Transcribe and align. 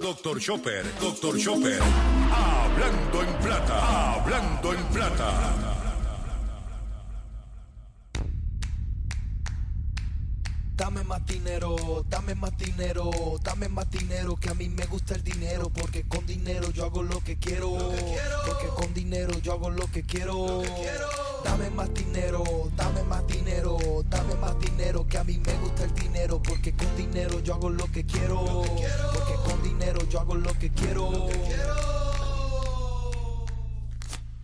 Doctor 0.00 0.38
Chopper, 0.38 0.84
Doctor 1.00 1.38
Chopper. 1.38 1.80
Hablando 2.30 3.22
en 3.22 3.34
plata, 3.42 4.14
hablando 4.14 4.72
en 4.72 4.84
plata. 4.86 5.54
Dame 10.76 11.02
más 11.02 11.26
dinero, 11.26 12.04
dame 12.08 12.34
más 12.36 12.56
dinero, 12.56 13.10
dame 13.42 13.68
más 13.68 13.90
dinero, 13.90 14.36
que 14.36 14.50
a 14.50 14.54
mí 14.54 14.68
me 14.68 14.86
gusta 14.86 15.16
el 15.16 15.24
dinero, 15.24 15.70
porque 15.70 16.06
con 16.06 16.24
dinero 16.24 16.70
yo 16.70 16.84
hago 16.84 17.02
lo 17.02 17.22
que 17.24 17.36
quiero, 17.36 17.76
porque 18.46 18.68
con 18.68 18.94
dinero 18.94 19.36
yo 19.40 19.54
hago 19.54 19.70
lo 19.70 19.86
que 19.90 20.04
quiero. 20.04 20.62
Dame 21.44 21.70
más 21.70 21.92
dinero, 21.94 22.44
dame 22.76 23.02
más 23.04 23.26
dinero, 23.26 23.78
dame 24.08 24.34
más 24.36 24.58
dinero, 24.60 25.06
que 25.06 25.18
a 25.18 25.24
mí 25.24 25.38
me 25.38 25.54
gusta 25.58 25.84
el 25.84 25.94
dinero, 25.94 26.40
porque 26.42 26.74
con 26.74 26.96
dinero 26.96 27.40
yo 27.40 27.54
hago 27.54 27.70
lo 27.70 27.90
que 27.90 28.04
quiero, 28.04 28.62
porque 29.12 29.34
con 29.44 29.62
dinero 29.62 30.00
yo 30.08 30.20
hago 30.20 30.34
lo 30.34 30.52
que 30.58 30.70
quiero. 30.70 31.28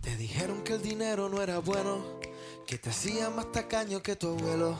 Te 0.01 0.15
dijeron 0.17 0.63
que 0.63 0.73
el 0.73 0.81
dinero 0.81 1.29
no 1.29 1.41
era 1.41 1.59
bueno, 1.59 2.03
que 2.67 2.77
te 2.77 2.89
hacía 2.89 3.29
más 3.29 3.51
tacaño 3.51 4.01
que 4.01 4.15
tu 4.15 4.29
abuelo. 4.29 4.77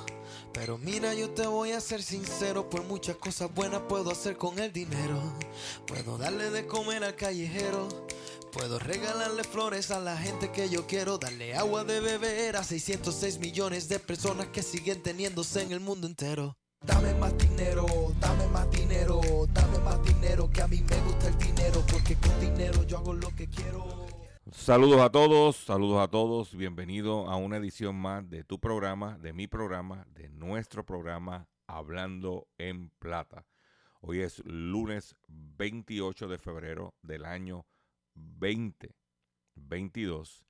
Pero 0.54 0.78
mira, 0.78 1.14
yo 1.14 1.30
te 1.32 1.46
voy 1.48 1.74
a 1.74 1.82
ser 1.82 2.02
sincero, 2.02 2.70
por 2.70 2.84
muchas 2.84 3.18
cosas 3.18 3.54
buenas 3.54 3.82
puedo 3.90 4.10
hacer 4.10 4.38
con 4.38 4.58
el 4.60 4.72
dinero. 4.72 5.22
Puedo 5.86 6.18
darle 6.18 6.50
de 6.50 6.66
comer 6.66 7.04
al 7.04 7.16
callejero. 7.16 8.05
Puedo 8.56 8.80
regalarle 8.80 9.44
flores 9.44 9.92
a 9.92 10.00
la 10.00 10.16
gente 10.16 10.50
que 10.50 10.70
yo 10.70 10.88
quiero, 10.88 11.18
darle 11.18 11.56
agua 11.56 11.84
de 11.84 12.00
beber 12.00 12.56
a 12.56 12.64
606 12.64 13.38
millones 13.40 13.90
de 13.90 14.00
personas 14.00 14.48
que 14.48 14.64
siguen 14.64 15.04
teniéndose 15.04 15.62
en 15.62 15.74
el 15.74 15.82
mundo 15.82 16.08
entero. 16.08 16.56
Dame 16.80 17.14
más 17.16 17.38
dinero, 17.38 17.86
dame 18.22 18.48
más 18.48 18.72
dinero, 18.72 19.20
dame 19.52 19.78
más 19.80 20.02
dinero, 20.06 20.50
que 20.50 20.62
a 20.62 20.70
mí 20.70 20.82
me 20.90 20.98
gusta 21.02 21.28
el 21.28 21.38
dinero, 21.38 21.84
porque 21.92 22.16
con 22.16 22.40
dinero 22.40 22.82
yo 22.84 22.98
hago 23.00 23.14
lo 23.14 23.28
que 23.36 23.50
quiero. 23.50 24.06
Saludos 24.54 25.02
a 25.02 25.10
todos, 25.10 25.58
saludos 25.58 26.02
a 26.02 26.08
todos, 26.08 26.56
bienvenido 26.56 27.30
a 27.30 27.36
una 27.36 27.58
edición 27.58 27.98
más 27.98 28.30
de 28.30 28.46
tu 28.46 28.58
programa, 28.62 29.18
de 29.18 29.34
mi 29.34 29.48
programa, 29.48 30.08
de 30.14 30.30
nuestro 30.30 30.86
programa 30.86 31.46
Hablando 31.68 32.48
en 32.58 32.90
Plata. 33.00 33.46
Hoy 34.00 34.22
es 34.22 34.42
lunes 34.46 35.18
28 35.28 36.30
de 36.30 36.38
febrero 36.38 36.94
del 37.02 37.26
año 37.26 37.66
2022 38.16 40.44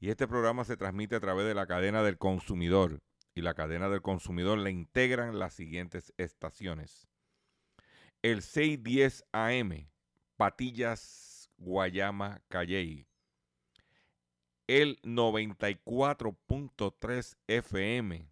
y 0.00 0.10
este 0.10 0.26
programa 0.26 0.64
se 0.64 0.76
transmite 0.76 1.14
a 1.16 1.20
través 1.20 1.46
de 1.46 1.54
la 1.54 1.66
cadena 1.66 2.02
del 2.02 2.18
consumidor 2.18 3.00
y 3.34 3.42
la 3.42 3.54
cadena 3.54 3.88
del 3.88 4.02
consumidor 4.02 4.58
le 4.58 4.70
integran 4.70 5.38
las 5.38 5.54
siguientes 5.54 6.12
estaciones. 6.16 7.08
El 8.22 8.42
610 8.42 9.24
AM, 9.32 9.88
Patillas, 10.36 11.50
Guayama, 11.58 12.40
Calley 12.48 13.08
el 14.68 15.00
94.3 15.00 17.36
FM, 17.46 18.30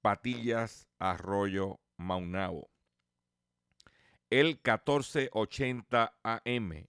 Patillas, 0.00 0.88
Arroyo, 0.98 1.78
Maunabo. 1.98 2.70
El 4.30 4.58
1480 4.64 6.14
AM 6.22 6.88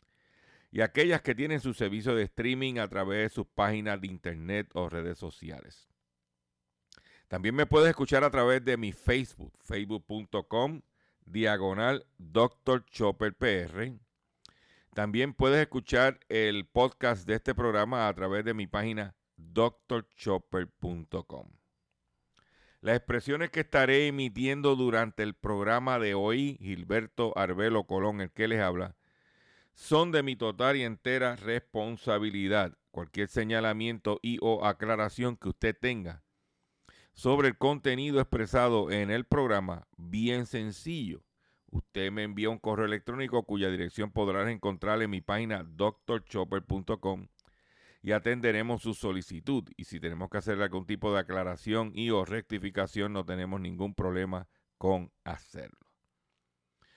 Y 0.71 0.81
aquellas 0.81 1.21
que 1.21 1.35
tienen 1.35 1.59
su 1.59 1.73
servicio 1.73 2.15
de 2.15 2.23
streaming 2.23 2.79
a 2.79 2.87
través 2.87 3.23
de 3.23 3.35
sus 3.35 3.47
páginas 3.47 3.99
de 3.99 4.07
internet 4.07 4.69
o 4.73 4.89
redes 4.89 5.17
sociales. 5.17 5.89
También 7.27 7.55
me 7.55 7.65
puedes 7.65 7.89
escuchar 7.89 8.23
a 8.23 8.31
través 8.31 8.63
de 8.63 8.77
mi 8.77 8.91
Facebook, 8.91 9.53
facebook.com, 9.61 10.81
diagonal 11.25 12.05
Dr. 12.17 12.85
Chopper 12.85 13.35
PR 13.35 13.99
también 14.93 15.33
puedes 15.33 15.61
escuchar 15.61 16.19
el 16.27 16.65
podcast 16.65 17.25
de 17.25 17.35
este 17.35 17.55
programa 17.55 18.09
a 18.09 18.13
través 18.13 18.43
de 18.43 18.53
mi 18.53 18.67
página 18.67 19.15
drchopper.com. 19.37 21.47
Las 22.81 22.97
expresiones 22.97 23.51
que 23.51 23.61
estaré 23.61 24.07
emitiendo 24.07 24.75
durante 24.75 25.23
el 25.23 25.33
programa 25.33 25.97
de 25.97 26.13
hoy, 26.13 26.57
Gilberto 26.59 27.31
Arbelo 27.37 27.85
Colón, 27.85 28.19
el 28.19 28.31
que 28.31 28.49
les 28.49 28.59
habla, 28.59 28.97
son 29.73 30.11
de 30.11 30.23
mi 30.23 30.35
total 30.35 30.77
y 30.77 30.83
entera 30.83 31.35
responsabilidad. 31.35 32.77
Cualquier 32.91 33.29
señalamiento 33.29 34.19
y 34.21 34.37
o 34.41 34.65
aclaración 34.65 35.37
que 35.37 35.49
usted 35.49 35.77
tenga 35.79 36.23
sobre 37.13 37.49
el 37.49 37.57
contenido 37.57 38.19
expresado 38.19 38.91
en 38.91 39.11
el 39.11 39.25
programa, 39.25 39.87
bien 39.97 40.45
sencillo 40.45 41.23
usted 41.71 42.11
me 42.11 42.23
envía 42.23 42.49
un 42.49 42.59
correo 42.59 42.85
electrónico 42.85 43.43
cuya 43.43 43.69
dirección 43.69 44.11
podrás 44.11 44.49
encontrar 44.49 45.01
en 45.01 45.09
mi 45.09 45.21
página 45.21 45.63
drchopper.com 45.63 47.27
y 48.03 48.11
atenderemos 48.11 48.81
su 48.81 48.93
solicitud. 48.93 49.63
Y 49.77 49.85
si 49.85 49.99
tenemos 49.99 50.29
que 50.29 50.37
hacer 50.37 50.61
algún 50.61 50.85
tipo 50.85 51.13
de 51.13 51.19
aclaración 51.19 51.91
y 51.95 52.09
o 52.09 52.25
rectificación, 52.25 53.13
no 53.13 53.25
tenemos 53.25 53.61
ningún 53.61 53.95
problema 53.95 54.47
con 54.77 55.11
hacerlo. 55.23 55.77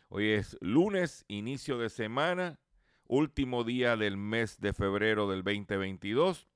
Hoy 0.08 0.30
es 0.30 0.56
lunes, 0.60 1.24
inicio 1.28 1.78
de 1.78 1.90
semana, 1.90 2.58
último 3.06 3.64
día 3.64 3.96
del 3.96 4.16
mes 4.16 4.60
de 4.60 4.72
febrero 4.72 5.28
del 5.28 5.42
2022. 5.42 6.48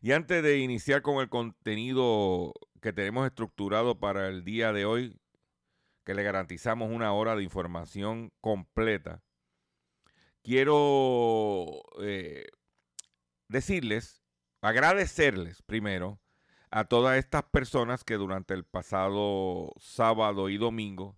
Y 0.00 0.12
antes 0.12 0.42
de 0.42 0.58
iniciar 0.58 1.02
con 1.02 1.20
el 1.20 1.28
contenido 1.28 2.52
que 2.80 2.92
tenemos 2.92 3.26
estructurado 3.26 3.98
para 3.98 4.28
el 4.28 4.44
día 4.44 4.72
de 4.72 4.84
hoy, 4.84 5.20
que 6.04 6.14
le 6.14 6.22
garantizamos 6.22 6.90
una 6.90 7.12
hora 7.12 7.36
de 7.36 7.42
información 7.42 8.32
completa, 8.40 9.22
quiero 10.42 11.82
eh, 12.00 12.46
decirles, 13.48 14.22
agradecerles 14.62 15.62
primero 15.62 16.20
a 16.70 16.84
todas 16.84 17.18
estas 17.18 17.44
personas 17.44 18.04
que 18.04 18.14
durante 18.14 18.54
el 18.54 18.64
pasado 18.64 19.72
sábado 19.78 20.48
y 20.48 20.58
domingo 20.58 21.17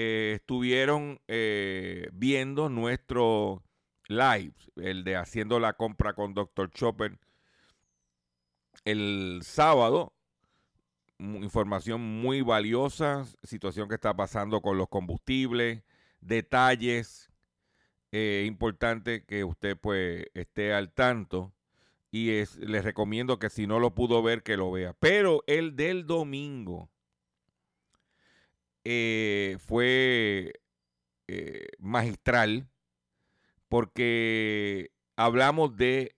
eh, 0.00 0.34
estuvieron 0.36 1.20
eh, 1.26 2.08
viendo 2.12 2.68
nuestro 2.68 3.64
live, 4.06 4.54
el 4.76 5.02
de 5.02 5.16
haciendo 5.16 5.58
la 5.58 5.72
compra 5.72 6.12
con 6.12 6.34
Dr. 6.34 6.70
Chopper 6.70 7.18
el 8.84 9.40
sábado 9.42 10.12
información 11.18 12.00
muy 12.00 12.42
valiosa, 12.42 13.26
situación 13.42 13.88
que 13.88 13.96
está 13.96 14.14
pasando 14.14 14.60
con 14.62 14.78
los 14.78 14.88
combustibles, 14.88 15.82
detalles 16.20 17.32
eh, 18.12 18.44
importantes 18.46 19.24
que 19.24 19.42
usted 19.42 19.76
pues 19.76 20.26
esté 20.34 20.72
al 20.74 20.92
tanto 20.92 21.52
y 22.12 22.30
es, 22.30 22.54
les 22.58 22.84
recomiendo 22.84 23.40
que 23.40 23.50
si 23.50 23.66
no 23.66 23.80
lo 23.80 23.96
pudo 23.96 24.22
ver 24.22 24.44
que 24.44 24.56
lo 24.56 24.70
vea. 24.70 24.92
Pero 24.92 25.42
el 25.48 25.74
del 25.74 26.06
domingo 26.06 26.88
eh, 28.84 29.56
fue 29.60 30.60
eh, 31.26 31.68
magistral 31.78 32.68
porque 33.68 34.90
hablamos 35.16 35.76
de 35.76 36.16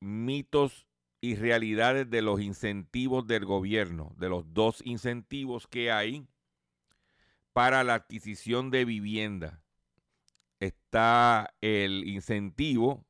mitos 0.00 0.86
y 1.20 1.36
realidades 1.36 2.08
de 2.10 2.22
los 2.22 2.40
incentivos 2.40 3.26
del 3.26 3.44
gobierno, 3.44 4.14
de 4.18 4.28
los 4.28 4.52
dos 4.52 4.82
incentivos 4.84 5.66
que 5.66 5.90
hay 5.92 6.26
para 7.52 7.84
la 7.84 7.94
adquisición 7.94 8.70
de 8.70 8.84
vivienda. 8.84 9.62
Está 10.60 11.54
el 11.60 12.06
incentivo 12.06 13.04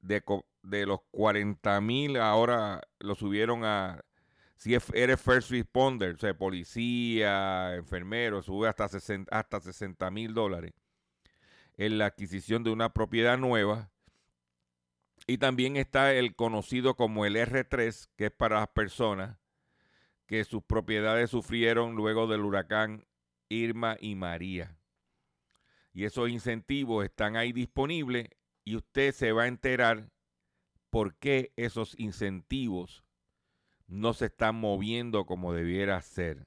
de 0.00 0.22
de 0.62 0.86
los 0.86 1.00
40 1.10 1.80
mil, 1.80 2.16
ahora 2.18 2.82
lo 3.00 3.14
subieron 3.16 3.64
a, 3.64 4.04
si 4.62 4.76
eres 4.94 5.20
first 5.20 5.50
responder, 5.50 6.14
o 6.14 6.18
sea, 6.18 6.38
policía, 6.38 7.74
enfermero, 7.74 8.42
sube 8.42 8.68
hasta 8.68 8.88
60 8.88 9.36
hasta 9.36 9.58
60 9.58 10.08
mil 10.12 10.34
dólares 10.34 10.72
en 11.76 11.98
la 11.98 12.06
adquisición 12.06 12.62
de 12.62 12.70
una 12.70 12.92
propiedad 12.92 13.36
nueva. 13.36 13.90
Y 15.26 15.38
también 15.38 15.76
está 15.76 16.14
el 16.14 16.36
conocido 16.36 16.94
como 16.94 17.26
el 17.26 17.34
R3, 17.34 18.08
que 18.14 18.26
es 18.26 18.30
para 18.30 18.60
las 18.60 18.68
personas 18.68 19.36
que 20.26 20.44
sus 20.44 20.62
propiedades 20.62 21.30
sufrieron 21.30 21.96
luego 21.96 22.28
del 22.28 22.42
huracán 22.42 23.04
Irma 23.48 23.96
y 23.98 24.14
María. 24.14 24.78
Y 25.92 26.04
esos 26.04 26.30
incentivos 26.30 27.04
están 27.04 27.34
ahí 27.34 27.52
disponibles 27.52 28.28
y 28.64 28.76
usted 28.76 29.12
se 29.12 29.32
va 29.32 29.42
a 29.42 29.48
enterar 29.48 30.12
por 30.88 31.16
qué 31.16 31.52
esos 31.56 31.98
incentivos 31.98 33.02
no 33.92 34.14
se 34.14 34.26
están 34.26 34.54
moviendo 34.56 35.26
como 35.26 35.52
debiera 35.52 36.00
ser. 36.00 36.46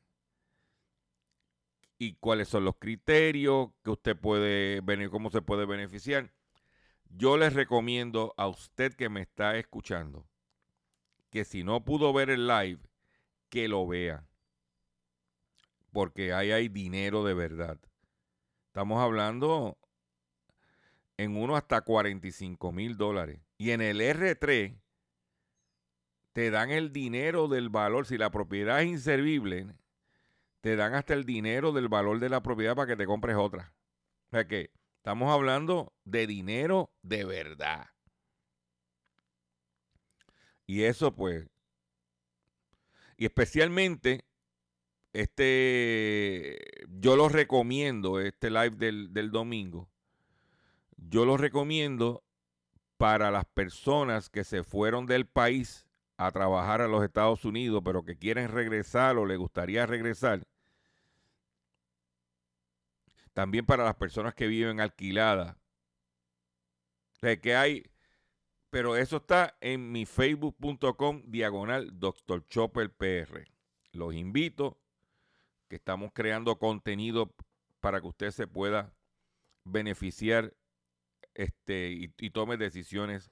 Y 1.99 2.15
cuáles 2.15 2.49
son 2.49 2.65
los 2.65 2.75
criterios 2.77 3.69
que 3.83 3.91
usted 3.91 4.17
puede 4.17 4.81
venir, 4.81 5.11
cómo 5.11 5.29
se 5.29 5.43
puede 5.43 5.65
beneficiar. 5.65 6.33
Yo 7.09 7.37
les 7.37 7.53
recomiendo 7.53 8.33
a 8.37 8.47
usted 8.47 8.95
que 8.95 9.09
me 9.09 9.21
está 9.21 9.57
escuchando 9.57 10.27
que 11.29 11.45
si 11.45 11.63
no 11.63 11.85
pudo 11.85 12.11
ver 12.13 12.31
el 12.31 12.47
live, 12.47 12.79
que 13.49 13.67
lo 13.67 13.85
vea. 13.85 14.25
Porque 15.91 16.33
ahí 16.33 16.51
hay 16.51 16.67
dinero 16.67 17.23
de 17.23 17.35
verdad. 17.35 17.77
Estamos 18.67 18.99
hablando 18.99 19.77
en 21.17 21.37
uno 21.37 21.55
hasta 21.55 21.81
45 21.81 22.71
mil 22.71 22.97
dólares. 22.97 23.39
Y 23.57 23.69
en 23.69 23.81
el 23.81 24.01
R3 24.01 24.75
te 26.35 26.51
dan 26.51 26.69
el 26.69 26.91
dinero 26.91 27.47
del 27.47 27.69
valor. 27.69 28.05
Si 28.05 28.17
la 28.17 28.29
propiedad 28.29 28.81
es 28.81 28.89
inservible, 28.89 29.67
te 30.59 30.75
dan 30.75 30.93
hasta 30.93 31.13
el 31.13 31.23
dinero 31.23 31.71
del 31.71 31.87
valor 31.87 32.19
de 32.19 32.27
la 32.27 32.43
propiedad 32.43 32.75
para 32.75 32.87
que 32.87 32.97
te 32.97 33.05
compres 33.05 33.37
otra. 33.37 33.73
O 34.27 34.31
sea 34.31 34.45
que 34.45 34.69
estamos 34.97 35.31
hablando 35.31 35.93
de 36.03 36.27
dinero 36.27 36.91
de 37.03 37.23
verdad. 37.23 37.87
Y 40.65 40.83
eso 40.83 41.15
pues, 41.15 41.47
y 43.15 43.23
especialmente, 43.23 44.25
este, 45.13 46.59
yo 46.89 47.15
lo 47.15 47.29
recomiendo, 47.29 48.19
este 48.19 48.49
live 48.49 48.71
del, 48.71 49.13
del 49.13 49.31
domingo, 49.31 49.89
yo 50.97 51.23
lo 51.23 51.37
recomiendo 51.37 52.25
para 52.97 53.31
las 53.31 53.45
personas 53.45 54.29
que 54.29 54.43
se 54.43 54.65
fueron 54.65 55.05
del 55.05 55.27
país 55.27 55.84
a 56.17 56.31
trabajar 56.31 56.81
a 56.81 56.87
los 56.87 57.03
Estados 57.03 57.45
Unidos, 57.45 57.81
pero 57.83 58.03
que 58.03 58.17
quieren 58.17 58.49
regresar 58.49 59.17
o 59.17 59.25
les 59.25 59.37
gustaría 59.37 59.85
regresar. 59.85 60.45
También 63.33 63.65
para 63.65 63.83
las 63.83 63.95
personas 63.95 64.33
que 64.33 64.47
viven 64.47 64.79
alquiladas. 64.79 65.57
Que 67.41 67.55
hay, 67.55 67.91
pero 68.69 68.95
eso 68.95 69.17
está 69.17 69.57
en 69.59 69.91
mi 69.91 70.05
facebook.com 70.05 71.23
diagonal 71.25 71.99
Dr. 71.99 72.45
Chopper 72.47 72.93
PR. 72.93 73.45
Los 73.93 74.13
invito, 74.13 74.77
que 75.67 75.77
estamos 75.77 76.11
creando 76.13 76.59
contenido 76.59 77.33
para 77.79 77.99
que 77.99 78.07
usted 78.07 78.31
se 78.31 78.47
pueda 78.47 78.93
beneficiar 79.63 80.53
este, 81.33 81.89
y, 81.91 82.29
tome 82.29 82.57
decisiones 82.57 83.31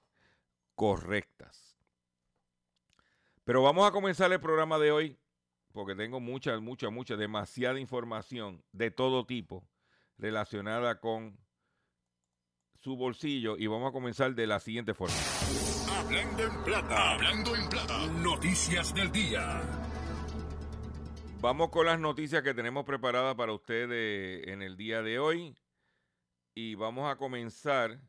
correctas. 0.76 1.73
Pero 3.46 3.62
vamos 3.62 3.88
a 3.88 3.92
comenzar 3.92 4.32
el 4.32 4.40
programa 4.40 4.80
de 4.80 4.92
hoy 4.92 5.20
porque 5.74 5.96
tengo 5.96 6.20
mucha, 6.20 6.58
mucha, 6.60 6.90
mucha, 6.90 7.18
demasiada 7.18 7.80
información 7.80 8.64
de 8.72 8.92
todo 8.92 9.26
tipo 9.26 9.68
relacionada 10.18 11.00
con 11.00 11.38
su 12.80 12.96
bolsillo 12.96 13.58
y 13.58 13.68
vamos 13.68 13.90
a 13.90 13.92
comenzar 13.92 14.36
de 14.36 14.48
la 14.48 14.60
siguiente 14.60 14.94
forma. 14.94 15.16
Hablando 15.92 16.44
en 16.44 16.64
plata, 16.64 17.12
hablando 17.12 17.56
en 17.56 17.70
plata, 17.70 18.08
noticias 18.08 18.94
del 18.94 19.12
día. 19.12 19.62
Vamos 21.42 21.70
con 21.70 21.88
las 21.88 22.00
noticias 22.00 22.44
que 22.44 22.54
tenemos 22.54 22.86
preparadas 22.86 23.36
para 23.36 23.52
ustedes 23.52 24.48
en 24.48 24.62
el 24.62 24.78
día 24.78 25.02
de 25.02 25.20
hoy 25.20 25.58
y 26.56 26.76
vamos 26.76 27.12
a 27.12 27.18
comenzar 27.18 28.00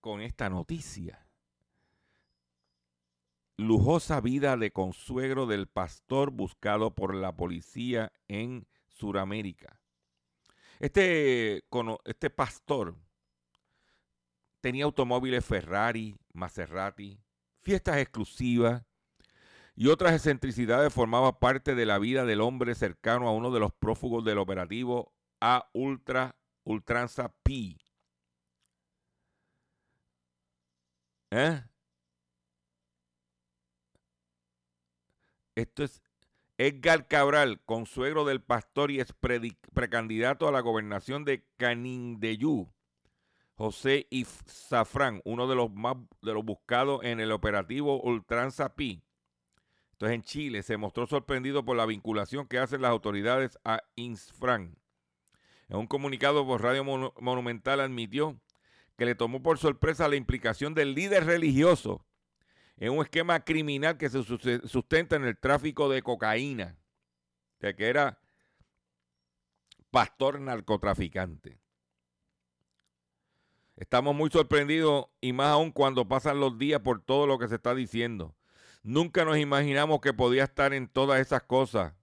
con 0.00 0.20
esta 0.20 0.50
noticia. 0.50 1.29
Lujosa 3.60 4.22
vida 4.22 4.56
de 4.56 4.72
consuegro 4.72 5.44
del 5.44 5.66
pastor 5.66 6.30
buscado 6.30 6.94
por 6.94 7.14
la 7.14 7.36
policía 7.36 8.10
en 8.26 8.66
Sudamérica. 8.88 9.78
Este, 10.78 11.62
este 12.06 12.30
pastor 12.30 12.96
tenía 14.62 14.84
automóviles 14.84 15.44
Ferrari, 15.44 16.16
Maserati, 16.32 17.20
fiestas 17.60 17.98
exclusivas 17.98 18.82
y 19.76 19.88
otras 19.88 20.14
excentricidades 20.14 20.90
formaban 20.90 21.38
parte 21.38 21.74
de 21.74 21.84
la 21.84 21.98
vida 21.98 22.24
del 22.24 22.40
hombre 22.40 22.74
cercano 22.74 23.28
a 23.28 23.32
uno 23.32 23.50
de 23.50 23.60
los 23.60 23.72
prófugos 23.72 24.24
del 24.24 24.38
operativo 24.38 25.12
a 25.38 25.68
Ultra 25.74 26.34
Ultranza 26.64 27.30
P. 27.42 27.76
¿Eh? 31.30 31.62
Esto 35.60 35.84
es 35.84 36.02
Edgar 36.56 37.06
Cabral, 37.06 37.60
consuegro 37.66 38.24
del 38.24 38.40
pastor 38.40 38.90
y 38.90 38.98
es 38.98 39.12
precandidato 39.74 40.48
a 40.48 40.52
la 40.52 40.60
gobernación 40.60 41.26
de 41.26 41.44
Canindeyú. 41.58 42.72
José 43.56 44.06
If 44.08 44.40
Zafrán, 44.46 45.20
uno 45.26 45.46
de 45.46 45.54
los 45.54 45.70
más 45.70 45.96
de 46.22 46.32
los 46.32 46.46
buscados 46.46 47.04
en 47.04 47.20
el 47.20 47.30
operativo 47.30 48.00
Ultranza 48.00 48.74
Pi. 48.74 49.02
Entonces 49.92 50.14
en 50.14 50.22
Chile 50.22 50.62
se 50.62 50.78
mostró 50.78 51.06
sorprendido 51.06 51.62
por 51.62 51.76
la 51.76 51.84
vinculación 51.84 52.46
que 52.46 52.58
hacen 52.58 52.80
las 52.80 52.90
autoridades 52.90 53.58
a 53.62 53.82
Insfran. 53.96 54.78
En 55.68 55.76
un 55.76 55.86
comunicado 55.86 56.46
por 56.46 56.62
Radio 56.62 56.84
Monumental 56.84 57.80
admitió 57.80 58.40
que 58.96 59.04
le 59.04 59.14
tomó 59.14 59.42
por 59.42 59.58
sorpresa 59.58 60.08
la 60.08 60.16
implicación 60.16 60.72
del 60.72 60.94
líder 60.94 61.26
religioso 61.26 62.06
en 62.80 62.92
un 62.92 63.04
esquema 63.04 63.38
criminal 63.44 63.96
que 63.96 64.08
se 64.08 64.22
sustenta 64.24 65.14
en 65.14 65.24
el 65.24 65.38
tráfico 65.38 65.88
de 65.88 66.02
cocaína, 66.02 66.76
que 67.60 67.74
era 67.78 68.18
pastor 69.90 70.40
narcotraficante. 70.40 71.60
Estamos 73.76 74.14
muy 74.14 74.30
sorprendidos 74.30 75.06
y 75.20 75.32
más 75.32 75.48
aún 75.48 75.70
cuando 75.70 76.08
pasan 76.08 76.40
los 76.40 76.58
días 76.58 76.80
por 76.80 77.02
todo 77.02 77.26
lo 77.26 77.38
que 77.38 77.48
se 77.48 77.54
está 77.54 77.74
diciendo. 77.74 78.34
Nunca 78.82 79.24
nos 79.24 79.38
imaginamos 79.38 80.00
que 80.00 80.12
podía 80.12 80.44
estar 80.44 80.72
en 80.72 80.88
todas 80.88 81.20
esas 81.20 81.42
cosas 81.42 81.94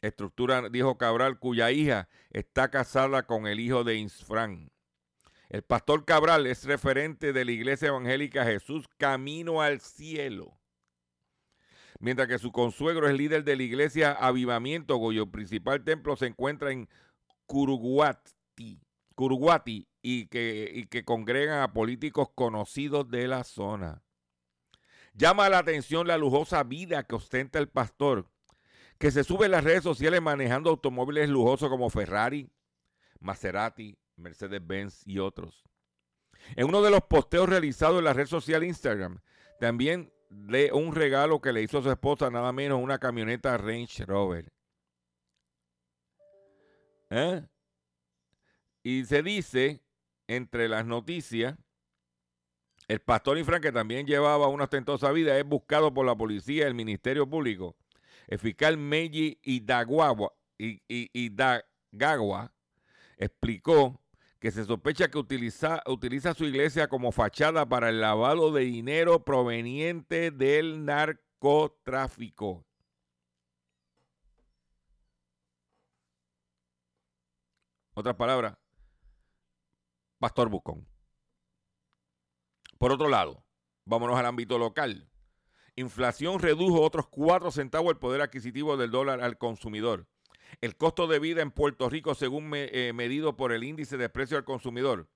estructura, 0.00 0.68
dijo 0.68 0.96
Cabral, 0.96 1.38
cuya 1.38 1.70
hija 1.70 2.08
está 2.30 2.70
casada 2.70 3.26
con 3.26 3.46
el 3.46 3.60
hijo 3.60 3.84
de 3.84 3.96
Insfran. 3.96 4.70
El 5.48 5.62
pastor 5.62 6.04
Cabral 6.04 6.46
es 6.46 6.64
referente 6.64 7.32
de 7.32 7.44
la 7.44 7.52
iglesia 7.52 7.88
evangélica 7.88 8.44
Jesús 8.44 8.86
Camino 8.98 9.62
al 9.62 9.80
Cielo. 9.80 10.58
Mientras 12.00 12.28
que 12.28 12.38
su 12.38 12.52
consuegro 12.52 13.08
es 13.08 13.14
líder 13.14 13.44
de 13.44 13.56
la 13.56 13.62
iglesia 13.62 14.12
Avivamiento, 14.12 14.98
cuyo 14.98 15.30
principal 15.30 15.82
templo 15.84 16.16
se 16.16 16.26
encuentra 16.26 16.70
en 16.70 16.88
Curuguati, 17.46 18.78
y, 20.02 20.26
que, 20.26 20.70
y 20.72 20.86
que 20.86 21.04
congregan 21.04 21.62
a 21.62 21.72
políticos 21.72 22.28
conocidos 22.34 23.10
de 23.10 23.26
la 23.26 23.42
zona. 23.42 24.02
Llama 25.14 25.48
la 25.48 25.58
atención 25.58 26.06
la 26.06 26.18
lujosa 26.18 26.62
vida 26.62 27.04
que 27.04 27.16
ostenta 27.16 27.58
el 27.58 27.68
pastor, 27.68 28.30
que 28.98 29.10
se 29.10 29.24
sube 29.24 29.46
en 29.46 29.52
las 29.52 29.64
redes 29.64 29.82
sociales 29.82 30.20
manejando 30.20 30.70
automóviles 30.70 31.28
lujosos 31.30 31.70
como 31.70 31.90
Ferrari, 31.90 32.52
Maserati, 33.18 33.98
Mercedes-Benz 34.18 35.06
y 35.06 35.18
otros. 35.18 35.64
En 36.56 36.66
uno 36.66 36.82
de 36.82 36.90
los 36.90 37.02
posteos 37.02 37.48
realizados 37.48 37.98
en 37.98 38.04
la 38.04 38.12
red 38.12 38.26
social 38.26 38.64
Instagram, 38.64 39.20
también 39.60 40.12
de 40.30 40.70
un 40.72 40.94
regalo 40.94 41.40
que 41.40 41.52
le 41.52 41.62
hizo 41.62 41.82
su 41.82 41.90
esposa, 41.90 42.30
nada 42.30 42.52
menos 42.52 42.82
una 42.82 42.98
camioneta 42.98 43.56
Range 43.56 44.04
Rover. 44.04 44.52
¿Eh? 47.10 47.42
Y 48.82 49.04
se 49.04 49.22
dice, 49.22 49.82
entre 50.26 50.68
las 50.68 50.84
noticias, 50.84 51.56
el 52.86 53.00
pastor 53.00 53.38
Infran, 53.38 53.60
que 53.60 53.72
también 53.72 54.06
llevaba 54.06 54.48
una 54.48 54.64
ostentosa 54.64 55.10
vida, 55.12 55.38
es 55.38 55.44
buscado 55.44 55.92
por 55.92 56.06
la 56.06 56.16
policía 56.16 56.64
y 56.64 56.68
el 56.68 56.74
Ministerio 56.74 57.28
Público 57.28 57.76
el 58.28 58.38
fiscal 58.38 58.76
Meiji 58.76 59.40
Idagawa, 59.42 60.32
explicó 63.16 64.00
que 64.38 64.50
se 64.50 64.64
sospecha 64.64 65.08
que 65.10 65.18
utiliza, 65.18 65.82
utiliza 65.86 66.34
su 66.34 66.44
iglesia 66.44 66.88
como 66.88 67.12
fachada 67.12 67.68
para 67.68 67.88
el 67.88 68.00
lavado 68.00 68.52
de 68.52 68.62
dinero 68.62 69.24
proveniente 69.24 70.30
del 70.30 70.84
narcotráfico. 70.84 72.64
Otras 77.94 78.14
palabras, 78.14 78.56
Pastor 80.20 80.48
Bucón. 80.48 80.86
Por 82.78 82.92
otro 82.92 83.08
lado, 83.08 83.44
vámonos 83.84 84.16
al 84.16 84.26
ámbito 84.26 84.56
local. 84.56 85.10
Inflación 85.74 86.38
redujo 86.38 86.80
otros 86.80 87.08
4 87.08 87.50
centavos 87.50 87.90
el 87.90 87.98
poder 87.98 88.20
adquisitivo 88.20 88.76
del 88.76 88.92
dólar 88.92 89.20
al 89.20 89.36
consumidor. 89.36 90.06
El 90.60 90.76
costo 90.76 91.06
de 91.06 91.18
vida 91.18 91.42
en 91.42 91.50
Puerto 91.50 91.88
Rico, 91.88 92.14
según 92.14 92.50
eh, 92.54 92.92
medido 92.94 93.36
por 93.36 93.52
el 93.52 93.64
índice 93.64 93.96
de 93.96 94.08
precio 94.08 94.36
al 94.36 94.44
consumidor, 94.44 95.08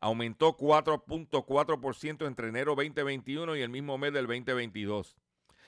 aumentó 0.00 0.56
4.4% 0.56 2.26
entre 2.26 2.48
enero 2.48 2.74
2021 2.74 3.56
y 3.56 3.62
el 3.62 3.70
mismo 3.70 3.98
mes 3.98 4.12
del 4.12 4.26
2022. 4.26 5.16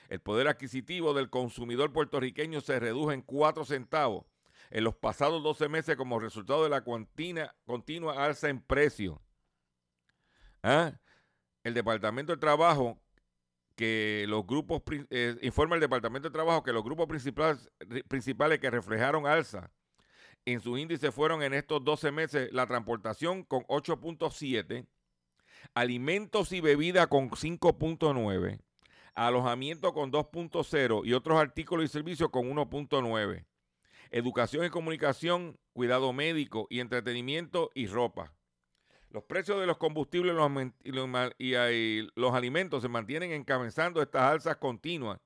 El 0.09 0.19
poder 0.19 0.47
adquisitivo 0.47 1.13
del 1.13 1.29
consumidor 1.29 1.91
puertorriqueño 1.91 2.61
se 2.61 2.79
redujo 2.79 3.11
en 3.11 3.21
4 3.21 3.65
centavos 3.65 4.25
en 4.73 4.83
los 4.83 4.95
pasados 4.95 5.43
12 5.43 5.69
meses 5.69 5.95
como 5.95 6.19
resultado 6.19 6.63
de 6.63 6.69
la 6.69 6.83
continua, 6.83 7.55
continua 7.65 8.25
alza 8.25 8.49
en 8.49 8.59
precio. 8.59 9.21
¿Ah? 10.63 10.93
El 11.63 11.75
Departamento 11.75 12.33
de 12.33 12.39
Trabajo 12.39 12.99
que 13.75 14.25
los 14.27 14.45
grupos, 14.45 14.81
eh, 15.09 15.35
informa 15.41 15.75
el 15.75 15.81
Departamento 15.81 16.29
de 16.29 16.33
Trabajo 16.33 16.63
que 16.63 16.73
los 16.73 16.83
grupos 16.83 17.07
principales, 17.07 17.69
principales 18.07 18.59
que 18.59 18.69
reflejaron 18.69 19.25
alza 19.25 19.71
en 20.45 20.59
sus 20.59 20.79
índices 20.79 21.13
fueron 21.13 21.41
en 21.41 21.53
estos 21.53 21.83
12 21.83 22.11
meses 22.11 22.49
la 22.51 22.67
transportación 22.67 23.43
con 23.43 23.63
8.7, 23.63 24.85
alimentos 25.73 26.51
y 26.51 26.61
bebida 26.61 27.07
con 27.07 27.29
5.9, 27.29 28.59
alojamiento 29.15 29.93
con 29.93 30.11
2.0 30.11 31.05
y 31.05 31.13
otros 31.13 31.39
artículos 31.39 31.85
y 31.85 31.87
servicios 31.87 32.29
con 32.29 32.49
1.9, 32.49 33.45
educación 34.11 34.65
y 34.65 34.69
comunicación, 34.69 35.57
cuidado 35.71 36.13
médico 36.13 36.67
y 36.69 36.79
entretenimiento 36.79 37.71
y 37.73 37.87
ropa. 37.87 38.33
Los 39.13 39.23
precios 39.25 39.59
de 39.59 39.67
los 39.67 39.77
combustibles 39.77 40.35
y 40.83 42.01
los, 42.15 42.33
alimentos 42.33 42.81
se 42.81 42.89
mantienen 42.89 43.31
encabezando 43.31 44.01
estas 44.01 44.23
alzas 44.23 44.57
continuas 44.57 45.19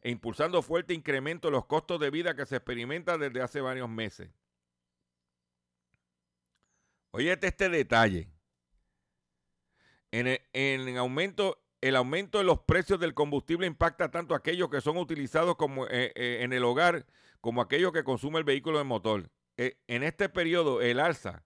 e 0.00 0.10
impulsando 0.10 0.62
fuerte 0.62 0.94
incremento 0.94 1.48
en 1.48 1.52
los 1.52 1.66
costos 1.66 2.00
de 2.00 2.08
vida 2.10 2.34
que 2.34 2.46
se 2.46 2.56
experimenta 2.56 3.18
desde 3.18 3.42
hace 3.42 3.60
varios 3.60 3.90
meses. 3.90 4.30
Oye, 7.10 7.38
este 7.38 7.68
detalle. 7.68 8.30
En 10.10 10.26
el, 10.54 10.96
aumento, 10.96 11.62
el 11.82 11.96
aumento 11.96 12.38
de 12.38 12.44
los 12.44 12.60
precios 12.60 12.98
del 12.98 13.12
combustible 13.12 13.66
impacta 13.66 14.10
tanto 14.10 14.32
a 14.32 14.38
aquellos 14.38 14.70
que 14.70 14.80
son 14.80 14.96
utilizados 14.96 15.56
como, 15.56 15.84
eh, 15.86 16.12
eh, 16.14 16.38
en 16.40 16.54
el 16.54 16.64
hogar 16.64 17.04
como 17.42 17.60
aquellos 17.60 17.92
que 17.92 18.04
consumen 18.04 18.38
el 18.38 18.44
vehículo 18.44 18.78
de 18.78 18.84
motor. 18.84 19.30
Eh, 19.58 19.76
en 19.86 20.02
este 20.02 20.30
periodo, 20.30 20.80
el 20.80 20.98
alza 20.98 21.44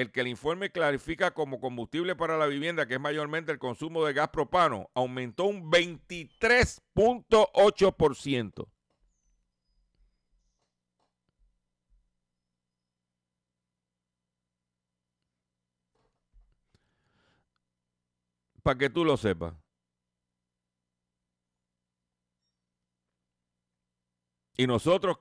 el 0.00 0.12
que 0.12 0.20
el 0.20 0.28
informe 0.28 0.70
clarifica 0.70 1.34
como 1.34 1.58
combustible 1.60 2.14
para 2.14 2.38
la 2.38 2.46
vivienda, 2.46 2.86
que 2.86 2.94
es 2.94 3.00
mayormente 3.00 3.50
el 3.50 3.58
consumo 3.58 4.04
de 4.04 4.12
gas 4.12 4.28
propano, 4.28 4.88
aumentó 4.94 5.46
un 5.46 5.72
23.8%. 5.72 8.68
Para 18.62 18.78
que 18.78 18.90
tú 18.90 19.04
lo 19.04 19.16
sepas. 19.16 19.54
Y 24.56 24.68
nosotros 24.68 25.18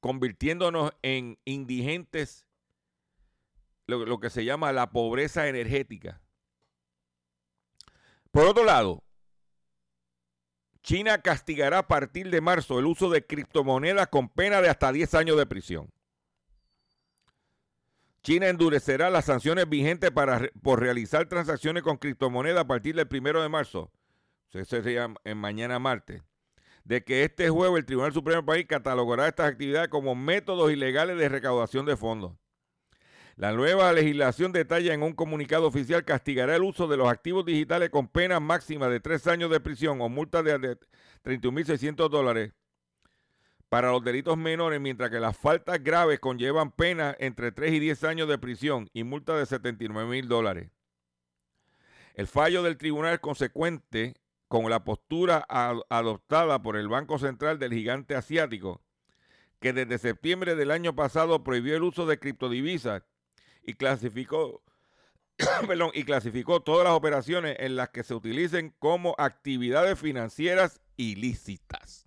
convirtiéndonos 0.00 0.92
en 1.02 1.38
indigentes 1.46 2.49
lo, 3.90 4.20
que 4.20 4.30
se 4.30 4.44
llama 4.44 4.72
la 4.72 4.90
pobreza 4.90 5.48
energética. 5.48 6.20
Por 8.30 8.46
otro 8.46 8.64
lado, 8.64 9.02
China 10.82 11.20
castigará 11.20 11.78
a 11.78 11.88
partir 11.88 12.30
de 12.30 12.40
marzo 12.40 12.78
el 12.78 12.86
uso 12.86 13.10
de 13.10 13.26
criptomonedas 13.26 14.08
con 14.08 14.28
pena 14.28 14.62
de 14.62 14.68
hasta 14.68 14.92
10 14.92 15.14
años 15.14 15.36
de 15.36 15.46
prisión. 15.46 15.90
China 18.22 18.48
endurecerá 18.48 19.10
las 19.10 19.24
sanciones 19.24 19.68
vigentes 19.68 20.10
para, 20.10 20.50
por 20.62 20.80
realizar 20.80 21.26
transacciones 21.26 21.82
con 21.82 21.96
criptomonedas 21.96 22.60
a 22.60 22.66
partir 22.66 22.94
del 22.94 23.08
primero 23.08 23.42
de 23.42 23.48
marzo, 23.48 23.90
eso 24.52 24.82
sería 24.82 25.12
en 25.24 25.38
mañana 25.38 25.78
martes, 25.78 26.22
de 26.84 27.04
que 27.04 27.24
este 27.24 27.48
jueves 27.48 27.78
el 27.78 27.86
Tribunal 27.86 28.12
Supremo 28.12 28.38
del 28.38 28.44
país 28.44 28.66
catalogará 28.66 29.28
estas 29.28 29.50
actividades 29.50 29.88
como 29.88 30.14
métodos 30.14 30.72
ilegales 30.72 31.16
de 31.18 31.28
recaudación 31.28 31.86
de 31.86 31.96
fondos. 31.96 32.32
La 33.36 33.52
nueva 33.52 33.92
legislación 33.92 34.52
detalla 34.52 34.92
en 34.92 35.02
un 35.02 35.12
comunicado 35.12 35.66
oficial 35.66 36.04
castigará 36.04 36.56
el 36.56 36.62
uso 36.62 36.88
de 36.88 36.96
los 36.96 37.08
activos 37.08 37.44
digitales 37.44 37.90
con 37.90 38.08
pena 38.08 38.40
máxima 38.40 38.88
de 38.88 39.00
tres 39.00 39.26
años 39.26 39.50
de 39.50 39.60
prisión 39.60 40.00
o 40.00 40.08
multa 40.08 40.42
de 40.42 40.78
31.600 41.24 42.08
dólares 42.08 42.52
para 43.70 43.92
los 43.92 44.02
delitos 44.04 44.36
menores, 44.36 44.80
mientras 44.80 45.10
que 45.10 45.20
las 45.20 45.36
faltas 45.36 45.82
graves 45.82 46.18
conllevan 46.18 46.72
pena 46.72 47.16
entre 47.20 47.52
3 47.52 47.72
y 47.74 47.78
10 47.78 48.04
años 48.04 48.28
de 48.28 48.36
prisión 48.36 48.90
y 48.92 49.04
multa 49.04 49.36
de 49.36 49.46
79 49.46 50.10
mil 50.10 50.28
dólares. 50.28 50.70
El 52.14 52.26
fallo 52.26 52.64
del 52.64 52.76
tribunal 52.76 53.14
es 53.14 53.20
consecuente 53.20 54.16
con 54.48 54.68
la 54.68 54.82
postura 54.82 55.46
adoptada 55.48 56.60
por 56.60 56.76
el 56.76 56.88
Banco 56.88 57.20
Central 57.20 57.60
del 57.60 57.72
gigante 57.72 58.16
asiático, 58.16 58.82
que 59.60 59.72
desde 59.72 59.98
septiembre 59.98 60.56
del 60.56 60.72
año 60.72 60.96
pasado 60.96 61.44
prohibió 61.44 61.76
el 61.76 61.84
uso 61.84 62.06
de 62.06 62.18
criptodivisas 62.18 63.04
y 63.62 63.74
clasificó, 63.74 64.62
y 65.94 66.04
clasificó 66.04 66.62
todas 66.62 66.84
las 66.84 66.94
operaciones 66.94 67.56
en 67.58 67.76
las 67.76 67.90
que 67.90 68.02
se 68.02 68.14
utilicen 68.14 68.74
como 68.78 69.14
actividades 69.18 69.98
financieras 69.98 70.80
ilícitas. 70.96 72.06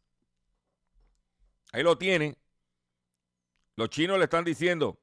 Ahí 1.71 1.83
lo 1.83 1.97
tienen. 1.97 2.37
Los 3.75 3.89
chinos 3.89 4.17
le 4.19 4.25
están 4.25 4.45
diciendo 4.45 4.99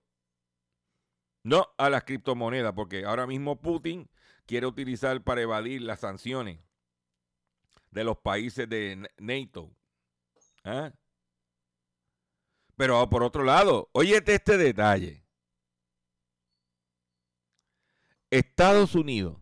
no 1.43 1.67
a 1.79 1.91
las 1.91 2.05
criptomonedas, 2.05 2.73
porque 2.75 3.05
ahora 3.05 3.27
mismo 3.27 3.61
Putin 3.61 4.09
quiere 4.47 4.67
utilizar 4.67 5.23
para 5.23 5.41
evadir 5.41 5.83
las 5.83 6.01
sanciones 6.01 6.59
de 7.91 8.05
los 8.05 8.19
países 8.19 8.69
de 8.69 9.09
NATO. 9.19 9.71
¿Ah? 10.65 10.93
Pero 12.77 13.09
por 13.11 13.23
otro 13.23 13.43
lado, 13.43 13.89
óyete 13.93 14.35
este 14.35 14.57
detalle. 14.57 15.25
Estados 18.31 18.95
Unidos 18.95 19.37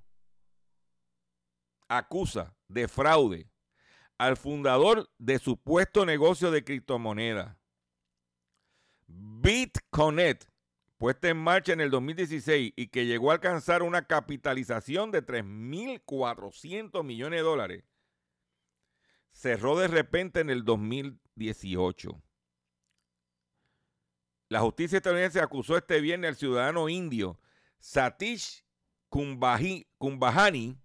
acusa 1.89 2.57
de 2.69 2.89
fraude 2.89 3.51
al 4.17 4.39
fundador 4.39 5.11
de 5.19 5.39
supuesto 5.39 6.07
negocio 6.07 6.51
de 6.51 6.65
criptomonedas. 6.65 7.57
BitConnect, 9.07 10.45
puesta 10.97 11.29
en 11.29 11.37
marcha 11.37 11.75
en 11.75 11.83
el 11.83 11.91
2016 11.91 12.73
y 12.77 12.89
que 12.89 13.05
llegó 13.05 13.31
a 13.31 13.35
alcanzar 13.35 13.83
una 13.83 14.07
capitalización 14.07 15.11
de 15.11 15.25
3.400 15.25 17.05
millones 17.05 17.41
de 17.41 17.45
dólares, 17.45 17.85
cerró 19.31 19.79
de 19.79 19.89
repente 19.89 20.41
en 20.41 20.49
el 20.49 20.65
2018. 20.65 22.23
La 24.49 24.61
justicia 24.61 24.97
estadounidense 24.97 25.41
acusó 25.41 25.77
este 25.77 26.01
viernes 26.01 26.31
al 26.31 26.37
ciudadano 26.37 26.89
indio 26.89 27.39
Satish 27.81 28.65
Kumbahani, 29.09 30.77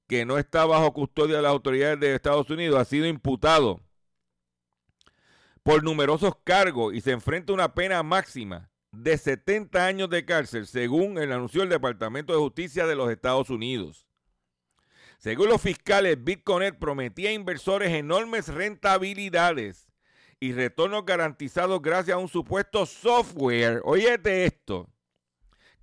que 0.08 0.26
no 0.26 0.38
está 0.38 0.66
bajo 0.66 0.94
custodia 0.94 1.38
de 1.38 1.42
las 1.42 1.52
autoridades 1.52 2.00
de 2.00 2.16
Estados 2.16 2.50
Unidos, 2.50 2.80
ha 2.80 2.86
sido 2.86 3.06
imputado 3.06 3.82
por 5.64 5.84
numerosos 5.84 6.34
cargos 6.44 6.94
y 6.94 7.02
se 7.02 7.12
enfrenta 7.12 7.52
a 7.52 7.56
una 7.56 7.74
pena 7.74 8.04
máxima 8.04 8.70
de 8.92 9.18
70 9.18 9.86
años 9.86 10.10
de 10.10 10.26
cárcel, 10.26 10.68
según 10.68 11.18
el 11.18 11.32
anunció 11.32 11.64
el 11.64 11.70
Departamento 11.70 12.34
de 12.34 12.40
Justicia 12.40 12.86
de 12.86 12.96
los 12.96 13.10
Estados 13.10 13.50
Unidos. 13.50 14.06
Según 15.18 15.48
los 15.48 15.62
fiscales, 15.62 16.22
Bitcoin 16.22 16.76
prometía 16.78 17.30
a 17.30 17.34
inversores 17.34 17.94
enormes 17.94 18.50
rentabilidades 18.50 19.88
y 20.40 20.52
retornos 20.52 21.06
garantizados 21.06 21.82
gracias 21.82 22.16
a 22.16 22.20
un 22.20 22.28
supuesto 22.28 22.86
software, 22.86 23.82
óyete 23.86 24.46
esto, 24.46 24.93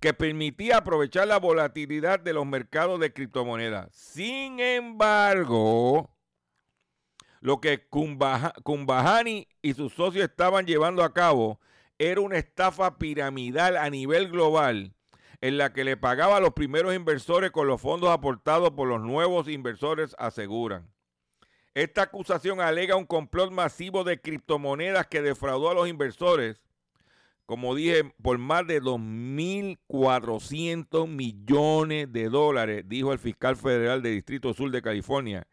que 0.01 0.13
permitía 0.15 0.77
aprovechar 0.77 1.27
la 1.27 1.37
volatilidad 1.37 2.19
de 2.19 2.33
los 2.33 2.45
mercados 2.45 2.99
de 2.99 3.13
criptomonedas. 3.13 3.93
Sin 3.93 4.59
embargo, 4.59 6.13
lo 7.39 7.61
que 7.61 7.87
Kumbahani 7.87 9.47
y 9.61 9.73
sus 9.75 9.93
socios 9.93 10.25
estaban 10.25 10.65
llevando 10.65 11.03
a 11.03 11.13
cabo 11.13 11.61
era 11.99 12.19
una 12.19 12.37
estafa 12.37 12.97
piramidal 12.97 13.77
a 13.77 13.91
nivel 13.91 14.29
global 14.29 14.95
en 15.39 15.57
la 15.57 15.71
que 15.71 15.83
le 15.83 15.97
pagaba 15.97 16.37
a 16.37 16.39
los 16.39 16.53
primeros 16.53 16.95
inversores 16.95 17.51
con 17.51 17.67
los 17.67 17.79
fondos 17.79 18.09
aportados 18.09 18.71
por 18.71 18.87
los 18.87 19.01
nuevos 19.01 19.47
inversores, 19.47 20.15
aseguran. 20.17 20.91
Esta 21.75 22.03
acusación 22.03 22.59
alega 22.59 22.95
un 22.95 23.05
complot 23.05 23.51
masivo 23.51 24.03
de 24.03 24.19
criptomonedas 24.19 25.07
que 25.07 25.21
defraudó 25.21 25.69
a 25.69 25.73
los 25.73 25.87
inversores, 25.87 26.61
como 27.51 27.75
dije, 27.75 28.05
por 28.23 28.37
más 28.37 28.65
de 28.65 28.81
2.400 28.81 31.05
millones 31.05 32.09
de 32.13 32.29
dólares, 32.29 32.85
dijo 32.87 33.11
el 33.11 33.19
fiscal 33.19 33.57
federal 33.57 34.01
del 34.01 34.13
Distrito 34.13 34.53
Sur 34.53 34.71
de 34.71 34.81
California, 34.81 35.45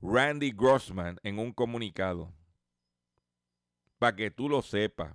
Randy 0.00 0.52
Grossman, 0.52 1.20
en 1.22 1.38
un 1.38 1.52
comunicado. 1.52 2.32
Para 3.98 4.16
que 4.16 4.30
tú 4.30 4.48
lo 4.48 4.62
sepas. 4.62 5.14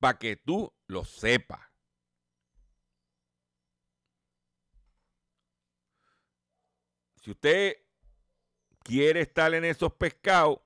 para 0.00 0.18
que 0.18 0.36
tú 0.36 0.72
lo 0.86 1.04
sepas. 1.04 1.60
Si 7.22 7.32
usted 7.32 7.76
quiere 8.82 9.20
estar 9.20 9.52
en 9.52 9.66
esos 9.66 9.92
pescados, 9.92 10.60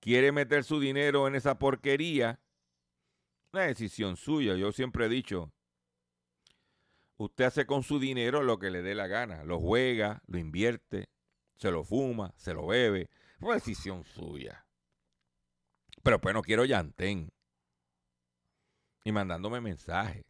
quiere 0.00 0.32
meter 0.32 0.64
su 0.64 0.80
dinero 0.80 1.26
en 1.26 1.34
esa 1.34 1.58
porquería, 1.58 2.40
una 3.52 3.62
decisión 3.64 4.16
suya. 4.16 4.56
Yo 4.56 4.72
siempre 4.72 5.06
he 5.06 5.08
dicho, 5.08 5.52
usted 7.16 7.44
hace 7.44 7.66
con 7.66 7.82
su 7.82 7.98
dinero 7.98 8.42
lo 8.42 8.58
que 8.58 8.70
le 8.70 8.82
dé 8.82 8.94
la 8.94 9.06
gana. 9.06 9.44
Lo 9.44 9.58
juega, 9.60 10.22
lo 10.26 10.38
invierte, 10.38 11.08
se 11.56 11.70
lo 11.70 11.84
fuma, 11.84 12.32
se 12.36 12.54
lo 12.54 12.66
bebe. 12.66 13.08
Una 13.40 13.54
decisión 13.54 14.04
suya. 14.04 14.66
Pero 16.02 16.20
pues 16.20 16.34
no 16.34 16.42
quiero 16.42 16.64
llantén 16.64 17.30
y 19.04 19.12
mandándome 19.12 19.60
mensajes. 19.60 20.24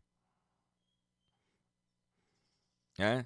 ¿Eh? 2.99 3.25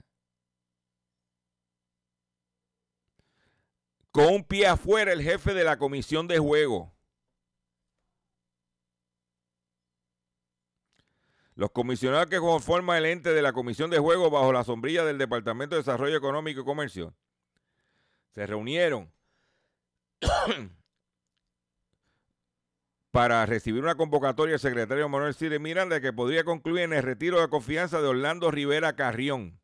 Con 4.13 4.27
un 4.27 4.45
pie 4.45 4.67
afuera 4.67 5.13
el 5.13 5.23
jefe 5.23 5.55
de 5.55 5.65
la 5.65 5.79
comisión 5.79 6.29
de 6.29 6.39
juego. 6.39 6.93
Los 11.55 11.71
comisionados 11.71 12.27
que 12.27 12.39
conforman 12.39 12.99
el 12.99 13.07
ente 13.07 13.33
de 13.33 13.43
la 13.43 13.53
comisión 13.53 13.91
de 13.91 13.99
juego 13.99 14.31
bajo 14.31 14.53
la 14.53 14.65
sombrilla 14.65 15.05
del 15.05 15.19
Departamento 15.19 15.75
de 15.75 15.81
Desarrollo 15.81 16.17
Económico 16.17 16.61
y 16.61 16.65
Comercio 16.65 17.15
se 18.35 18.47
reunieron 18.47 19.13
para 23.11 23.45
recibir 23.47 23.83
una 23.83 23.95
convocatoria 23.95 24.53
del 24.53 24.61
secretario 24.61 25.09
Manuel 25.09 25.35
Cire 25.35 25.59
Miranda 25.59 26.01
que 26.01 26.13
podría 26.13 26.45
concluir 26.45 26.85
en 26.85 26.93
el 26.95 27.03
retiro 27.03 27.41
de 27.41 27.49
confianza 27.49 28.01
de 28.01 28.09
Orlando 28.09 28.51
Rivera 28.51 28.97
Carrión. 28.97 29.62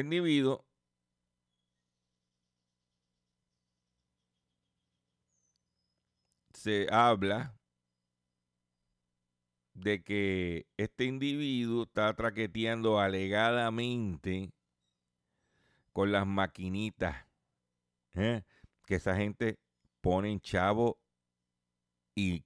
Individuo 0.00 0.64
se 6.54 6.86
habla 6.90 7.54
de 9.74 10.02
que 10.02 10.66
este 10.76 11.04
individuo 11.04 11.84
está 11.84 12.14
traqueteando 12.14 13.00
alegadamente 13.00 14.52
con 15.92 16.12
las 16.12 16.26
maquinitas 16.26 17.26
¿eh? 18.14 18.42
que 18.86 18.96
esa 18.96 19.16
gente 19.16 19.58
pone 20.00 20.30
en 20.30 20.40
chavo 20.40 20.98
y 22.14 22.44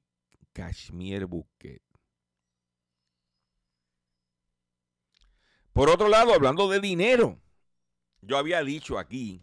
Kashmir 0.53 1.27
Bouquet. 1.27 1.83
Por 5.73 5.90
otro 5.90 6.09
lado, 6.09 6.33
hablando 6.33 6.70
de 6.70 6.81
dinero, 6.81 7.38
yo 8.27 8.37
había 8.37 8.62
dicho 8.62 8.99
aquí, 8.99 9.43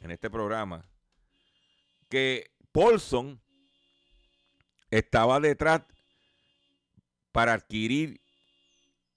en 0.00 0.10
este 0.10 0.30
programa, 0.30 0.84
que 2.08 2.50
Paulson 2.72 3.40
estaba 4.90 5.40
detrás 5.40 5.82
para 7.32 7.54
adquirir 7.54 8.20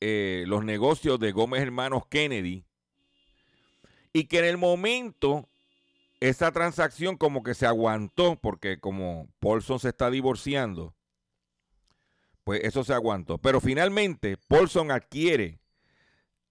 eh, 0.01 0.43
los 0.47 0.65
negocios 0.65 1.19
de 1.19 1.31
Gómez 1.31 1.61
Hermanos 1.61 2.03
Kennedy 2.09 2.65
y 4.13 4.25
que 4.25 4.39
en 4.39 4.45
el 4.45 4.57
momento 4.57 5.47
esa 6.19 6.51
transacción 6.51 7.17
como 7.17 7.43
que 7.43 7.53
se 7.53 7.65
aguantó 7.65 8.35
porque 8.37 8.79
como 8.79 9.29
Paulson 9.39 9.79
se 9.79 9.89
está 9.89 10.09
divorciando, 10.09 10.95
pues 12.43 12.61
eso 12.63 12.83
se 12.83 12.93
aguantó. 12.93 13.37
Pero 13.37 13.61
finalmente 13.61 14.37
Paulson 14.47 14.91
adquiere 14.91 15.59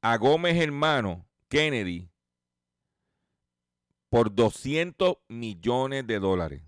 a 0.01 0.17
Gómez 0.17 0.57
hermano 0.57 1.28
Kennedy 1.49 2.11
por 4.09 4.35
200 4.35 5.19
millones 5.29 6.07
de 6.07 6.19
dólares. 6.19 6.63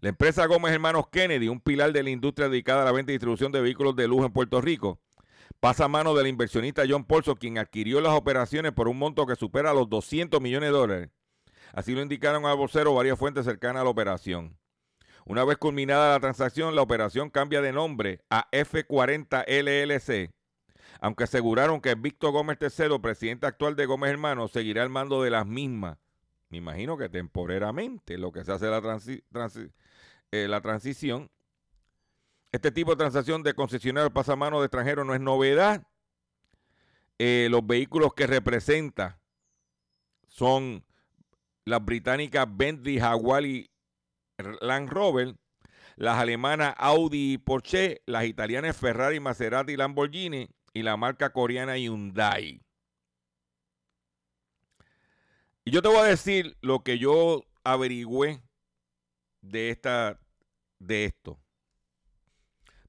La 0.00 0.10
empresa 0.10 0.46
Gómez 0.46 0.72
Hermanos 0.72 1.08
Kennedy, 1.10 1.48
un 1.48 1.60
pilar 1.60 1.92
de 1.92 2.02
la 2.02 2.10
industria 2.10 2.48
dedicada 2.48 2.82
a 2.82 2.84
la 2.84 2.92
venta 2.92 3.12
y 3.12 3.14
distribución 3.14 3.52
de 3.52 3.60
vehículos 3.60 3.96
de 3.96 4.06
lujo 4.06 4.26
en 4.26 4.32
Puerto 4.32 4.60
Rico, 4.60 5.00
pasa 5.60 5.86
a 5.86 5.88
mano 5.88 6.14
del 6.14 6.26
inversionista 6.26 6.84
John 6.88 7.04
Paulson, 7.04 7.36
quien 7.36 7.58
adquirió 7.58 8.00
las 8.00 8.12
operaciones 8.12 8.72
por 8.72 8.88
un 8.88 8.98
monto 8.98 9.26
que 9.26 9.36
supera 9.36 9.72
los 9.72 9.88
200 9.88 10.40
millones 10.40 10.68
de 10.68 10.76
dólares 10.76 11.10
Así 11.72 11.94
lo 11.94 12.02
indicaron 12.02 12.46
al 12.46 12.56
vocero 12.56 12.94
varias 12.94 13.18
fuentes 13.18 13.44
cercanas 13.44 13.82
a 13.82 13.84
la 13.84 13.90
operación. 13.90 14.58
Una 15.24 15.44
vez 15.44 15.58
culminada 15.58 16.12
la 16.12 16.20
transacción, 16.20 16.74
la 16.74 16.82
operación 16.82 17.30
cambia 17.30 17.60
de 17.60 17.72
nombre 17.72 18.20
a 18.30 18.48
F40 18.50 19.44
LLC, 19.46 20.32
aunque 21.00 21.24
aseguraron 21.24 21.80
que 21.80 21.94
Víctor 21.94 22.32
Gómez 22.32 22.58
III, 22.60 22.98
presidente 23.00 23.46
actual 23.46 23.76
de 23.76 23.86
Gómez 23.86 24.10
Hermanos, 24.10 24.52
seguirá 24.52 24.82
al 24.82 24.90
mando 24.90 25.22
de 25.22 25.30
las 25.30 25.46
mismas. 25.46 25.98
Me 26.48 26.58
imagino 26.58 26.96
que 26.96 27.08
temporeramente, 27.08 28.18
lo 28.18 28.32
que 28.32 28.44
se 28.44 28.52
hace 28.52 28.66
la, 28.66 29.00
eh, 30.32 30.60
transición. 30.62 31.30
Este 32.52 32.70
tipo 32.70 32.92
de 32.92 32.96
transacción 32.96 33.42
de 33.42 33.54
concesionario 33.54 34.12
pasamano 34.12 34.60
de 34.60 34.66
extranjeros 34.66 35.04
no 35.04 35.14
es 35.14 35.20
novedad. 35.20 35.86
Eh, 37.18 37.48
los 37.50 37.66
vehículos 37.66 38.14
que 38.14 38.26
representa 38.26 39.20
son 40.28 40.84
las 41.64 41.84
británicas 41.84 42.46
Bentley, 42.48 43.00
Jaguar 43.00 43.44
y 43.44 43.70
Land 44.60 44.90
Rover, 44.90 45.34
las 45.96 46.18
alemanas 46.18 46.74
Audi 46.76 47.32
y 47.32 47.38
Porsche, 47.38 48.02
las 48.06 48.26
italianas 48.26 48.76
Ferrari, 48.76 49.18
Maserati 49.18 49.72
y 49.72 49.76
Lamborghini 49.76 50.48
y 50.76 50.82
la 50.82 50.98
marca 50.98 51.32
coreana 51.32 51.78
Hyundai. 51.78 52.62
Y 55.64 55.70
yo 55.70 55.80
te 55.80 55.88
voy 55.88 56.00
a 56.00 56.04
decir 56.04 56.54
lo 56.60 56.80
que 56.80 56.98
yo 56.98 57.46
averigüé 57.64 58.42
de 59.40 59.70
esta 59.70 60.20
de 60.78 61.06
esto. 61.06 61.40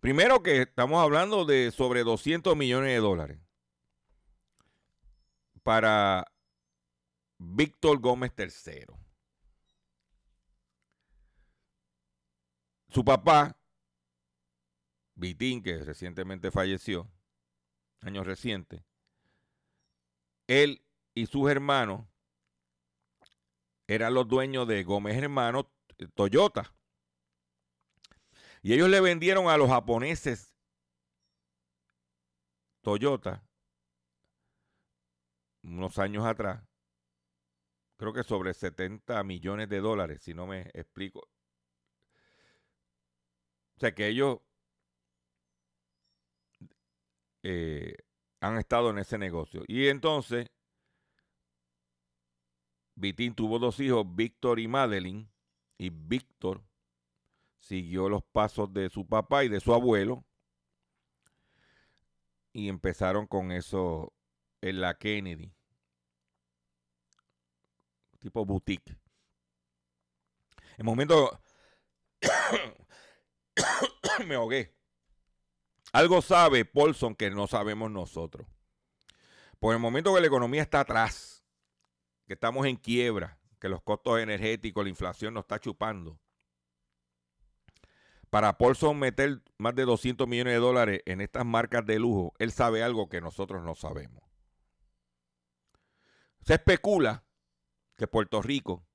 Primero 0.02 0.44
que 0.44 0.64
estamos 0.64 1.02
hablando 1.02 1.46
de 1.46 1.72
sobre 1.72 2.04
200 2.04 2.58
millones 2.58 2.90
de 2.90 2.98
dólares 2.98 3.40
para 5.64 6.30
Víctor 7.38 8.02
Gómez 8.02 8.34
III. 8.38 8.86
Su 12.90 13.06
papá, 13.06 13.58
Vitín, 15.16 15.64
que 15.64 15.78
recientemente 15.86 16.52
falleció, 16.52 17.10
años 18.02 18.26
recientes, 18.26 18.84
él 20.48 20.84
y 21.14 21.26
sus 21.26 21.50
hermanos 21.50 22.08
eran 23.88 24.14
los 24.14 24.28
dueños 24.28 24.68
de 24.68 24.84
Gómez 24.84 25.16
Hermanos 25.18 25.66
Toyota. 26.14 26.74
Y 28.62 28.74
ellos 28.74 28.90
le 28.90 29.00
vendieron 29.02 29.50
a 29.50 29.58
los 29.58 29.70
japoneses 29.70 30.54
Toyota 32.82 33.44
unos 35.64 35.98
años 36.00 36.26
atrás 36.26 36.68
creo 37.98 38.14
que 38.14 38.24
sobre 38.24 38.54
70 38.54 39.24
millones 39.24 39.70
de 39.70 39.80
dólares, 39.80 40.22
si 40.22 40.34
no 40.34 40.48
me 40.48 40.62
explico. 40.74 41.20
O 43.76 43.80
sea 43.80 43.94
que 43.94 44.08
ellos 44.08 44.40
eh, 47.44 47.96
han 48.42 48.58
estado 48.58 48.90
en 48.90 49.00
ese 49.00 49.18
negocio. 49.18 49.64
Y 49.68 49.88
entonces, 49.88 50.48
Vitín 52.96 53.36
tuvo 53.36 53.60
dos 53.60 53.80
hijos, 53.80 54.06
Víctor 54.16 54.60
y 54.60 54.68
Madeline, 54.68 55.30
y 55.78 55.90
Víctor 55.90 56.64
siguió 57.60 58.10
los 58.10 58.24
pasos 58.24 58.74
de 58.74 58.90
su 58.90 59.08
papá 59.08 59.44
y 59.44 59.50
de 59.50 59.60
su 59.60 59.74
abuelo. 59.74 60.26
Y 62.54 62.70
empezaron 62.70 63.28
con 63.28 63.52
eso 63.52 64.14
en 64.62 64.82
la 64.82 64.98
Kennedy. 64.98 65.54
Tipo 68.20 68.46
boutique. 68.46 68.98
En 70.78 70.86
momento 70.86 71.40
me 74.28 74.36
ahogué. 74.36 74.77
Algo 75.98 76.22
sabe 76.22 76.64
Paulson 76.64 77.16
que 77.16 77.32
no 77.32 77.48
sabemos 77.48 77.90
nosotros. 77.90 78.46
Por 79.58 79.74
el 79.74 79.80
momento 79.80 80.14
que 80.14 80.22
la 80.22 80.28
economía 80.28 80.62
está 80.62 80.82
atrás, 80.82 81.44
que 82.28 82.34
estamos 82.36 82.68
en 82.68 82.76
quiebra, 82.76 83.40
que 83.60 83.68
los 83.68 83.82
costos 83.82 84.20
energéticos, 84.20 84.84
la 84.84 84.92
inflación 84.92 85.34
nos 85.34 85.46
está 85.46 85.60
chupando. 85.60 86.20
Para 88.30 88.60
Paulson 88.60 89.00
meter 89.00 89.42
más 89.58 89.74
de 89.74 89.86
200 89.86 90.28
millones 90.28 90.54
de 90.54 90.60
dólares 90.60 91.02
en 91.08 91.20
estas 91.20 91.48
marcas 91.48 91.84
de 91.84 91.98
lujo, 91.98 92.32
él 92.38 92.52
sabe 92.52 92.84
algo 92.84 93.10
que 93.10 93.20
nosotros 93.20 93.64
no 93.64 93.74
sabemos. 93.74 94.22
Se 96.44 96.54
especula 96.54 97.24
que 97.96 98.06
Puerto 98.06 98.44
Rico 98.44 98.86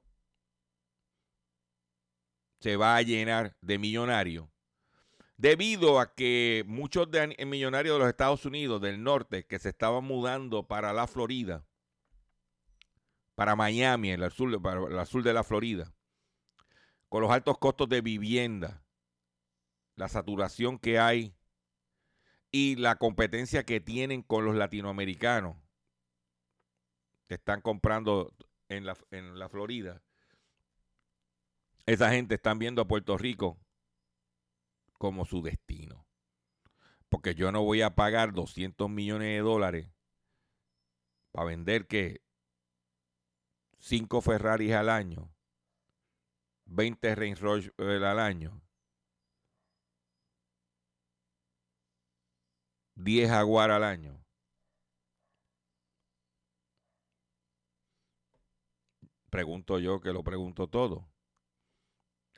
se 2.61 2.77
va 2.77 2.95
a 2.95 3.03
llenar 3.03 3.57
de 3.61 3.79
millonarios 3.79 4.52
debido 5.43 5.99
a 5.99 6.15
que 6.15 6.63
muchos 6.69 7.11
de 7.11 7.35
millonarios 7.45 7.97
de 7.97 7.99
los 7.99 8.09
Estados 8.09 8.47
Unidos 8.47 8.81
del 8.81 9.03
norte 9.03 9.45
que 9.45 9.59
se 9.59 9.71
estaban 9.71 10.05
mudando 10.05 10.69
para 10.69 10.93
la 10.93 11.09
Florida, 11.09 11.67
para 13.35 13.57
Miami, 13.57 14.13
el 14.13 14.31
sur, 14.31 14.63
para 14.63 15.01
el 15.01 15.05
sur 15.05 15.25
de 15.25 15.33
la 15.33 15.43
Florida, 15.43 15.93
con 17.09 17.23
los 17.23 17.33
altos 17.33 17.59
costos 17.59 17.89
de 17.89 18.03
vivienda, 18.03 18.85
la 19.97 20.09
saturación 20.09 20.79
que 20.79 21.01
hay 21.01 21.35
y 22.53 22.77
la 22.77 22.95
competencia 22.95 23.65
que 23.65 23.81
tienen 23.81 24.23
con 24.23 24.45
los 24.45 24.55
latinoamericanos 24.55 25.57
que 27.27 27.35
están 27.35 27.63
comprando 27.63 28.33
en 28.69 28.87
la, 28.87 28.97
en 29.11 29.37
la 29.37 29.49
Florida. 29.49 30.05
Esa 31.85 32.13
gente 32.13 32.37
están 32.37 32.61
viendo 32.61 32.81
a 32.81 32.87
Puerto 32.87 33.19
Rico 33.19 33.59
como 35.03 35.25
su 35.25 35.43
destino. 35.43 36.07
Porque 37.09 37.35
yo 37.35 37.51
no 37.51 37.65
voy 37.65 37.83
a 37.83 37.97
pagar 37.97 38.33
200 38.33 38.88
millones 38.88 39.31
de 39.31 39.41
dólares 39.41 39.93
para 41.33 41.47
vender 41.47 41.88
que 41.88 42.23
5 43.81 44.21
Ferraris 44.21 44.73
al 44.75 44.88
año, 44.88 45.35
20 46.67 47.17
Range 47.17 47.35
Rover 47.35 48.05
al 48.05 48.21
año, 48.21 48.62
10 52.95 53.29
Jaguar 53.29 53.73
al 53.73 53.83
año. 53.83 54.25
Pregunto 59.31 59.81
yo 59.81 60.01
que 60.01 60.12
lo 60.12 60.23
pregunto 60.23 60.69
todo. 60.69 61.11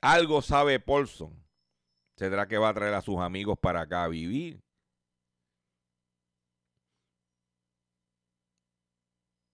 Algo 0.00 0.40
sabe 0.40 0.80
Paulson 0.80 1.43
¿Tendrá 2.16 2.46
que 2.46 2.58
va 2.58 2.68
a 2.68 2.74
traer 2.74 2.94
a 2.94 3.02
sus 3.02 3.18
amigos 3.18 3.58
para 3.58 3.82
acá 3.82 4.04
a 4.04 4.08
vivir? 4.08 4.62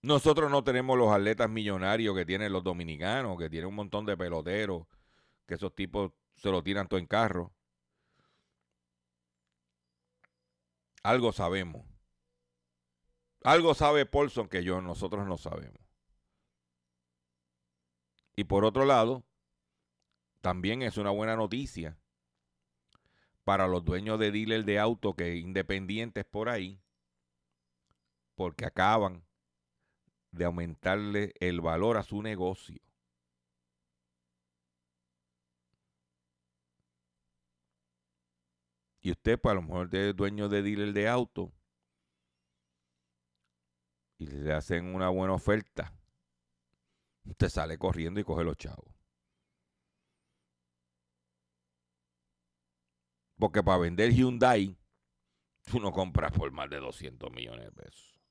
Nosotros 0.03 0.49
no 0.49 0.63
tenemos 0.63 0.97
los 0.97 1.11
atletas 1.11 1.49
millonarios 1.49 2.15
que 2.15 2.25
tienen 2.25 2.51
los 2.51 2.63
dominicanos, 2.63 3.37
que 3.37 3.49
tienen 3.49 3.69
un 3.69 3.75
montón 3.75 4.05
de 4.05 4.17
peloteros, 4.17 4.87
que 5.47 5.55
esos 5.55 5.75
tipos 5.75 6.11
se 6.35 6.49
lo 6.49 6.63
tiran 6.63 6.87
todo 6.87 6.99
en 6.99 7.05
carro. 7.05 7.53
Algo 11.03 11.31
sabemos. 11.31 11.85
Algo 13.43 13.73
sabe 13.73 14.05
Paulson 14.05 14.47
que 14.47 14.63
yo, 14.63 14.81
nosotros 14.81 15.27
no 15.27 15.37
sabemos. 15.37 15.81
Y 18.35 18.43
por 18.43 18.65
otro 18.65 18.85
lado, 18.85 19.23
también 20.41 20.81
es 20.81 20.97
una 20.97 21.11
buena 21.11 21.35
noticia 21.35 22.00
para 23.51 23.67
los 23.67 23.83
dueños 23.83 24.17
de 24.17 24.31
dealers 24.31 24.65
de 24.65 24.79
auto 24.79 25.13
que 25.13 25.35
independientes 25.35 26.23
por 26.23 26.47
ahí, 26.47 26.79
porque 28.33 28.65
acaban 28.65 29.25
de 30.31 30.45
aumentarle 30.45 31.33
el 31.41 31.59
valor 31.59 31.97
a 31.97 32.03
su 32.03 32.21
negocio. 32.21 32.81
Y 39.01 39.11
usted, 39.11 39.37
pues 39.37 39.51
a 39.51 39.55
lo 39.55 39.63
mejor 39.63 39.93
es 39.93 40.15
dueño 40.15 40.47
de 40.47 40.61
dealer 40.61 40.93
de 40.93 41.09
auto 41.09 41.51
y 44.17 44.27
le 44.27 44.53
hacen 44.53 44.95
una 44.95 45.09
buena 45.09 45.33
oferta, 45.33 45.93
usted 47.25 47.49
sale 47.49 47.77
corriendo 47.77 48.21
y 48.21 48.23
coge 48.23 48.45
los 48.45 48.55
chavos. 48.55 49.00
Porque 53.41 53.63
para 53.63 53.79
vender 53.79 54.13
Hyundai, 54.13 54.77
tú 55.63 55.79
no 55.79 55.91
compras 55.91 56.31
por 56.31 56.51
más 56.51 56.69
de 56.69 56.77
200 56.77 57.31
millones 57.31 57.65
de 57.65 57.71
pesos. 57.71 58.21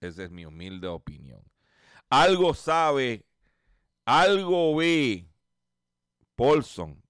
Esa 0.00 0.24
es 0.24 0.32
mi 0.32 0.44
humilde 0.44 0.88
opinión. 0.88 1.40
Algo 2.08 2.52
sabe, 2.52 3.24
algo 4.04 4.74
ve 4.74 5.30
Paulson 6.34 7.00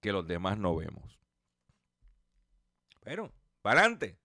que 0.00 0.10
los 0.10 0.26
demás 0.26 0.56
no 0.56 0.74
vemos. 0.76 1.20
Pero, 3.02 3.34
para 3.60 3.80
adelante. 3.80 4.18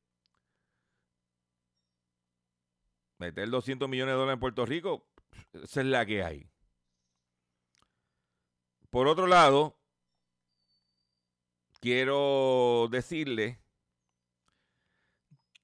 Meter 3.18 3.50
200 3.50 3.90
millones 3.90 4.14
de 4.14 4.18
dólares 4.18 4.36
en 4.36 4.40
Puerto 4.40 4.66
Rico, 4.66 5.06
esa 5.52 5.82
es 5.82 5.88
la 5.88 6.06
que 6.06 6.24
hay. 6.24 6.55
Por 8.96 9.10
otro 9.10 9.28
lado, 9.28 9.78
quiero 11.82 12.88
decirle 12.90 13.60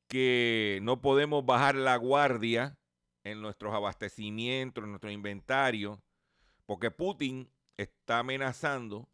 que 0.09 0.79
no 0.81 0.99
podemos 0.99 1.45
bajar 1.45 1.75
la 1.75 1.95
guardia 1.95 2.77
en 3.23 3.41
nuestros 3.41 3.73
abastecimientos, 3.73 4.83
en 4.83 4.89
nuestro 4.89 5.11
inventario, 5.11 6.03
porque 6.65 6.91
Putin 6.91 7.49
está 7.77 8.19
amenazando 8.19 9.07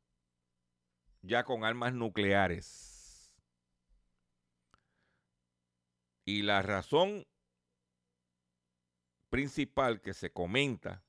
ya 1.21 1.43
con 1.43 1.63
armas 1.63 1.93
nucleares. 1.93 3.31
Y 6.25 6.41
la 6.41 6.63
razón 6.63 7.27
principal 9.29 10.01
que 10.01 10.15
se 10.15 10.33
comenta 10.33 11.03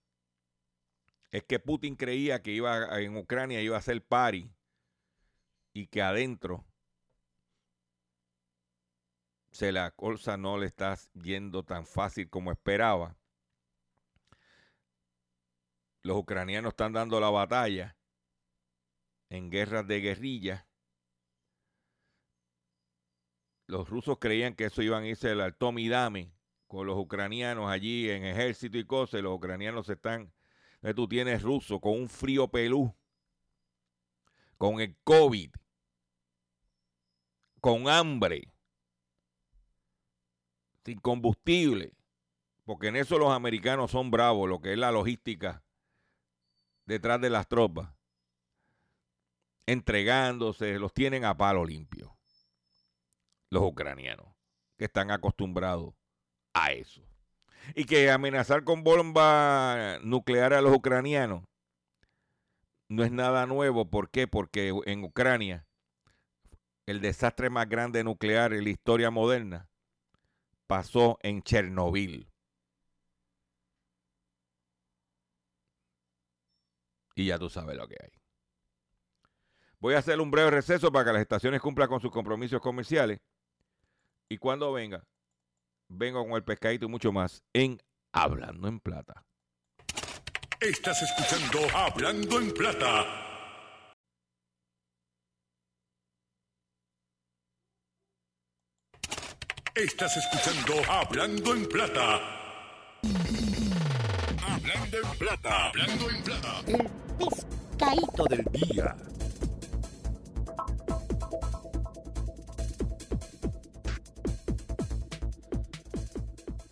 es 1.30 1.44
que 1.44 1.58
Putin 1.58 1.96
creía 1.96 2.42
que 2.42 2.52
iba 2.52 3.00
en 3.00 3.16
Ucrania 3.16 3.60
iba 3.60 3.76
a 3.76 3.82
ser 3.82 4.02
pari 4.04 4.50
y 5.72 5.86
que 5.86 6.02
adentro 6.02 6.64
se 9.50 9.72
la 9.72 9.90
cosa 9.90 10.36
no 10.36 10.58
le 10.58 10.66
está 10.66 10.96
yendo 11.14 11.64
tan 11.64 11.84
fácil 11.86 12.28
como 12.30 12.52
esperaba. 12.52 13.16
Los 16.02 16.16
ucranianos 16.16 16.70
están 16.70 16.92
dando 16.92 17.20
la 17.20 17.30
batalla 17.30 17.96
en 19.30 19.50
guerras 19.50 19.86
de 19.86 20.00
guerrilla. 20.00 20.68
Los 23.66 23.88
rusos 23.88 24.18
creían 24.18 24.54
que 24.54 24.66
eso 24.66 24.80
iban 24.80 25.02
a 25.02 25.08
irse 25.08 25.30
al 25.30 25.56
Tommy 25.56 25.88
Dame 25.88 26.32
con 26.66 26.86
los 26.86 26.96
ucranianos 26.96 27.68
allí 27.68 28.08
en 28.10 28.24
ejército 28.24 28.78
y 28.78 28.86
cosas. 28.86 29.22
Los 29.22 29.34
ucranianos 29.34 29.86
se 29.86 29.94
están 29.94 30.32
tú 30.94 31.08
tienes 31.08 31.42
ruso 31.42 31.80
con 31.80 31.92
un 31.92 32.08
frío 32.08 32.48
pelú, 32.48 32.94
con 34.56 34.80
el 34.80 34.96
COVID, 35.04 35.50
con 37.60 37.88
hambre, 37.88 38.52
sin 40.84 40.98
combustible, 41.00 41.94
porque 42.64 42.88
en 42.88 42.96
eso 42.96 43.18
los 43.18 43.30
americanos 43.30 43.90
son 43.90 44.10
bravos, 44.10 44.48
lo 44.48 44.60
que 44.60 44.72
es 44.72 44.78
la 44.78 44.92
logística 44.92 45.62
detrás 46.86 47.20
de 47.20 47.30
las 47.30 47.48
tropas, 47.48 47.92
entregándose, 49.66 50.78
los 50.78 50.94
tienen 50.94 51.24
a 51.24 51.36
palo 51.36 51.64
limpio, 51.64 52.16
los 53.50 53.62
ucranianos, 53.62 54.26
que 54.78 54.86
están 54.86 55.10
acostumbrados 55.10 55.94
a 56.54 56.72
eso 56.72 57.08
y 57.74 57.84
que 57.84 58.10
amenazar 58.10 58.64
con 58.64 58.84
bomba 58.84 59.98
nuclear 60.02 60.52
a 60.54 60.60
los 60.60 60.74
ucranianos 60.74 61.44
no 62.88 63.04
es 63.04 63.12
nada 63.12 63.46
nuevo. 63.46 63.90
¿Por 63.90 64.10
qué? 64.10 64.26
Porque 64.26 64.72
en 64.86 65.04
Ucrania 65.04 65.66
el 66.86 67.00
desastre 67.00 67.50
más 67.50 67.68
grande 67.68 68.02
nuclear 68.02 68.52
en 68.54 68.64
la 68.64 68.70
historia 68.70 69.10
moderna 69.10 69.68
pasó 70.66 71.18
en 71.22 71.42
Chernobyl. 71.42 72.30
Y 77.14 77.26
ya 77.26 77.38
tú 77.38 77.50
sabes 77.50 77.76
lo 77.76 77.88
que 77.88 77.96
hay. 78.00 78.10
Voy 79.80 79.94
a 79.94 79.98
hacer 79.98 80.20
un 80.20 80.30
breve 80.30 80.50
receso 80.50 80.90
para 80.90 81.04
que 81.04 81.12
las 81.12 81.22
estaciones 81.22 81.60
cumplan 81.60 81.88
con 81.88 82.00
sus 82.00 82.10
compromisos 82.10 82.60
comerciales. 82.60 83.20
Y 84.28 84.38
cuando 84.38 84.72
venga, 84.72 85.04
vengo 85.88 86.24
con 86.24 86.34
el 86.34 86.44
pescadito 86.44 86.86
y 86.86 86.88
mucho 86.88 87.12
más 87.12 87.42
en 87.52 87.80
Hablando 88.12 88.68
en 88.68 88.80
Plata. 88.80 89.24
Estás 90.60 91.02
escuchando 91.02 91.60
Hablando 91.76 92.40
en 92.40 92.52
Plata. 92.52 93.24
Estás 99.74 100.16
escuchando 100.16 100.74
Hablando 100.90 101.54
en 101.54 101.68
Plata. 101.68 102.20
Hablando 104.44 104.96
en 104.96 105.18
Plata. 105.18 105.66
Hablando 105.68 106.10
en 106.10 106.22
Plata. 106.24 106.60
El 106.66 106.90
pescadito 107.18 108.24
del 108.24 108.44
día. 108.52 108.96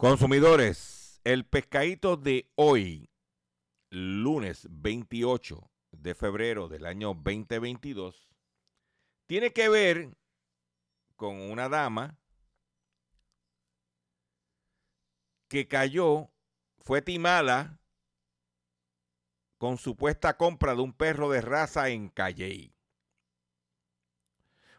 Consumidores, 0.08 1.20
el 1.24 1.44
pescadito 1.44 2.16
de 2.16 2.48
hoy, 2.54 3.10
lunes 3.90 4.68
28 4.70 5.68
de 5.90 6.14
febrero 6.14 6.68
del 6.68 6.86
año 6.86 7.08
2022, 7.08 8.30
tiene 9.26 9.52
que 9.52 9.68
ver 9.68 10.16
con 11.16 11.50
una 11.50 11.68
dama 11.68 12.20
que 15.48 15.66
cayó, 15.66 16.30
fue 16.78 17.02
timada 17.02 17.80
con 19.58 19.76
supuesta 19.76 20.36
compra 20.36 20.76
de 20.76 20.82
un 20.82 20.92
perro 20.92 21.30
de 21.30 21.40
raza 21.40 21.88
en 21.88 22.10
Calley. 22.10 22.72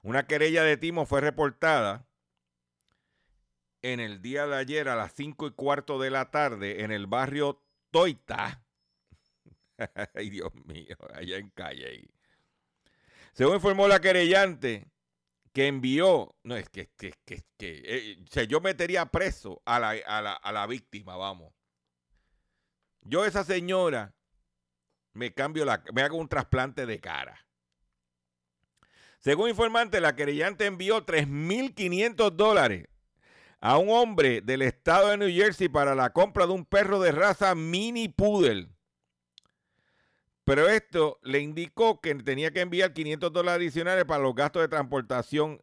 Una 0.04 0.26
querella 0.26 0.64
de 0.64 0.78
timo 0.78 1.06
fue 1.06 1.20
reportada 1.20 2.07
en 3.82 4.00
el 4.00 4.22
día 4.22 4.48
de 4.48 4.56
ayer 4.56 4.90
a 4.90 4.96
las 4.96 5.14
5 5.14 5.48
y 5.48 5.52
cuarto 5.52 6.00
de 6.00 6.10
la 6.10 6.32
tarde 6.32 6.84
en 6.84 6.92
el 6.92 7.08
barrio 7.08 7.64
Toita. 7.92 8.64
Ay, 10.16 10.30
Dios 10.30 10.54
mío, 10.66 10.98
allá 11.14 11.38
en 11.38 11.50
Calle. 11.52 12.10
Según 13.34 13.56
informó 13.56 13.88
la 13.88 14.00
querellante, 14.00 14.90
que 15.54 15.68
envió, 15.68 16.36
no 16.44 16.56
es 16.56 16.70
que, 16.70 16.90
que, 16.98 17.14
que, 17.26 17.44
que 17.58 17.84
eh, 17.86 18.48
yo 18.48 18.62
metería 18.62 19.06
preso 19.08 19.62
a 19.66 19.80
la, 19.80 19.90
a, 20.06 20.22
la, 20.22 20.34
a 20.34 20.52
la 20.52 20.68
víctima, 20.68 21.16
vamos. 21.16 21.54
Yo 23.02 23.26
esa 23.26 23.44
señora 23.44 24.14
me 25.14 25.34
cambio 25.34 25.66
la, 25.66 25.84
me 25.94 26.02
hago 26.02 26.18
un 26.18 26.28
trasplante 26.28 26.86
de 26.86 27.00
cara. 27.00 27.46
Según 29.20 29.50
informante, 29.50 30.00
la 30.00 30.16
querellante 30.16 30.66
envió 30.66 31.06
3.500 31.06 32.32
dólares 32.32 32.88
a 33.60 33.78
un 33.78 33.90
hombre 33.90 34.42
del 34.42 34.62
estado 34.62 35.10
de 35.10 35.18
New 35.18 35.30
Jersey 35.30 35.70
para 35.70 35.96
la 35.96 36.12
compra 36.12 36.46
de 36.46 36.54
un 36.54 36.66
perro 36.66 37.00
de 37.00 37.12
raza 37.12 37.56
mini 37.56 38.08
poodle. 38.08 38.70
Pero 40.44 40.70
esto 40.70 41.20
le 41.24 41.40
indicó 41.40 42.00
que 42.00 42.16
tenía 42.16 42.52
que 42.52 42.62
enviar 42.62 42.94
500 42.94 43.34
dólares 43.34 43.58
adicionales 43.58 44.06
para 44.06 44.24
los 44.24 44.34
gastos 44.34 44.62
de 44.62 44.70
transportación, 44.70 45.62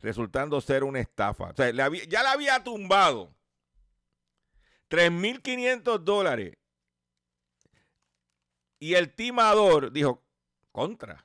resultando 0.00 0.60
ser 0.60 0.84
una 0.84 1.00
estafa. 1.00 1.44
O 1.44 1.56
sea, 1.56 1.70
ya 1.70 2.22
la 2.22 2.32
había 2.32 2.62
tumbado. 2.62 3.34
3.500 4.90 5.98
dólares. 6.00 6.58
Y 8.78 8.94
el 8.94 9.14
timador 9.14 9.92
dijo, 9.92 10.22
contra 10.70 11.23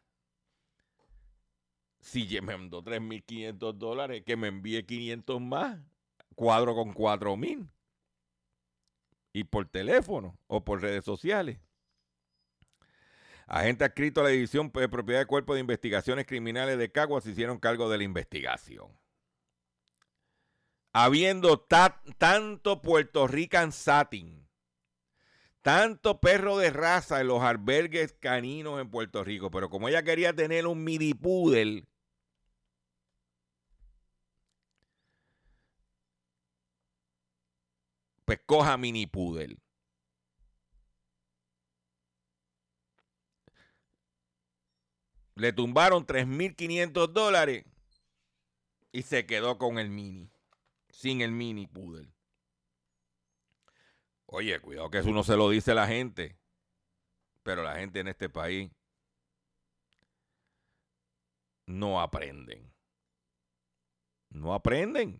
si 2.10 2.26
me 2.42 2.58
mandó 2.58 2.84
3.500 2.84 3.74
dólares, 3.74 4.24
que 4.26 4.36
me 4.36 4.48
envíe 4.48 4.84
500 4.84 5.40
más, 5.40 5.80
cuadro 6.36 6.74
con 6.74 6.94
4.000. 6.94 7.70
Y 9.32 9.44
por 9.44 9.68
teléfono 9.68 10.36
o 10.48 10.66
por 10.66 10.82
redes 10.82 11.06
sociales. 11.06 11.60
Agente 13.46 13.84
adscrito 13.84 14.22
a 14.22 14.24
la 14.24 14.30
División 14.30 14.72
de 14.74 14.90
Propiedad 14.90 15.22
de 15.22 15.26
Cuerpo 15.28 15.54
de 15.54 15.60
Investigaciones 15.60 16.26
Criminales 16.26 16.78
de 16.78 16.92
Caguas 16.92 17.26
hicieron 17.28 17.60
cargo 17.60 17.90
de 17.90 18.00
la 18.00 18.04
investigación. 18.04 18.88
Habiendo 20.92 21.60
tanto 21.60 22.82
Puerto 22.82 23.28
Rican 23.28 23.72
Satin, 23.72 24.48
tanto 25.62 26.20
perro 26.20 26.58
de 26.58 26.72
raza 26.72 27.22
en 27.22 27.28
los 27.28 27.42
albergues 27.42 28.14
caninos 28.14 28.82
en 28.82 28.90
Puerto 28.90 29.24
Rico, 29.24 29.52
pero 29.52 29.70
como 29.70 29.88
ella 29.90 30.04
quería 30.04 30.34
tener 30.34 30.66
un 30.66 30.84
mini 30.84 31.14
poodle, 31.14 31.89
pues 38.30 38.42
coja 38.46 38.78
mini 38.78 39.08
poodle. 39.08 39.58
Le 45.34 45.52
tumbaron 45.52 46.06
3.500 46.06 47.08
dólares 47.08 47.66
y 48.92 49.02
se 49.02 49.26
quedó 49.26 49.58
con 49.58 49.80
el 49.80 49.90
mini, 49.90 50.30
sin 50.90 51.22
el 51.22 51.32
mini 51.32 51.66
poodle. 51.66 52.14
Oye, 54.28 54.60
cuidado 54.60 54.92
que 54.92 55.00
eso 55.00 55.10
no 55.10 55.24
se 55.24 55.36
lo 55.36 55.50
dice 55.50 55.74
la 55.74 55.88
gente, 55.88 56.38
pero 57.42 57.64
la 57.64 57.78
gente 57.78 58.00
en 58.00 58.10
este 58.10 58.30
país 58.30 58.70
no 61.66 62.00
aprenden. 62.00 62.72
No 64.30 64.54
aprenden. 64.54 65.20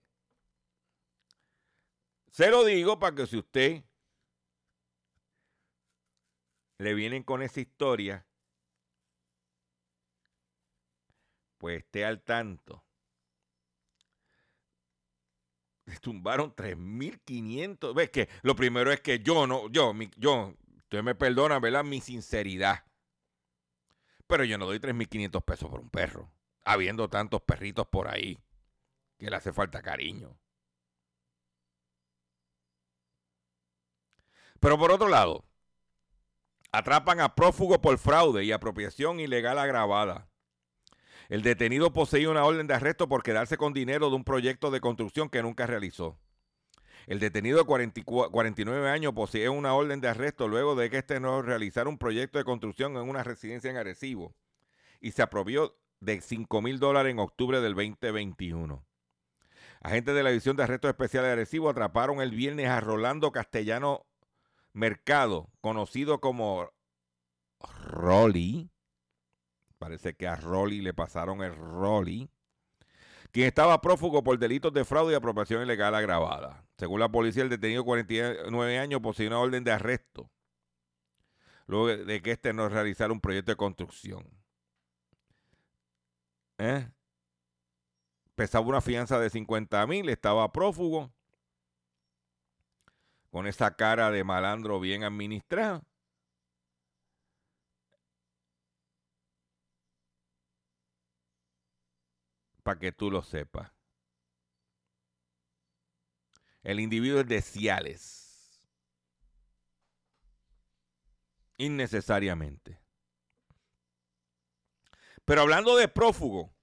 Se 2.32 2.50
lo 2.50 2.64
digo 2.64 3.00
para 3.00 3.16
que 3.16 3.28
si 3.28 3.38
usted 3.38 3.84
le 6.78 6.94
vienen 6.94 7.24
con 7.24 7.42
esa 7.42 7.60
historia, 7.60 8.26
pues 11.58 11.80
esté 11.80 12.06
al 12.06 12.22
tanto. 12.22 12.84
Tumbaron 16.02 16.56
3.500. 16.56 17.94
Ves 17.96 18.10
que 18.12 18.30
lo 18.44 18.56
primero 18.56 18.92
es 18.92 19.02
que 19.02 19.20
yo 19.20 19.48
no, 19.48 19.70
yo, 19.70 19.94
yo, 20.18 20.56
usted 20.78 21.04
me 21.04 21.16
perdona, 21.16 21.60
¿verdad? 21.60 21.84
Mi 21.84 22.00
sinceridad. 22.00 22.86
Pero 24.28 24.44
yo 24.44 24.58
no 24.58 24.68
doy 24.68 24.78
3.500 24.78 25.44
pesos 25.44 25.70
por 25.70 25.80
un 25.80 25.90
perro, 25.90 26.32
habiendo 26.64 27.10
tantos 27.10 27.42
perritos 27.42 27.88
por 27.88 28.08
ahí 28.08 28.40
que 29.18 29.30
le 29.30 29.36
hace 29.36 29.52
falta 29.52 29.82
cariño. 29.82 30.38
Pero 34.60 34.78
por 34.78 34.92
otro 34.92 35.08
lado, 35.08 35.46
atrapan 36.72 37.20
a 37.22 37.36
prófugo 37.36 37.82
por 37.82 37.98
fraude 37.98 38.44
y 38.44 38.52
apropiación 38.52 39.20
ilegal 39.20 39.58
agravada. 39.58 40.30
El 41.30 41.44
detenido 41.44 41.94
poseía 41.94 42.30
una 42.30 42.44
orden 42.44 42.68
de 42.68 42.74
arresto 42.74 43.08
por 43.08 43.24
quedarse 43.24 43.58
con 43.58 43.74
dinero 43.74 44.10
de 44.10 44.16
un 44.16 44.24
proyecto 44.24 44.72
de 44.72 44.82
construcción 44.82 45.30
que 45.30 45.44
nunca 45.44 45.68
realizó. 45.68 46.20
El 47.06 47.20
detenido 47.20 47.60
de 47.60 47.66
49 47.66 48.90
años 48.90 49.14
posee 49.14 49.50
una 49.50 49.74
orden 49.74 50.02
de 50.02 50.10
arresto 50.10 50.48
luego 50.48 50.76
de 50.76 50.90
que 50.90 50.98
este 50.98 51.20
no 51.20 51.42
realizara 51.42 51.90
un 51.90 51.98
proyecto 51.98 52.38
de 52.38 52.44
construcción 52.44 52.94
en 52.98 53.10
una 53.10 53.24
residencia 53.24 53.70
en 53.70 53.78
Arecibo 53.78 54.36
y 55.00 55.12
se 55.12 55.22
apropió 55.22 55.76
de 56.00 56.22
5 56.22 56.62
mil 56.62 56.80
dólares 56.80 57.12
en 57.12 57.20
octubre 57.20 57.62
del 57.62 57.74
2021. 57.74 58.86
Agentes 59.82 60.14
de 60.14 60.24
la 60.24 60.30
División 60.30 60.58
de 60.58 60.64
Arrestos 60.64 60.90
Especiales 60.90 61.30
de 61.30 61.34
Arecibo 61.34 61.70
atraparon 61.70 62.22
el 62.22 62.32
viernes 62.32 62.68
a 62.68 62.82
Rolando 62.82 63.32
Castellano 63.32 64.06
Mercado, 64.74 65.50
conocido 65.62 66.20
como 66.20 66.72
Rolly, 67.60 68.70
parece 69.78 70.16
que 70.16 70.28
a 70.28 70.36
Rolly 70.36 70.82
le 70.82 70.94
pasaron 70.94 71.42
el 71.44 71.56
Rolly, 71.56 72.30
quien 73.32 73.48
estaba 73.48 73.82
prófugo 73.82 74.24
por 74.24 74.38
delitos 74.40 74.74
de 74.74 74.86
fraude 74.86 75.14
y 75.14 75.16
apropiación 75.16 75.64
ilegal 75.64 75.96
agravada. 75.96 76.66
Según 76.78 77.00
la 77.00 77.10
policía, 77.10 77.44
el 77.44 77.50
detenido 77.50 77.82
de 77.82 77.86
49 77.86 78.80
años 78.80 79.02
posee 79.02 79.28
una 79.28 79.40
orden 79.40 79.64
de 79.64 79.72
arresto 79.72 80.32
luego 81.70 82.04
de 82.04 82.22
que 82.22 82.32
éste 82.32 82.52
no 82.52 82.68
realizara 82.68 83.14
un 83.14 83.22
proyecto 83.22 83.52
de 83.52 83.56
construcción. 83.56 84.26
¿Eh? 86.58 86.90
Pesaba 88.36 88.66
una 88.66 88.82
fianza 88.82 89.20
de 89.20 89.30
50 89.30 89.86
mil, 89.86 90.10
estaba 90.10 90.52
prófugo 90.52 91.14
con 93.30 93.48
esa 93.48 93.76
cara 93.76 94.12
de 94.12 94.24
malandro 94.24 94.80
bien 94.80 95.04
administrada. 95.04 95.84
Para 102.64 102.80
que 102.80 102.92
tú 102.92 103.10
lo 103.10 103.22
sepas. 103.22 103.72
El 106.64 106.80
individuo 106.80 107.22
es 107.22 107.28
de 107.28 107.42
Ciales. 107.42 108.62
Innecesariamente. 111.58 112.80
Pero 115.26 115.42
hablando 115.42 115.76
de 115.76 115.88
prófugo, 115.88 116.54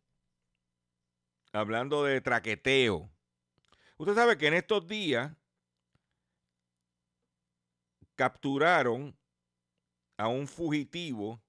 hablando 1.53 2.05
de 2.05 2.21
traqueteo, 2.21 3.11
usted 3.97 4.15
sabe 4.15 4.37
que 4.37 4.49
en 4.49 4.55
estos 4.55 4.87
días 4.87 5.33
capturaron 8.17 9.17
a 10.17 10.29
un 10.29 10.49
fugitivo 10.49 11.43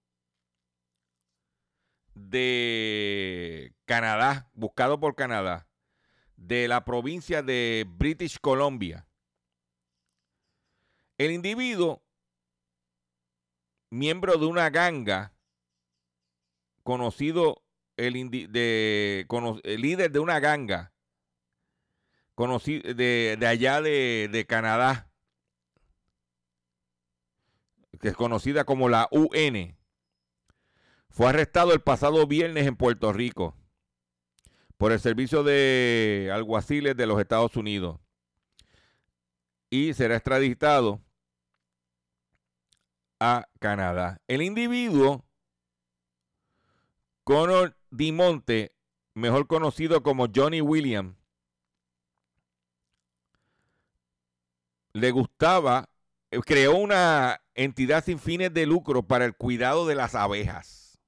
de 2.13 3.73
Canadá, 3.85 4.49
buscado 4.53 4.99
por 4.99 5.15
Canadá, 5.15 5.67
de 6.35 6.67
la 6.67 6.83
provincia 6.83 7.41
de 7.41 7.85
British 7.87 8.37
Columbia. 8.39 9.07
El 11.17 11.31
individuo, 11.31 12.03
miembro 13.89 14.37
de 14.37 14.45
una 14.45 14.69
ganga, 14.69 15.33
conocido, 16.83 17.63
el, 17.95 18.29
de, 18.29 19.25
el 19.63 19.81
líder 19.81 20.11
de 20.11 20.19
una 20.19 20.39
ganga, 20.39 20.93
conocido, 22.35 22.93
de, 22.93 23.37
allá 23.47 23.81
de 23.81 24.45
Canadá, 24.47 25.06
que 27.99 28.09
es 28.09 28.15
conocida 28.15 28.63
como 28.63 28.89
la 28.89 29.07
UN, 29.11 29.77
fue 31.09 31.29
arrestado 31.29 31.73
el 31.73 31.81
pasado 31.81 32.27
viernes 32.27 32.67
en 32.67 32.75
Puerto 32.75 33.11
Rico 33.11 33.55
por 34.77 34.91
el 34.91 34.99
Servicio 34.99 35.43
de 35.43 36.29
Alguaciles 36.33 36.95
de 36.95 37.07
los 37.07 37.19
Estados 37.19 37.55
Unidos 37.55 37.99
y 39.69 39.93
será 39.93 40.15
extraditado 40.15 41.01
a 43.19 43.47
Canadá. 43.59 44.21
El 44.27 44.41
individuo, 44.41 45.25
Conor 47.23 47.75
Dimonte, 47.89 48.75
mejor 49.13 49.47
conocido 49.47 50.03
como 50.03 50.27
Johnny 50.33 50.61
Williams, 50.61 51.15
le 54.93 55.11
gustaba, 55.11 55.89
creó 56.45 56.75
una 56.75 57.41
entidad 57.55 58.03
sin 58.03 58.19
fines 58.19 58.53
de 58.53 58.65
lucro 58.65 59.03
para 59.03 59.25
el 59.25 59.35
cuidado 59.35 59.87
de 59.87 59.95
las 59.95 60.15
abejas. 60.15 60.99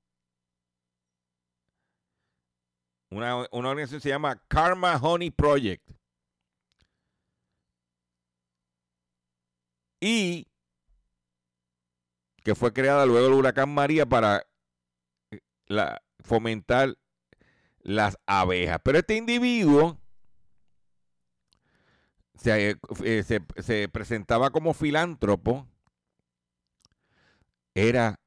Una, 3.12 3.38
organización 3.52 4.02
se 4.02 4.10
llama 4.10 4.42
Karma 4.48 4.96
Honey 4.98 5.32
Project. 5.32 5.90
Y 10.02 10.48
que 12.44 12.56
fue 12.56 12.72
creada 12.72 13.06
luego 13.06 13.26
del 13.26 13.34
huracán 13.34 13.74
María 13.74 14.06
para 14.06 14.46
eh, 15.32 15.40
fomentar 16.20 16.98
las 17.80 18.18
abejas. 18.26 18.80
Pero 18.84 19.00
este 19.00 19.18
individuo 19.18 19.99
se, 22.40 22.78
eh, 23.04 23.24
se 23.24 23.90
presentaba 23.90 24.50
como 24.50 24.74
filántropo, 24.74 25.68
era 27.74 28.20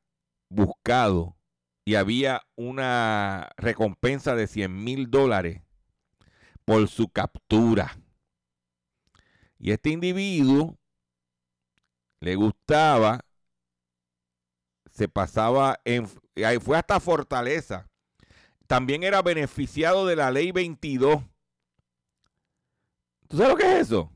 buscado 0.48 1.36
y 1.84 1.96
había 1.96 2.42
una 2.54 3.50
recompensa 3.56 4.34
de 4.34 4.46
100 4.46 4.84
mil 4.84 5.10
dólares 5.10 5.62
por 6.64 6.88
su 6.88 7.08
captura. 7.08 7.98
Y 9.58 9.72
este 9.72 9.90
individuo 9.90 10.78
le 12.20 12.36
gustaba, 12.36 13.24
se 14.90 15.08
pasaba 15.08 15.80
en, 15.84 16.06
fue 16.60 16.78
hasta 16.78 17.00
Fortaleza. 17.00 17.88
También 18.66 19.02
era 19.02 19.22
beneficiado 19.22 20.06
de 20.06 20.16
la 20.16 20.30
ley 20.30 20.52
22. 20.52 21.22
¿Tú 23.32 23.38
sabes 23.38 23.52
lo 23.52 23.56
que 23.56 23.64
es 23.64 23.86
eso? 23.86 24.12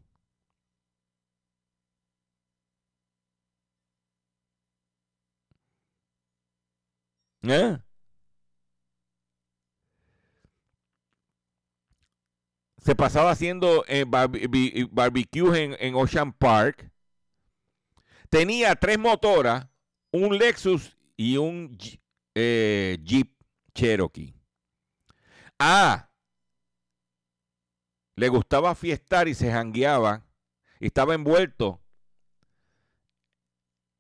¿Eh? 7.45 7.79
Se 12.77 12.95
pasaba 12.95 13.31
haciendo 13.31 13.87
eh, 13.89 14.05
barbecue 14.05 15.77
en, 15.81 15.95
Ocean 15.95 16.35
Park. 16.35 16.91
Tenía 18.29 18.75
tres 18.77 18.99
motoras, 18.99 19.67
un 20.13 20.37
Lexus 20.37 20.95
y 21.17 21.39
un 21.39 21.79
eh, 22.35 22.99
Jeep 23.03 23.33
Cherokee. 23.75 24.35
Ah, 25.59 26.06
le 28.17 28.29
gustaba 28.29 28.75
fiestar 28.75 29.29
y 29.29 29.35
se 29.35 29.53
jangueaba 29.53 30.27
y 30.81 30.87
estaba 30.87 31.15
envuelto 31.15 31.81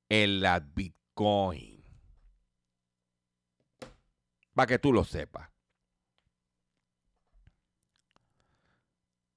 en 0.08 0.40
la 0.40 0.60
Bitcoin 0.60 1.84
para 4.54 4.66
que 4.66 4.78
tú 4.78 4.90
lo 4.90 5.04
sepas. 5.04 5.50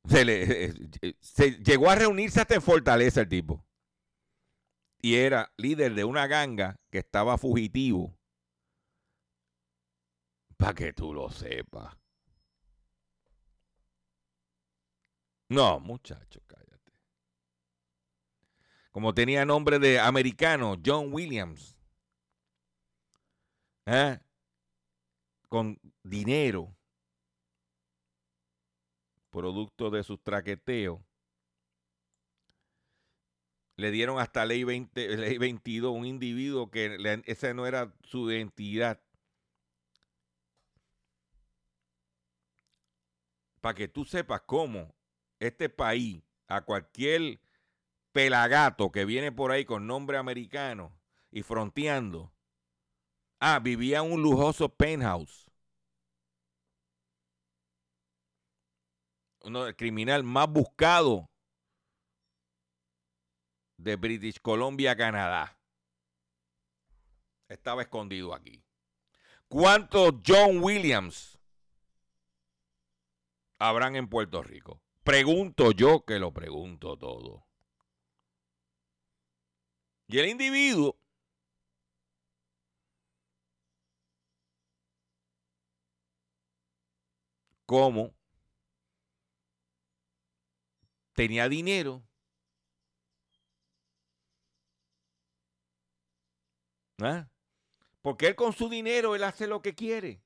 Se, 0.07 0.23
le, 0.23 0.73
se 1.19 1.51
llegó 1.61 1.89
a 1.89 1.95
reunirse 1.95 2.39
hasta 2.39 2.55
en 2.55 2.61
Fortaleza 2.61 3.21
el 3.21 3.27
tipo. 3.27 3.65
Y 5.01 5.15
era 5.15 5.51
líder 5.57 5.93
de 5.93 6.05
una 6.05 6.27
ganga 6.27 6.77
que 6.89 6.99
estaba 6.99 7.37
fugitivo. 7.37 8.17
Para 10.57 10.73
que 10.73 10.93
tú 10.93 11.13
lo 11.13 11.29
sepas. 11.29 11.98
No, 15.49 15.79
muchacho, 15.79 16.41
cállate. 16.47 16.93
Como 18.91 19.13
tenía 19.13 19.45
nombre 19.45 19.79
de 19.79 19.99
americano, 19.99 20.77
John 20.83 21.12
Williams. 21.12 21.75
¿Eh? 23.85 24.19
con 25.49 25.79
dinero, 26.03 26.77
producto 29.31 29.89
de 29.89 30.03
sus 30.03 30.23
traqueteos, 30.23 31.01
le 33.75 33.91
dieron 33.91 34.19
hasta 34.19 34.45
ley, 34.45 34.63
20, 34.63 35.17
ley 35.17 35.38
22, 35.38 35.91
un 35.95 36.05
individuo 36.05 36.69
que 36.69 36.97
esa 37.25 37.53
no 37.53 37.65
era 37.65 37.93
su 38.03 38.29
identidad. 38.29 39.01
Para 43.62 43.75
que 43.75 43.88
tú 43.88 44.05
sepas 44.05 44.41
cómo 44.41 44.93
este 45.39 45.69
país, 45.69 46.23
a 46.47 46.62
cualquier 46.62 47.39
pelagato 48.12 48.91
que 48.91 49.06
viene 49.06 49.32
por 49.32 49.52
ahí 49.52 49.65
con 49.65 49.88
nombre 49.88 50.17
americano 50.17 50.91
y 51.32 51.43
fronteando, 51.43 52.34
Ah, 53.39 53.60
vivía 53.60 53.99
en 53.99 54.12
un 54.12 54.21
lujoso 54.21 54.67
penthouse. 54.67 55.49
Uno, 59.41 59.65
el 59.65 59.75
criminal 59.78 60.23
más 60.23 60.49
buscado 60.49 61.30
de 63.78 63.95
British 63.95 64.41
Columbia, 64.41 64.97
Canadá. 64.97 65.58
Estaba 67.47 67.82
escondido 67.82 68.34
aquí. 68.34 68.61
¿Cuántos 69.47 70.16
John 70.28 70.61
Williams 70.61 71.39
habrán 73.57 73.95
en 73.95 74.09
Puerto 74.09 74.43
Rico? 74.43 74.82
Pregunto 75.10 75.72
yo 75.72 76.05
que 76.05 76.20
lo 76.20 76.32
pregunto 76.32 76.95
todo. 76.95 77.43
Y 80.07 80.20
el 80.20 80.28
individuo 80.28 80.99
cómo 87.66 88.14
tenía 91.14 91.49
dinero. 91.49 92.03
¿Ah? 97.01 97.28
Porque 98.03 98.28
él 98.28 98.36
con 98.36 98.53
su 98.53 98.70
dinero, 98.70 99.16
él 99.16 99.24
hace 99.24 99.47
lo 99.47 99.64
que 99.64 99.74
quiere. 99.74 100.22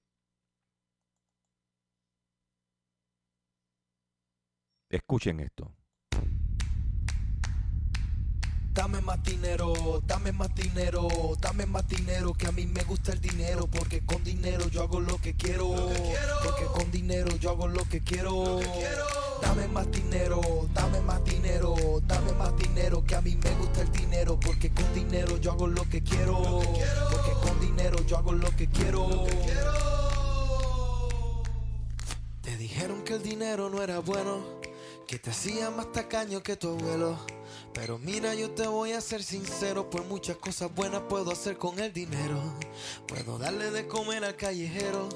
Dame 8.73 9.01
más 9.01 9.23
dinero, 9.23 10.01
dame 10.07 10.31
más 10.31 10.53
dinero, 10.55 11.07
dame 11.39 11.65
más 11.67 11.87
dinero, 11.87 12.33
que 12.33 12.47
a 12.47 12.51
mí 12.51 12.65
me 12.65 12.83
gusta 12.83 13.11
el 13.13 13.21
dinero, 13.21 13.67
porque 13.67 14.03
con 14.03 14.23
dinero 14.23 14.67
yo 14.67 14.81
hago 14.81 14.99
lo 14.99 15.19
que 15.19 15.35
quiero, 15.35 15.89
porque 16.43 16.65
con 16.73 16.89
dinero 16.91 17.35
yo 17.37 17.51
hago 17.51 17.67
lo 17.67 17.83
que 17.85 18.01
quiero. 18.01 18.59
Dame 19.41 19.67
más 19.67 19.91
dinero, 19.91 20.41
dame 20.73 21.01
más 21.01 21.23
dinero, 21.23 21.75
dame 22.07 22.33
más 22.33 22.57
dinero, 22.57 23.03
que 23.03 23.15
a 23.15 23.21
mí 23.21 23.35
me 23.35 23.51
gusta 23.55 23.81
el 23.81 23.91
dinero, 23.91 24.39
porque 24.39 24.71
con 24.71 24.91
dinero 24.95 25.37
yo 25.37 25.51
hago 25.51 25.67
lo 25.67 25.87
que 25.89 26.01
quiero, 26.01 26.41
porque 27.11 27.31
con 27.47 27.59
dinero 27.59 27.97
yo 28.07 28.17
hago 28.17 28.31
lo 28.31 28.49
que 28.55 28.67
quiero. 28.69 29.25
Te 32.41 32.57
dijeron 32.57 33.03
que 33.03 33.13
el 33.13 33.21
dinero 33.21 33.69
no 33.69 33.83
era 33.83 33.99
bueno, 33.99 34.62
que 35.07 35.19
te 35.19 35.31
hacía 35.31 35.69
más 35.69 35.91
tacaño 35.91 36.41
que 36.41 36.55
tu 36.55 36.69
abuelo. 36.69 37.17
Pero 37.73 37.97
mira, 37.97 38.35
yo 38.35 38.51
te 38.51 38.67
voy 38.67 38.93
a 38.93 39.01
ser 39.01 39.23
sincero, 39.23 39.89
pues 39.89 40.05
muchas 40.05 40.37
cosas 40.37 40.73
buenas 40.73 41.01
puedo 41.09 41.31
hacer 41.31 41.57
con 41.57 41.79
el 41.79 41.91
dinero. 41.91 42.39
Puedo 43.07 43.37
darle 43.37 43.71
de 43.71 43.87
comer 43.87 44.23
al 44.23 44.35
callejero. 44.35 45.09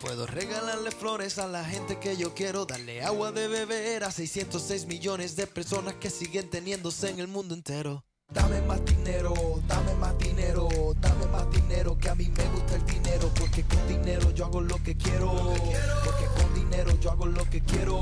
Puedo 0.00 0.26
regalarle 0.26 0.90
flores 0.90 1.38
a 1.38 1.46
la 1.46 1.62
gente 1.62 1.98
que 1.98 2.16
yo 2.16 2.34
quiero, 2.34 2.64
darle 2.64 3.02
agua 3.02 3.32
de 3.32 3.48
beber 3.48 4.02
a 4.04 4.10
606 4.10 4.86
millones 4.86 5.36
de 5.36 5.46
personas 5.46 5.94
que 5.94 6.08
siguen 6.08 6.48
teniéndose 6.48 7.10
en 7.10 7.20
el 7.20 7.28
mundo 7.28 7.54
entero. 7.54 8.02
Dame 8.32 8.62
más 8.62 8.82
dinero, 8.84 9.34
dame 9.66 9.92
más 9.96 10.16
dinero, 10.16 10.68
dame 11.00 11.26
más 11.26 11.50
dinero, 11.50 11.98
que 11.98 12.08
a 12.08 12.14
mí 12.14 12.32
me 12.34 12.44
gusta 12.44 12.76
el 12.76 12.86
dinero, 12.86 13.30
porque 13.38 13.62
con 13.64 13.88
dinero 13.88 14.30
yo 14.30 14.46
hago 14.46 14.60
lo 14.62 14.82
que 14.82 14.96
quiero, 14.96 15.52
porque 16.04 16.24
con 16.40 16.54
dinero 16.54 16.92
yo 17.00 17.10
hago 17.10 17.26
lo 17.26 17.44
que 17.50 17.60
quiero. 17.60 18.00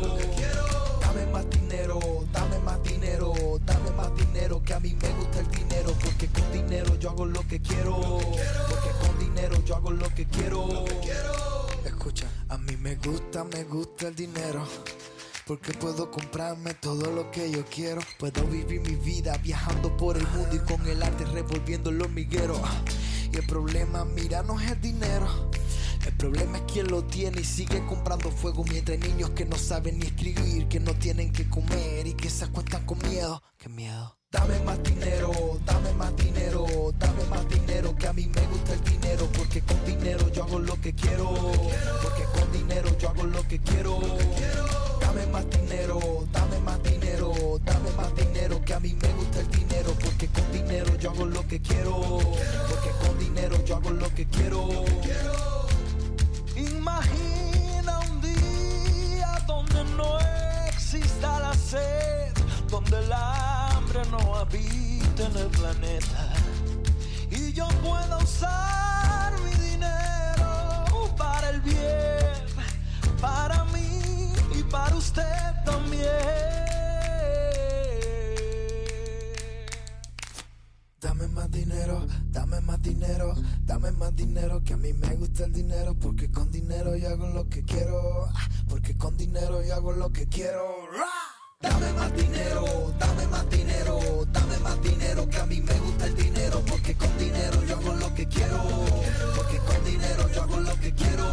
Dame 1.08 1.24
más 1.32 1.48
dinero, 1.48 1.98
dame 2.32 2.58
más 2.58 2.82
dinero, 2.82 3.32
dame 3.64 3.90
más 3.92 4.14
dinero, 4.14 4.62
que 4.62 4.74
a 4.74 4.78
mí 4.80 4.94
me 5.00 5.08
gusta 5.14 5.40
el 5.40 5.48
dinero, 5.48 5.94
porque 6.04 6.26
con 6.28 6.52
dinero 6.52 6.94
yo 6.96 7.08
hago 7.08 7.24
lo 7.24 7.40
que 7.48 7.62
quiero, 7.62 7.98
porque 7.98 8.90
con 9.00 9.18
dinero 9.18 9.56
yo 9.64 9.76
hago 9.76 9.90
lo 9.90 10.06
que 10.14 10.26
quiero. 10.26 10.84
Escucha, 11.86 12.26
a 12.50 12.58
mí 12.58 12.76
me 12.76 12.96
gusta, 12.96 13.42
me 13.44 13.64
gusta 13.64 14.08
el 14.08 14.16
dinero. 14.16 14.68
Porque 15.46 15.72
puedo 15.72 16.10
comprarme 16.10 16.74
todo 16.74 17.10
lo 17.10 17.30
que 17.30 17.50
yo 17.50 17.64
quiero. 17.64 18.02
Puedo 18.18 18.44
vivir 18.44 18.82
mi 18.82 18.96
vida 18.96 19.34
viajando 19.38 19.96
por 19.96 20.18
el 20.18 20.26
mundo 20.28 20.56
y 20.56 20.58
con 20.58 20.86
el 20.86 21.02
arte 21.02 21.24
revolviendo 21.24 21.90
los 21.90 22.10
migueros. 22.10 22.60
Y 23.32 23.38
el 23.38 23.46
problema, 23.46 24.04
mira, 24.04 24.42
no 24.42 24.60
es 24.60 24.72
el 24.72 24.80
dinero. 24.82 25.47
El 26.08 26.14
problema 26.14 26.56
es 26.56 26.64
quien 26.72 26.88
lo 26.88 27.04
tiene 27.04 27.42
y 27.42 27.44
sigue 27.44 27.84
comprando 27.84 28.30
fuego 28.30 28.64
mientras 28.64 28.96
hay 28.96 29.12
niños 29.12 29.28
que 29.30 29.44
no 29.44 29.56
saben 29.58 29.98
ni 29.98 30.06
escribir, 30.06 30.66
que 30.66 30.80
no 30.80 30.94
tienen 30.94 31.30
que 31.30 31.46
comer 31.50 32.06
y 32.06 32.14
que 32.14 32.30
se 32.30 32.46
acuestan 32.46 32.86
con 32.86 32.98
miedo. 33.10 33.42
Qué 33.58 33.68
miedo. 33.68 34.16
Dame 34.30 34.58
más 34.60 34.82
dinero, 34.82 35.30
dame 35.66 35.92
más 35.92 36.16
dinero, 36.16 36.64
dame 36.98 37.24
más 37.28 37.46
dinero, 37.50 37.94
que 37.94 38.06
a 38.06 38.14
mí 38.14 38.26
me 38.26 38.40
gusta 38.46 38.72
el 38.72 38.84
dinero, 38.84 39.28
porque 39.36 39.60
con 39.60 39.84
dinero 39.84 40.32
yo 40.32 40.44
hago 40.44 40.58
lo 40.58 40.80
que 40.80 40.94
quiero, 40.94 41.28
porque 42.02 42.24
con 42.40 42.52
dinero 42.52 42.88
yo 42.98 43.10
hago 43.10 43.24
lo 43.24 43.46
que 43.46 43.58
quiero. 43.58 44.00
Dame 45.02 45.26
más 45.26 45.44
dinero, 45.50 46.26
dame 46.32 46.58
más 46.60 46.82
dinero, 46.84 47.60
dame 47.66 47.90
más 47.90 48.16
dinero, 48.16 48.64
que 48.64 48.72
a 48.72 48.80
mí 48.80 48.94
me 48.94 49.12
gusta 49.12 49.40
el 49.40 49.50
dinero, 49.50 49.94
porque 50.02 50.26
con 50.28 50.52
dinero 50.52 50.96
yo 50.96 51.10
hago 51.10 51.26
lo 51.26 51.46
que 51.46 51.60
quiero, 51.60 52.00
porque 52.00 53.06
con 53.06 53.18
dinero 53.18 53.62
yo 53.66 53.76
hago 53.76 53.90
lo 53.90 54.08
que 54.14 54.26
quiero. 54.26 55.57
Imagina 56.58 58.00
un 58.10 58.20
día 58.20 59.44
donde 59.46 59.84
no 59.96 60.18
exista 60.66 61.38
la 61.38 61.54
sed, 61.54 62.32
donde 62.68 62.98
el 62.98 63.12
hambre 63.12 64.00
no 64.10 64.34
habite 64.34 65.22
en 65.24 65.36
el 65.36 65.46
planeta. 65.48 66.32
Y 67.30 67.52
yo 67.52 67.68
pueda 67.80 68.18
usar 68.18 69.32
mi 69.44 69.52
dinero 69.68 71.14
para 71.16 71.50
el 71.50 71.60
bien, 71.60 72.42
para 73.20 73.62
mí 73.66 74.32
y 74.52 74.62
para 74.64 74.96
usted 74.96 75.54
también. 75.64 76.58
Más 81.48 81.52
dinero, 81.52 82.06
dame 82.30 82.60
más 82.60 82.82
dinero, 82.82 83.34
dame 83.64 83.92
más 83.92 84.14
dinero, 84.14 84.62
que 84.64 84.74
a 84.74 84.76
mí 84.76 84.92
me 84.92 85.14
gusta 85.16 85.44
el 85.44 85.52
dinero, 85.52 85.94
porque 85.94 86.30
con 86.30 86.50
dinero 86.50 86.94
yo 86.96 87.08
hago 87.08 87.26
lo 87.28 87.48
que 87.48 87.62
quiero, 87.62 88.26
ah, 88.34 88.48
porque 88.68 88.96
con 88.96 89.16
dinero 89.16 89.62
yo 89.62 89.74
hago 89.74 89.92
lo 89.92 90.10
que 90.12 90.26
quiero. 90.26 90.62
Dame 91.60 91.92
más 91.94 92.14
dinero, 92.14 92.64
dame 92.98 93.26
más 93.28 93.50
dinero, 93.50 93.98
dame 94.30 94.58
más 94.58 94.82
dinero, 94.82 95.28
que 95.28 95.38
a 95.38 95.46
mí 95.46 95.60
me 95.60 95.74
gusta 95.80 96.06
el 96.06 96.16
dinero, 96.16 96.62
porque 96.68 96.94
con 96.94 97.18
dinero 97.18 97.64
yo 97.64 97.76
hago 97.76 97.94
lo 97.94 98.14
que 98.14 98.26
quiero, 98.28 98.62
porque 99.34 99.58
con 99.58 99.84
dinero 99.84 100.28
yo 100.34 100.42
hago 100.42 100.60
lo 100.60 100.74
que 100.80 100.92
quiero. 100.92 101.24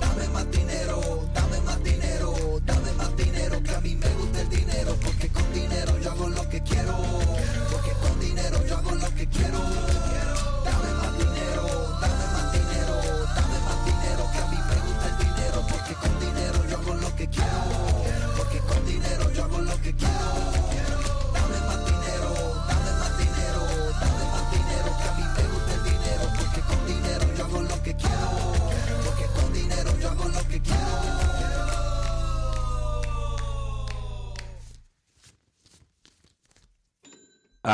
Dame 0.00 0.28
más 0.28 0.50
dinero, 0.50 1.28
dame 1.34 1.60
más 1.62 1.82
dinero, 1.82 2.34
dame 2.64 2.92
más 2.92 3.16
dinero, 3.16 3.62
que 3.62 3.74
a 3.74 3.80
mí 3.80 3.94
me 3.96 4.08
gusta 4.14 4.40
el 4.42 4.48
dinero, 4.50 4.96
porque 5.02 5.28
con 5.30 5.52
dinero 5.54 5.98
yo 6.00 6.10
hago 6.12 6.28
lo 6.28 6.48
que 6.50 6.60
quiero, 6.62 7.15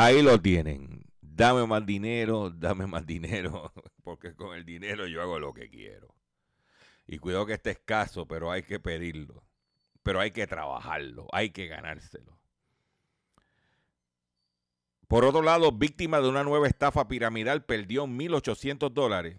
Ahí 0.03 0.21
lo 0.21 0.37
tienen. 0.41 1.05
Dame 1.21 1.65
más 1.65 1.85
dinero, 1.85 2.49
dame 2.53 2.87
más 2.87 3.05
dinero, 3.05 3.71
porque 4.03 4.35
con 4.35 4.53
el 4.53 4.65
dinero 4.65 5.07
yo 5.07 5.21
hago 5.21 5.39
lo 5.39 5.53
que 5.53 5.69
quiero. 5.69 6.13
Y 7.07 7.19
cuidado 7.19 7.45
que 7.45 7.53
esté 7.53 7.71
escaso, 7.71 8.27
pero 8.27 8.51
hay 8.51 8.63
que 8.63 8.81
pedirlo. 8.81 9.45
Pero 10.03 10.19
hay 10.19 10.31
que 10.31 10.45
trabajarlo, 10.45 11.27
hay 11.31 11.51
que 11.51 11.67
ganárselo. 11.67 12.37
Por 15.07 15.23
otro 15.23 15.41
lado, 15.41 15.71
víctima 15.71 16.19
de 16.19 16.27
una 16.27 16.43
nueva 16.43 16.67
estafa 16.67 17.07
piramidal 17.07 17.63
perdió 17.63 18.05
1.800 18.05 18.91
dólares 18.91 19.37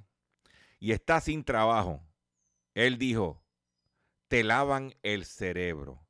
y 0.81 0.93
está 0.93 1.21
sin 1.21 1.45
trabajo. 1.45 2.03
Él 2.73 2.97
dijo, 2.97 3.43
te 4.29 4.43
lavan 4.43 4.95
el 5.03 5.27
cerebro. 5.27 6.07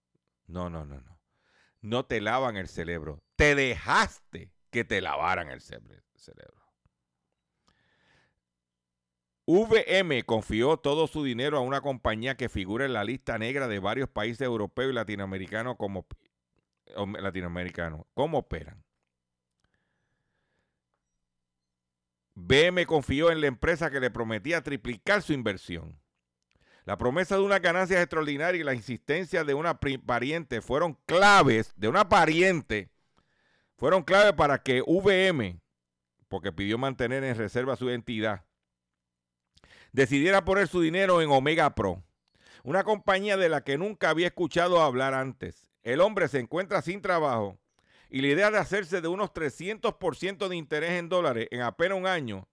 No, 0.46 0.70
no, 0.70 0.84
no, 0.86 1.00
no. 1.00 1.13
No 1.84 2.06
te 2.06 2.22
lavan 2.22 2.56
el 2.56 2.66
cerebro. 2.66 3.22
Te 3.36 3.54
dejaste 3.54 4.50
que 4.70 4.84
te 4.84 5.02
lavaran 5.02 5.50
el 5.50 5.60
cerebro. 5.60 6.64
VM 9.46 10.22
confió 10.24 10.78
todo 10.78 11.06
su 11.06 11.22
dinero 11.22 11.58
a 11.58 11.60
una 11.60 11.82
compañía 11.82 12.38
que 12.38 12.48
figura 12.48 12.86
en 12.86 12.94
la 12.94 13.04
lista 13.04 13.36
negra 13.36 13.68
de 13.68 13.80
varios 13.80 14.08
países 14.08 14.40
europeos 14.40 14.92
y 14.92 14.94
latinoamericanos 14.94 15.76
como 15.76 16.06
o 16.96 17.04
latinoamericanos. 17.04 18.06
¿Cómo 18.14 18.38
operan? 18.38 18.82
BM 22.34 22.86
confió 22.86 23.30
en 23.30 23.42
la 23.42 23.48
empresa 23.48 23.90
que 23.90 24.00
le 24.00 24.10
prometía 24.10 24.62
triplicar 24.62 25.20
su 25.20 25.34
inversión. 25.34 26.00
La 26.84 26.98
promesa 26.98 27.36
de 27.36 27.42
una 27.42 27.60
ganancia 27.60 28.00
extraordinaria 28.00 28.60
y 28.60 28.64
la 28.64 28.74
insistencia 28.74 29.42
de 29.42 29.54
una 29.54 29.80
pariente 29.80 30.60
fueron 30.60 30.98
claves, 31.06 31.72
de 31.76 31.88
una 31.88 32.08
pariente, 32.10 32.90
fueron 33.76 34.02
claves 34.02 34.34
para 34.34 34.62
que 34.62 34.82
VM, 34.86 35.60
porque 36.28 36.52
pidió 36.52 36.76
mantener 36.76 37.24
en 37.24 37.36
reserva 37.36 37.76
su 37.76 37.88
identidad, 37.88 38.44
decidiera 39.92 40.44
poner 40.44 40.68
su 40.68 40.82
dinero 40.82 41.22
en 41.22 41.30
Omega 41.30 41.74
Pro, 41.74 42.04
una 42.64 42.84
compañía 42.84 43.38
de 43.38 43.48
la 43.48 43.64
que 43.64 43.78
nunca 43.78 44.10
había 44.10 44.26
escuchado 44.26 44.82
hablar 44.82 45.14
antes. 45.14 45.70
El 45.82 46.00
hombre 46.02 46.28
se 46.28 46.38
encuentra 46.38 46.82
sin 46.82 47.00
trabajo 47.00 47.58
y 48.10 48.20
la 48.20 48.28
idea 48.28 48.50
de 48.50 48.58
hacerse 48.58 49.00
de 49.00 49.08
unos 49.08 49.32
300% 49.32 50.48
de 50.48 50.56
interés 50.56 50.92
en 50.92 51.08
dólares 51.08 51.48
en 51.50 51.62
apenas 51.62 51.96
un 51.96 52.06
año 52.06 52.46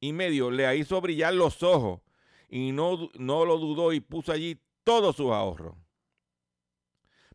y 0.00 0.12
medio 0.12 0.50
le 0.50 0.76
hizo 0.76 1.00
brillar 1.00 1.32
los 1.32 1.62
ojos 1.62 2.00
y 2.48 2.72
no, 2.72 3.10
no 3.14 3.44
lo 3.44 3.58
dudó 3.58 3.92
y 3.92 4.00
puso 4.00 4.32
allí 4.32 4.60
todos 4.84 5.16
sus 5.16 5.30
ahorros. 5.30 5.74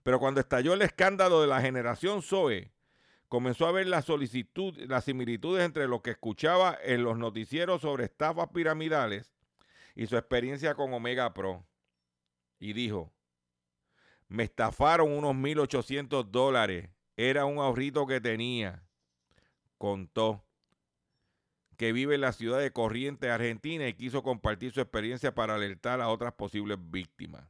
Pero 0.03 0.20
cuando 0.20 0.39
estalló 0.39 0.74
el 0.74 0.82
escándalo 0.82 1.41
de 1.41 1.47
la 1.47 1.62
generación 1.62 2.22
Zoe, 2.22 2.72
comenzó 3.28 3.68
a 3.68 3.72
ver 3.72 3.88
la 3.88 4.01
solicitud, 4.01 4.76
las 4.88 5.05
similitudes 5.05 5.64
entre 5.64 5.88
lo 5.88 6.01
que 6.01 6.12
escuchaba 6.12 6.78
en 6.82 7.03
los 7.03 7.18
noticieros 7.18 7.82
sobre 7.82 8.05
estafas 8.05 8.49
piramidales 8.49 9.34
y 9.95 10.07
su 10.07 10.18
experiencia 10.18 10.76
con 10.76 10.93
Omega 10.93 11.34
Pro. 11.34 11.66
Y 12.60 12.74
dijo, 12.74 13.12
me 14.30 14.43
estafaron 14.43 15.12
unos 15.12 15.34
1.800 15.34 16.26
dólares 16.26 16.89
Era 17.18 17.45
un 17.45 17.57
ahorrito 17.57 18.05
que 18.05 18.22
tenía. 18.22 18.84
Contó 19.78 20.45
que 21.80 21.93
vive 21.93 22.15
en 22.15 22.21
la 22.21 22.34
ciudad 22.34 22.59
de 22.59 22.73
Corrientes, 22.73 23.32
Argentina, 23.32 23.88
y 23.88 23.93
quiso 23.93 24.21
compartir 24.21 24.73
su 24.73 24.82
experiencia 24.82 25.34
para 25.34 25.55
alertar 25.55 26.01
a 26.01 26.09
otras 26.09 26.34
posibles 26.34 26.77
víctimas. 26.77 27.47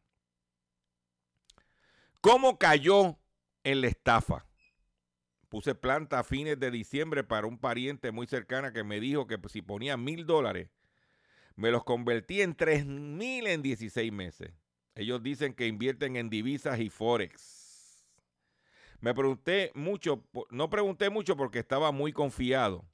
¿Cómo 2.22 2.60
cayó 2.60 3.18
en 3.64 3.82
la 3.82 3.88
estafa? 3.88 4.46
Puse 5.50 5.74
planta 5.74 6.20
a 6.20 6.24
fines 6.24 6.60
de 6.60 6.70
diciembre 6.70 7.24
para 7.24 7.48
un 7.48 7.58
pariente 7.58 8.12
muy 8.12 8.28
cercana 8.28 8.72
que 8.72 8.84
me 8.84 9.00
dijo 9.00 9.26
que 9.26 9.40
si 9.48 9.64
ponía 9.64 9.98
mil 9.98 10.28
dólares, 10.28 10.70
me 11.56 11.72
los 11.72 11.84
convertí 11.84 12.44
en 12.44 12.54
tres 12.54 12.86
mil 12.86 13.48
en 13.48 13.64
16 13.64 14.12
meses. 14.12 14.52
Ellos 14.94 15.24
dicen 15.24 15.56
que 15.56 15.66
invierten 15.66 16.18
en 16.18 16.30
divisas 16.30 16.80
y 16.80 16.92
forex. 16.92 18.06
Me 19.00 19.16
pregunté 19.16 19.72
mucho, 19.74 20.24
no 20.52 20.70
pregunté 20.70 21.10
mucho 21.10 21.36
porque 21.36 21.58
estaba 21.58 21.92
muy 21.92 22.14
confiado. 22.14 22.86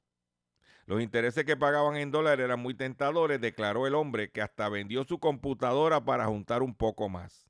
Los 0.86 1.02
intereses 1.02 1.44
que 1.44 1.56
pagaban 1.56 1.96
en 1.96 2.12
dólares 2.12 2.44
eran 2.44 2.60
muy 2.60 2.72
tentadores, 2.74 3.40
declaró 3.40 3.88
el 3.88 3.94
hombre 3.96 4.30
que 4.30 4.40
hasta 4.40 4.68
vendió 4.68 5.02
su 5.04 5.18
computadora 5.18 6.04
para 6.04 6.26
juntar 6.26 6.62
un 6.62 6.74
poco 6.74 7.08
más. 7.08 7.46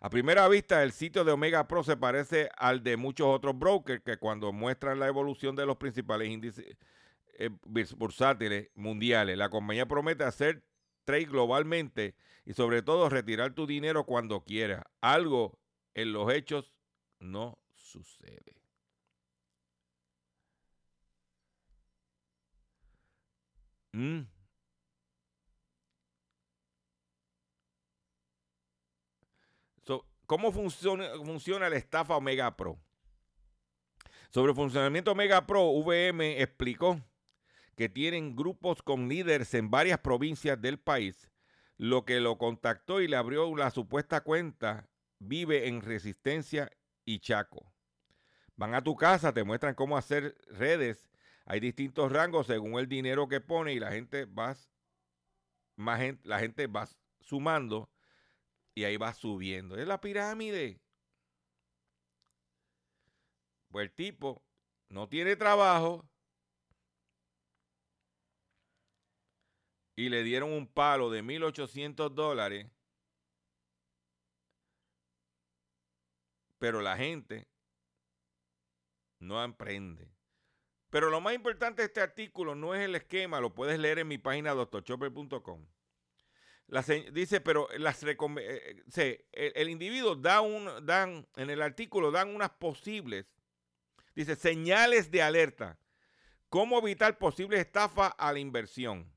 A 0.00 0.10
primera 0.10 0.46
vista, 0.48 0.82
el 0.84 0.92
sitio 0.92 1.24
de 1.24 1.32
Omega 1.32 1.66
Pro 1.66 1.82
se 1.82 1.96
parece 1.96 2.50
al 2.56 2.84
de 2.84 2.96
muchos 2.96 3.26
otros 3.26 3.58
brokers 3.58 4.02
que 4.02 4.16
cuando 4.16 4.52
muestran 4.52 5.00
la 5.00 5.08
evolución 5.08 5.56
de 5.56 5.66
los 5.66 5.76
principales 5.76 6.28
índices 6.28 6.76
eh, 7.38 7.50
bursátiles 7.96 8.70
mundiales, 8.74 9.36
la 9.36 9.48
compañía 9.48 9.86
promete 9.86 10.22
hacer 10.22 10.62
trade 11.04 11.24
globalmente 11.24 12.14
y 12.44 12.52
sobre 12.52 12.82
todo 12.82 13.08
retirar 13.08 13.54
tu 13.54 13.66
dinero 13.66 14.04
cuando 14.04 14.44
quiera. 14.44 14.88
Algo 15.00 15.58
en 15.94 16.12
los 16.12 16.32
hechos 16.32 16.72
no 17.18 17.58
sucede. 17.72 18.63
Mm. 23.94 24.26
¿Cómo 30.26 30.52
funciona, 30.52 31.10
funciona 31.22 31.68
la 31.68 31.76
estafa 31.76 32.16
Omega 32.16 32.56
Pro? 32.56 32.78
Sobre 34.30 34.50
el 34.50 34.56
funcionamiento 34.56 35.12
Omega 35.12 35.46
Pro, 35.46 35.70
VM 35.70 36.40
explicó 36.40 37.00
que 37.76 37.88
tienen 37.88 38.34
grupos 38.34 38.82
con 38.82 39.08
líderes 39.08 39.52
en 39.54 39.70
varias 39.70 39.98
provincias 39.98 40.60
del 40.60 40.78
país, 40.78 41.30
lo 41.76 42.04
que 42.04 42.20
lo 42.20 42.38
contactó 42.38 43.00
y 43.00 43.06
le 43.06 43.16
abrió 43.16 43.54
la 43.54 43.70
supuesta 43.70 44.22
cuenta 44.22 44.88
Vive 45.18 45.68
en 45.68 45.82
Resistencia 45.82 46.70
y 47.04 47.18
Chaco. 47.18 47.72
Van 48.56 48.74
a 48.74 48.82
tu 48.82 48.96
casa, 48.96 49.32
te 49.32 49.44
muestran 49.44 49.74
cómo 49.74 49.96
hacer 49.96 50.34
redes 50.46 51.06
hay 51.46 51.60
distintos 51.60 52.10
rangos 52.10 52.46
según 52.46 52.78
el 52.78 52.88
dinero 52.88 53.28
que 53.28 53.40
pone 53.40 53.74
y 53.74 53.78
la 53.78 53.92
gente 53.92 54.24
va, 54.24 54.56
más 55.76 56.00
la 56.24 56.38
gente 56.38 56.66
va 56.66 56.88
sumando 57.20 57.90
y 58.74 58.84
ahí 58.84 58.96
va 58.96 59.12
subiendo. 59.14 59.76
Es 59.76 59.86
la 59.86 60.00
pirámide. 60.00 60.80
Pues 63.70 63.84
el 63.84 63.92
tipo 63.92 64.42
no 64.88 65.08
tiene 65.08 65.36
trabajo 65.36 66.08
y 69.96 70.08
le 70.08 70.22
dieron 70.22 70.52
un 70.52 70.66
palo 70.66 71.10
de 71.10 71.22
1.800 71.22 72.14
dólares, 72.14 72.70
pero 76.58 76.80
la 76.80 76.96
gente 76.96 77.46
no 79.20 79.42
emprende. 79.42 80.13
Pero 80.94 81.10
lo 81.10 81.20
más 81.20 81.34
importante 81.34 81.82
de 81.82 81.86
este 81.86 82.00
artículo 82.00 82.54
no 82.54 82.72
es 82.72 82.82
el 82.82 82.94
esquema, 82.94 83.40
lo 83.40 83.52
puedes 83.52 83.80
leer 83.80 83.98
en 83.98 84.06
mi 84.06 84.16
página 84.16 84.52
doctorchopper.com. 84.52 85.66
Dice, 87.12 87.40
pero 87.40 87.66
las 87.78 88.00
eh, 88.04 88.14
eh, 88.96 89.26
el, 89.32 89.52
el, 89.56 89.68
individuo 89.70 90.14
da 90.14 90.40
un, 90.40 90.70
dan, 90.86 91.26
en 91.34 91.50
el 91.50 91.62
artículo 91.62 92.12
dan 92.12 92.32
unas 92.32 92.50
posibles, 92.50 93.26
dice, 94.14 94.36
señales 94.36 95.10
de 95.10 95.20
alerta. 95.20 95.80
¿Cómo 96.48 96.78
evitar 96.78 97.18
posibles 97.18 97.58
estafas 97.58 98.12
a 98.16 98.32
la 98.32 98.38
inversión? 98.38 99.12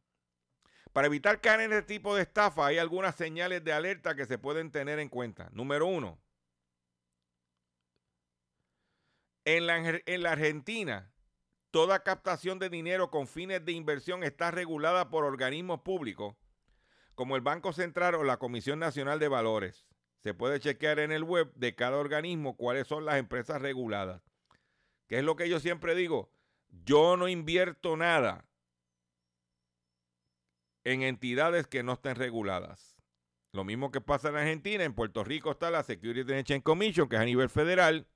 Para 0.94 1.06
evitar 1.06 1.42
caer 1.42 1.62
en 1.62 1.74
este 1.74 1.94
tipo 1.94 2.16
de 2.16 2.24
estafa 2.24 2.66
hay 2.66 2.80
algunas 2.80 3.14
señales 3.14 3.64
de 3.64 3.74
alerta 3.74 4.16
que 4.16 4.26
se 4.26 4.40
pueden 4.40 4.72
tener 4.72 4.98
en 4.98 5.10
cuenta. 5.10 5.48
Número 5.52 5.86
uno, 5.86 6.20
en 9.46 9.68
la, 9.68 10.02
en 10.04 10.24
la 10.24 10.32
Argentina, 10.32 11.14
Toda 11.78 12.02
captación 12.02 12.58
de 12.58 12.72
dinero 12.72 13.12
con 13.12 13.28
fines 13.28 13.64
de 13.64 13.72
inversión 13.72 14.24
está 14.24 14.50
regulada 14.50 15.12
por 15.12 15.24
organismos 15.24 15.82
públicos 15.82 16.36
como 17.14 17.36
el 17.36 17.44
Banco 17.44 17.72
Central 17.72 18.16
o 18.16 18.24
la 18.24 18.38
Comisión 18.38 18.80
Nacional 18.80 19.20
de 19.20 19.28
Valores. 19.28 19.86
Se 20.24 20.34
puede 20.34 20.60
chequear 20.60 20.98
en 20.98 21.12
el 21.12 21.24
web 21.24 21.54
de 21.54 21.76
cada 21.76 21.98
organismo 21.98 22.58
cuáles 22.58 22.88
son 22.88 23.06
las 23.06 23.18
empresas 23.18 23.62
reguladas. 23.62 24.24
¿Qué 25.06 25.20
es 25.20 25.24
lo 25.24 25.36
que 25.36 25.50
yo 25.50 25.60
siempre 25.60 25.94
digo? 25.94 26.32
Yo 26.84 27.16
no 27.16 27.28
invierto 27.28 27.96
nada 27.96 28.50
en 30.84 31.04
entidades 31.04 31.68
que 31.68 31.84
no 31.84 31.94
estén 31.94 32.16
reguladas. 32.16 32.98
Lo 33.52 33.64
mismo 33.64 33.92
que 33.92 34.02
pasa 34.02 34.30
en 34.30 34.38
Argentina, 34.38 34.84
en 34.84 34.96
Puerto 34.96 35.24
Rico 35.24 35.52
está 35.52 35.70
la 35.70 35.84
Security 35.84 36.22
and 36.22 36.40
Exchange 36.40 36.64
Commission, 36.64 37.08
que 37.08 37.18
es 37.18 37.22
a 37.22 37.26
nivel 37.26 37.50
federal, 37.50 38.08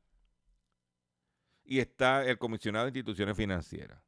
y 1.71 1.79
está 1.79 2.25
el 2.25 2.37
comisionado 2.37 2.83
de 2.83 2.89
instituciones 2.89 3.37
financieras. 3.37 4.03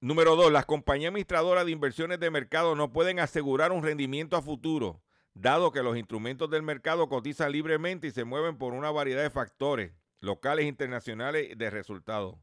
Número 0.00 0.34
dos, 0.34 0.50
las 0.50 0.66
compañías 0.66 1.10
administradoras 1.10 1.64
de 1.64 1.70
inversiones 1.70 2.18
de 2.18 2.32
mercado 2.32 2.74
no 2.74 2.92
pueden 2.92 3.20
asegurar 3.20 3.70
un 3.70 3.84
rendimiento 3.84 4.36
a 4.36 4.42
futuro, 4.42 5.00
dado 5.32 5.70
que 5.70 5.84
los 5.84 5.96
instrumentos 5.96 6.50
del 6.50 6.64
mercado 6.64 7.08
cotizan 7.08 7.52
libremente 7.52 8.08
y 8.08 8.10
se 8.10 8.24
mueven 8.24 8.58
por 8.58 8.74
una 8.74 8.90
variedad 8.90 9.22
de 9.22 9.30
factores 9.30 9.92
locales 10.18 10.64
e 10.64 10.68
internacionales 10.70 11.56
de 11.56 11.70
resultados. 11.70 12.36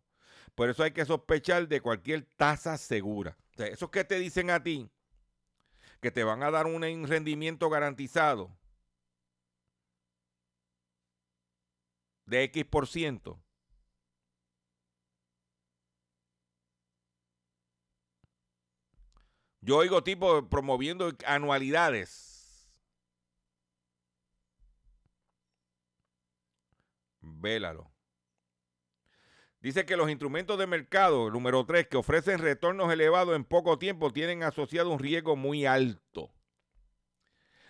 Por 0.56 0.70
eso 0.70 0.84
hay 0.84 0.92
que 0.92 1.04
sospechar 1.04 1.68
de 1.68 1.82
cualquier 1.82 2.24
tasa 2.38 2.78
segura. 2.78 3.36
O 3.60 3.64
esos 3.64 3.90
que 3.90 4.06
te 4.06 4.20
dicen 4.20 4.52
a 4.52 4.64
ti 4.64 4.90
que 6.00 6.12
te 6.12 6.24
van 6.24 6.44
a 6.44 6.52
dar 6.52 6.66
un 6.66 7.08
rendimiento 7.10 7.70
garantizado, 7.70 8.58
de 12.26 12.44
X 12.44 12.66
por 12.66 12.88
ciento. 12.88 13.42
Yo 19.62 19.78
oigo 19.78 20.04
tipo 20.04 20.50
promoviendo 20.50 21.12
anualidades. 21.26 22.70
Vélalo. 27.22 27.90
Dice 29.62 29.86
que 29.86 29.96
los 29.96 30.10
instrumentos 30.10 30.60
de 30.60 30.68
mercado, 30.68 31.30
número 31.30 31.66
3, 31.66 31.88
que 31.88 31.96
ofrecen 31.96 32.40
retornos 32.40 32.92
elevados 32.92 33.34
en 33.38 33.46
poco 33.46 33.80
tiempo, 33.80 34.12
tienen 34.12 34.44
asociado 34.44 34.90
un 34.90 35.00
riesgo 35.00 35.38
muy 35.38 35.66
alto. 35.66 36.34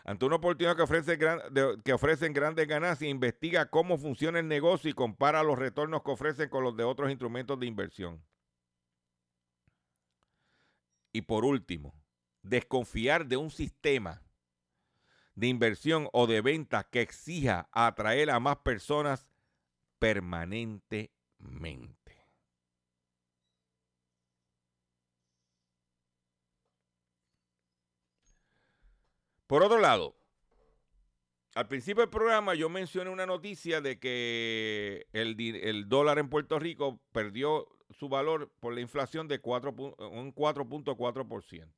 Ante 0.05 0.25
una 0.25 0.35
oportunidad 0.35 0.75
que, 0.75 0.81
ofrece 0.81 1.17
que 1.17 1.93
ofrecen 1.93 2.33
grandes 2.33 2.67
ganancias, 2.67 3.09
investiga 3.09 3.69
cómo 3.69 3.97
funciona 3.97 4.39
el 4.39 4.49
negocio 4.49 4.89
y 4.89 4.93
compara 4.93 5.43
los 5.43 5.57
retornos 5.57 6.03
que 6.03 6.11
ofrecen 6.11 6.49
con 6.49 6.63
los 6.63 6.75
de 6.75 6.83
otros 6.83 7.09
instrumentos 7.09 7.57
de 7.59 7.67
inversión. 7.67 8.21
Y 11.13 11.21
por 11.21 11.45
último, 11.45 11.95
desconfiar 12.41 13.27
de 13.27 13.37
un 13.37 13.49
sistema 13.49 14.21
de 15.35 15.47
inversión 15.47 16.09
o 16.11 16.27
de 16.27 16.41
venta 16.41 16.83
que 16.83 17.01
exija 17.01 17.69
atraer 17.71 18.29
a 18.29 18.39
más 18.39 18.57
personas 18.57 19.25
permanentemente. 19.99 22.02
Por 29.53 29.61
otro 29.61 29.77
lado, 29.77 30.15
al 31.53 31.67
principio 31.67 32.01
del 32.01 32.09
programa 32.09 32.55
yo 32.55 32.69
mencioné 32.69 33.11
una 33.11 33.27
noticia 33.27 33.81
de 33.81 33.99
que 33.99 35.05
el, 35.13 35.87
dólar 35.87 36.17
en 36.17 36.27
Puerto 36.27 36.57
Rico 36.57 36.99
perdió 37.11 37.67
su 37.91 38.09
valor 38.09 38.51
por 38.59 38.73
la 38.73 38.81
inflación 38.81 39.27
de 39.27 39.41
4, 39.41 39.69
un 40.09 40.33
4.4%. 40.33 41.71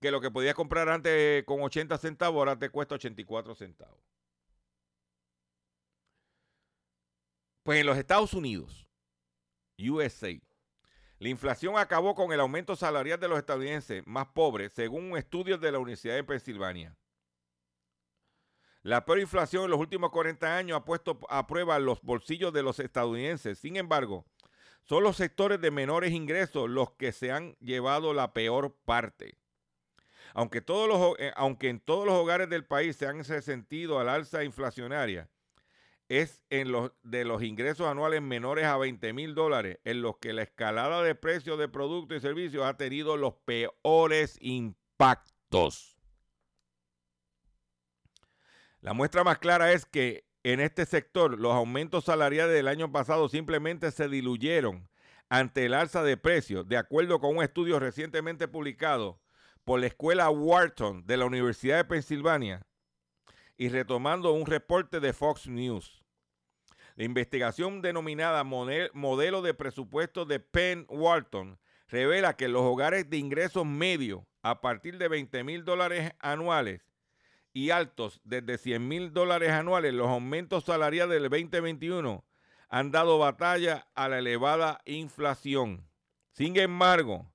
Que 0.00 0.10
lo 0.10 0.20
que 0.20 0.32
podías 0.32 0.56
comprar 0.56 0.88
antes 0.88 1.44
con 1.44 1.62
80 1.62 1.96
centavos 1.98 2.38
ahora 2.38 2.58
te 2.58 2.68
cuesta 2.68 2.96
84 2.96 3.54
centavos. 3.54 4.02
Pues 7.62 7.78
en 7.78 7.86
los 7.86 7.96
Estados 7.96 8.34
Unidos, 8.34 8.88
USA, 9.78 10.36
La 11.24 11.30
inflación 11.30 11.78
acabó 11.78 12.14
con 12.14 12.34
el 12.34 12.40
aumento 12.40 12.76
salarial 12.76 13.18
de 13.18 13.28
los 13.28 13.38
estadounidenses 13.38 14.06
más 14.06 14.26
pobres, 14.26 14.74
según 14.74 15.10
un 15.10 15.16
estudio 15.16 15.56
de 15.56 15.72
la 15.72 15.78
Universidad 15.78 16.16
de 16.16 16.22
Pensilvania. 16.22 16.98
La 18.82 19.06
peor 19.06 19.20
inflación 19.20 19.64
en 19.64 19.70
los 19.70 19.80
últimos 19.80 20.10
40 20.10 20.54
años 20.54 20.76
ha 20.76 20.84
puesto 20.84 21.18
a 21.30 21.46
prueba 21.46 21.78
los 21.78 22.02
bolsillos 22.02 22.52
de 22.52 22.62
los 22.62 22.78
estadounidenses. 22.78 23.58
Sin 23.58 23.76
embargo, 23.76 24.26
son 24.82 25.02
los 25.02 25.16
sectores 25.16 25.62
de 25.62 25.70
menores 25.70 26.12
ingresos 26.12 26.68
los 26.68 26.90
que 26.90 27.10
se 27.10 27.32
han 27.32 27.54
llevado 27.54 28.12
la 28.12 28.34
peor 28.34 28.76
parte. 28.84 29.38
Aunque, 30.34 30.58
eh, 30.58 31.32
aunque 31.36 31.70
en 31.70 31.80
todos 31.80 32.04
los 32.04 32.16
hogares 32.16 32.50
del 32.50 32.66
país 32.66 32.96
se 32.96 33.06
han 33.06 33.24
resentido 33.24 33.98
al 33.98 34.10
alza 34.10 34.44
inflacionaria, 34.44 35.30
es 36.08 36.42
en 36.50 36.70
los 36.70 36.92
de 37.02 37.24
los 37.24 37.42
ingresos 37.42 37.86
anuales 37.86 38.22
menores 38.22 38.66
a 38.66 38.76
20 38.76 39.12
mil 39.12 39.34
dólares 39.34 39.78
en 39.84 40.02
los 40.02 40.18
que 40.18 40.32
la 40.32 40.42
escalada 40.42 41.02
de 41.02 41.14
precios 41.14 41.58
de 41.58 41.68
productos 41.68 42.18
y 42.18 42.20
servicios 42.20 42.64
ha 42.64 42.76
tenido 42.76 43.16
los 43.16 43.34
peores 43.44 44.36
impactos. 44.40 45.98
La 48.80 48.92
muestra 48.92 49.24
más 49.24 49.38
clara 49.38 49.72
es 49.72 49.86
que 49.86 50.26
en 50.42 50.60
este 50.60 50.84
sector 50.84 51.40
los 51.40 51.54
aumentos 51.54 52.04
salariales 52.04 52.54
del 52.54 52.68
año 52.68 52.92
pasado 52.92 53.30
simplemente 53.30 53.90
se 53.90 54.08
diluyeron 54.08 54.90
ante 55.30 55.64
el 55.64 55.72
alza 55.72 56.02
de 56.02 56.18
precios, 56.18 56.68
de 56.68 56.76
acuerdo 56.76 57.18
con 57.18 57.38
un 57.38 57.42
estudio 57.42 57.80
recientemente 57.80 58.46
publicado 58.46 59.20
por 59.64 59.80
la 59.80 59.86
escuela 59.86 60.28
Wharton 60.28 61.06
de 61.06 61.16
la 61.16 61.24
Universidad 61.24 61.78
de 61.78 61.84
Pensilvania 61.86 62.66
y 63.56 63.68
retomando 63.68 64.32
un 64.32 64.46
reporte 64.46 65.00
de 65.00 65.12
Fox 65.12 65.46
News. 65.46 66.04
La 66.96 67.04
investigación 67.04 67.82
denominada 67.82 68.44
Modelo 68.44 69.42
de 69.42 69.54
Presupuesto 69.54 70.24
de 70.24 70.40
Penn 70.40 70.86
Wharton 70.88 71.58
revela 71.88 72.36
que 72.36 72.48
los 72.48 72.62
hogares 72.62 73.10
de 73.10 73.16
ingresos 73.16 73.66
medios 73.66 74.22
a 74.42 74.60
partir 74.60 74.98
de 74.98 75.08
20 75.08 75.42
mil 75.44 75.64
dólares 75.64 76.12
anuales 76.20 76.82
y 77.52 77.70
altos 77.70 78.20
desde 78.24 78.58
100 78.58 78.86
mil 78.86 79.12
dólares 79.12 79.50
anuales, 79.50 79.94
los 79.94 80.08
aumentos 80.08 80.64
salariales 80.64 81.20
del 81.20 81.30
2021 81.30 82.24
han 82.68 82.90
dado 82.90 83.18
batalla 83.18 83.86
a 83.94 84.08
la 84.08 84.18
elevada 84.18 84.80
inflación. 84.84 85.88
Sin 86.32 86.56
embargo, 86.58 87.30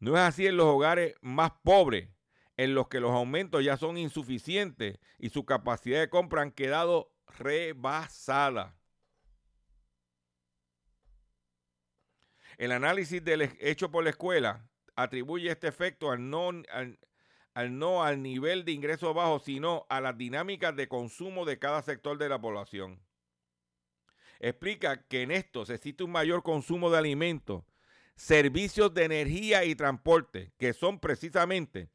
no 0.00 0.16
es 0.16 0.22
así 0.22 0.46
en 0.46 0.56
los 0.56 0.66
hogares 0.66 1.14
más 1.20 1.52
pobres, 1.62 2.08
en 2.58 2.74
los 2.74 2.88
que 2.88 3.00
los 3.00 3.12
aumentos 3.12 3.64
ya 3.64 3.76
son 3.76 3.96
insuficientes 3.96 4.98
y 5.16 5.30
su 5.30 5.46
capacidad 5.46 6.00
de 6.00 6.10
compra 6.10 6.42
han 6.42 6.50
quedado 6.50 7.14
rebasada. 7.38 8.76
El 12.58 12.72
análisis 12.72 13.24
del, 13.24 13.42
hecho 13.60 13.92
por 13.92 14.02
la 14.02 14.10
escuela 14.10 14.68
atribuye 14.96 15.48
este 15.48 15.68
efecto 15.68 16.10
al 16.10 16.28
no, 16.28 16.50
al, 17.54 17.78
no 17.78 18.02
al 18.02 18.20
nivel 18.20 18.64
de 18.64 18.72
ingresos 18.72 19.14
bajos, 19.14 19.44
sino 19.44 19.86
a 19.88 20.00
las 20.00 20.18
dinámicas 20.18 20.74
de 20.74 20.88
consumo 20.88 21.44
de 21.44 21.60
cada 21.60 21.80
sector 21.82 22.18
de 22.18 22.28
la 22.28 22.40
población. 22.40 23.00
Explica 24.40 25.06
que 25.06 25.22
en 25.22 25.30
esto 25.30 25.64
se 25.64 25.74
existe 25.74 26.02
un 26.02 26.10
mayor 26.10 26.42
consumo 26.42 26.90
de 26.90 26.98
alimentos, 26.98 27.62
servicios 28.16 28.92
de 28.94 29.04
energía 29.04 29.64
y 29.64 29.76
transporte, 29.76 30.52
que 30.58 30.72
son 30.72 30.98
precisamente 30.98 31.88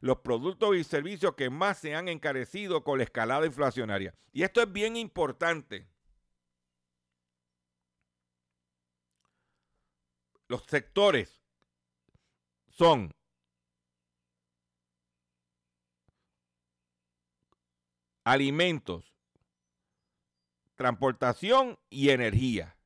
los 0.00 0.18
productos 0.18 0.76
y 0.76 0.84
servicios 0.84 1.34
que 1.34 1.50
más 1.50 1.78
se 1.78 1.94
han 1.94 2.08
encarecido 2.08 2.84
con 2.84 2.98
la 2.98 3.04
escalada 3.04 3.46
inflacionaria. 3.46 4.14
Y 4.32 4.42
esto 4.42 4.60
es 4.62 4.72
bien 4.72 4.96
importante. 4.96 5.88
Los 10.48 10.62
sectores 10.64 11.42
son 12.68 13.12
alimentos, 18.24 19.14
transportación 20.74 21.78
y 21.88 22.10
energía. 22.10 22.76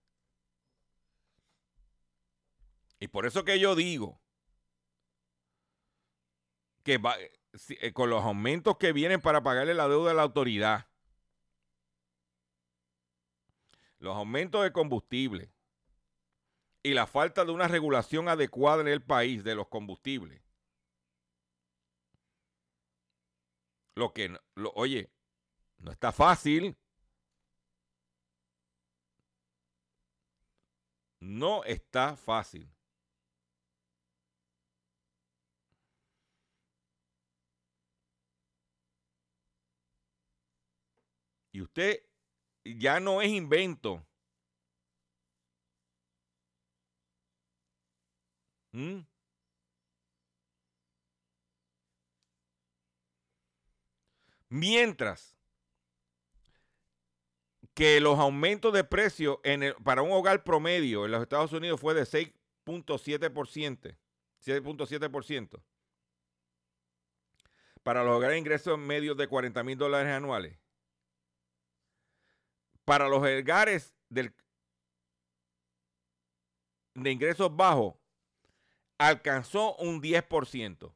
Y 3.00 3.08
por 3.08 3.26
eso 3.26 3.44
que 3.44 3.58
yo 3.58 3.74
digo 3.74 4.19
va, 6.98 7.16
eh, 7.18 7.92
con 7.92 8.10
los 8.10 8.24
aumentos 8.24 8.76
que 8.78 8.92
vienen 8.92 9.20
para 9.20 9.42
pagarle 9.42 9.74
la 9.74 9.88
deuda 9.88 10.12
a 10.12 10.14
la 10.14 10.22
autoridad, 10.22 10.88
los 13.98 14.16
aumentos 14.16 14.62
de 14.62 14.72
combustible 14.72 15.52
y 16.82 16.94
la 16.94 17.06
falta 17.06 17.44
de 17.44 17.52
una 17.52 17.68
regulación 17.68 18.28
adecuada 18.28 18.80
en 18.80 18.88
el 18.88 19.02
país 19.02 19.44
de 19.44 19.54
los 19.54 19.68
combustibles. 19.68 20.42
Lo 23.94 24.12
que, 24.14 24.34
oye, 24.74 25.10
no 25.78 25.92
está 25.92 26.12
fácil. 26.12 26.76
No 31.20 31.64
está 31.64 32.16
fácil. 32.16 32.70
Y 41.60 41.62
usted 41.62 42.02
ya 42.64 43.00
no 43.00 43.20
es 43.20 43.28
invento. 43.28 44.02
¿Mm? 48.72 49.00
Mientras 54.48 55.36
que 57.74 58.00
los 58.00 58.18
aumentos 58.18 58.72
de 58.72 58.82
precio 58.82 59.42
para 59.84 60.00
un 60.00 60.12
hogar 60.12 60.42
promedio 60.44 61.04
en 61.04 61.10
los 61.10 61.20
Estados 61.20 61.52
Unidos 61.52 61.78
fue 61.78 61.92
de 61.92 62.04
6.7%, 62.04 63.98
7.7%. 64.42 65.62
Para 67.82 68.02
los 68.02 68.16
hogares 68.16 68.36
de 68.36 68.38
ingresos 68.38 68.78
medios 68.78 69.18
de 69.18 69.28
40 69.28 69.62
mil 69.62 69.76
dólares 69.76 70.10
anuales 70.10 70.58
para 72.90 73.06
los 73.06 73.20
hogares 73.20 73.94
de 74.08 74.32
ingresos 77.08 77.54
bajos 77.54 77.94
alcanzó 78.98 79.76
un 79.76 80.02
10%. 80.02 80.92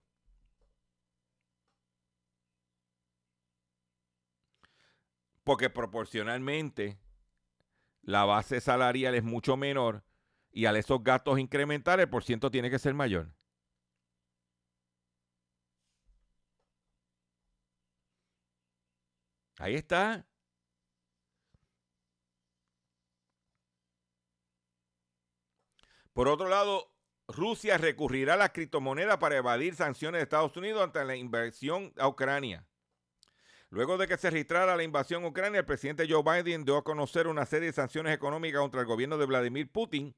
Porque 5.44 5.70
proporcionalmente 5.70 6.98
la 8.02 8.24
base 8.24 8.60
salarial 8.60 9.14
es 9.14 9.22
mucho 9.22 9.56
menor 9.56 10.02
y 10.50 10.66
al 10.66 10.74
esos 10.74 11.00
gastos 11.04 11.38
incrementar 11.38 12.00
el 12.00 12.10
por 12.10 12.24
ciento 12.24 12.50
tiene 12.50 12.70
que 12.70 12.80
ser 12.80 12.94
mayor. 12.94 13.32
Ahí 19.60 19.76
está. 19.76 20.26
Por 26.14 26.28
otro 26.28 26.48
lado, 26.48 26.92
Rusia 27.26 27.76
recurrirá 27.76 28.34
a 28.34 28.36
la 28.36 28.52
criptomoneda 28.52 29.18
para 29.18 29.36
evadir 29.36 29.74
sanciones 29.74 30.20
de 30.20 30.22
Estados 30.22 30.56
Unidos 30.56 30.80
ante 30.80 31.04
la 31.04 31.16
invasión 31.16 31.92
a 31.98 32.06
Ucrania. 32.06 32.64
Luego 33.68 33.98
de 33.98 34.06
que 34.06 34.16
se 34.16 34.30
registrara 34.30 34.76
la 34.76 34.84
invasión 34.84 35.24
a 35.24 35.26
Ucrania, 35.26 35.58
el 35.58 35.66
presidente 35.66 36.06
Joe 36.08 36.22
Biden 36.22 36.64
dio 36.64 36.76
a 36.76 36.84
conocer 36.84 37.26
una 37.26 37.44
serie 37.46 37.66
de 37.66 37.72
sanciones 37.72 38.14
económicas 38.14 38.60
contra 38.60 38.80
el 38.80 38.86
gobierno 38.86 39.18
de 39.18 39.26
Vladimir 39.26 39.68
Putin 39.72 40.14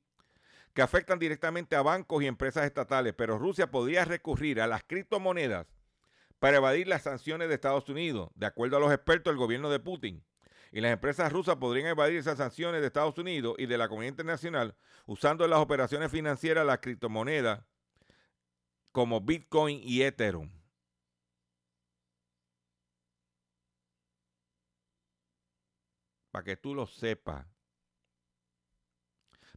que 0.74 0.82
afectan 0.82 1.18
directamente 1.18 1.76
a 1.76 1.82
bancos 1.82 2.22
y 2.22 2.26
empresas 2.26 2.66
estatales, 2.66 3.14
pero 3.16 3.38
Rusia 3.38 3.70
podría 3.70 4.04
recurrir 4.04 4.60
a 4.60 4.66
las 4.66 4.84
criptomonedas 4.84 5.66
para 6.38 6.58
evadir 6.58 6.88
las 6.88 7.04
sanciones 7.04 7.48
de 7.48 7.54
Estados 7.54 7.88
Unidos, 7.88 8.28
de 8.34 8.44
acuerdo 8.44 8.76
a 8.76 8.80
los 8.80 8.92
expertos 8.92 9.32
del 9.32 9.38
gobierno 9.38 9.70
de 9.70 9.80
Putin 9.80 10.22
y 10.76 10.80
las 10.82 10.92
empresas 10.92 11.32
rusas 11.32 11.56
podrían 11.56 11.86
evadir 11.86 12.18
esas 12.18 12.36
sanciones 12.36 12.82
de 12.82 12.88
Estados 12.88 13.16
Unidos 13.16 13.54
y 13.56 13.64
de 13.64 13.78
la 13.78 13.88
comunidad 13.88 14.10
internacional 14.10 14.76
usando 15.06 15.42
en 15.42 15.50
las 15.50 15.60
operaciones 15.60 16.12
financieras 16.12 16.66
las 16.66 16.80
criptomonedas 16.80 17.64
como 18.92 19.22
Bitcoin 19.22 19.80
y 19.82 20.02
Ethereum. 20.02 20.50
Para 26.30 26.44
que 26.44 26.58
tú 26.58 26.74
lo 26.74 26.86
sepas. 26.86 27.46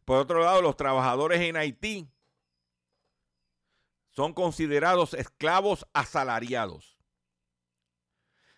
Por 0.06 0.20
otro 0.20 0.40
lado, 0.40 0.62
los 0.62 0.74
trabajadores 0.74 1.38
en 1.42 1.58
Haití 1.58 2.10
son 4.08 4.32
considerados 4.32 5.12
esclavos 5.12 5.86
asalariados. 5.92 6.99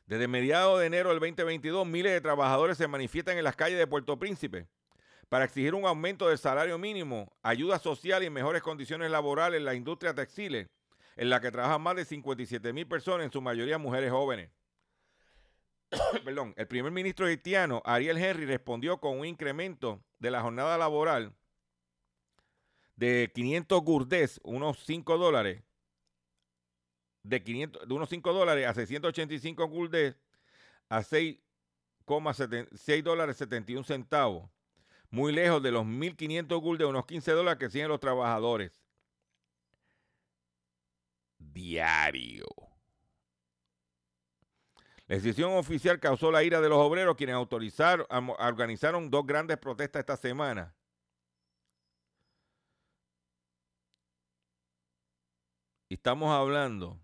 Desde 0.06 0.28
mediados 0.28 0.80
de 0.80 0.86
enero 0.86 1.10
del 1.10 1.20
2022, 1.20 1.86
miles 1.86 2.12
de 2.12 2.20
trabajadores 2.20 2.76
se 2.76 2.88
manifiestan 2.88 3.38
en 3.38 3.44
las 3.44 3.56
calles 3.56 3.78
de 3.78 3.86
Puerto 3.86 4.18
Príncipe 4.18 4.66
para 5.28 5.46
exigir 5.46 5.74
un 5.74 5.86
aumento 5.86 6.28
del 6.28 6.36
salario 6.36 6.76
mínimo, 6.76 7.32
ayuda 7.42 7.78
social 7.78 8.22
y 8.22 8.28
mejores 8.28 8.62
condiciones 8.62 9.10
laborales 9.10 9.58
en 9.58 9.64
la 9.64 9.74
industria 9.74 10.14
textil, 10.14 10.68
en 11.16 11.30
la 11.30 11.40
que 11.40 11.50
trabajan 11.50 11.80
más 11.80 11.96
de 11.96 12.04
57 12.04 12.72
mil 12.72 12.86
personas, 12.86 13.24
en 13.24 13.32
su 13.32 13.40
mayoría 13.40 13.78
mujeres 13.78 14.10
jóvenes. 14.10 14.50
Perdón, 16.24 16.52
el 16.56 16.66
primer 16.66 16.92
ministro 16.92 17.26
haitiano, 17.26 17.80
Ariel 17.84 18.18
Henry, 18.18 18.44
respondió 18.44 18.98
con 18.98 19.18
un 19.18 19.24
incremento 19.24 20.02
de 20.18 20.30
la 20.30 20.42
jornada 20.42 20.76
laboral 20.76 21.34
de 22.96 23.30
500 23.34 23.80
gurdés, 23.82 24.40
unos 24.44 24.84
5 24.84 25.16
dólares, 25.16 25.62
de, 27.22 27.42
500, 27.42 27.88
de 27.88 27.94
unos 27.94 28.08
5 28.08 28.32
dólares 28.32 28.66
a 28.66 28.74
685 28.74 29.66
gurdés 29.68 30.16
a 30.88 31.00
6,6 31.00 33.02
dólares 33.02 33.36
71 33.36 33.84
centavos. 33.84 34.50
Muy 35.10 35.32
lejos 35.32 35.62
de 35.62 35.70
los 35.70 35.84
1.500 35.84 36.60
guldes, 36.60 36.86
unos 36.86 37.06
15 37.06 37.32
dólares 37.32 37.58
que 37.58 37.70
siguen 37.70 37.88
los 37.88 38.00
trabajadores. 38.00 38.82
Diario. 41.38 42.46
La 45.06 45.16
decisión 45.16 45.52
oficial 45.52 46.00
causó 46.00 46.30
la 46.30 46.42
ira 46.42 46.60
de 46.60 46.68
los 46.68 46.78
obreros, 46.78 47.16
quienes 47.16 47.34
autorizaron, 47.34 48.06
organizaron 48.38 49.10
dos 49.10 49.26
grandes 49.26 49.58
protestas 49.58 50.00
esta 50.00 50.16
semana. 50.16 50.74
Estamos 55.90 56.30
hablando 56.30 56.98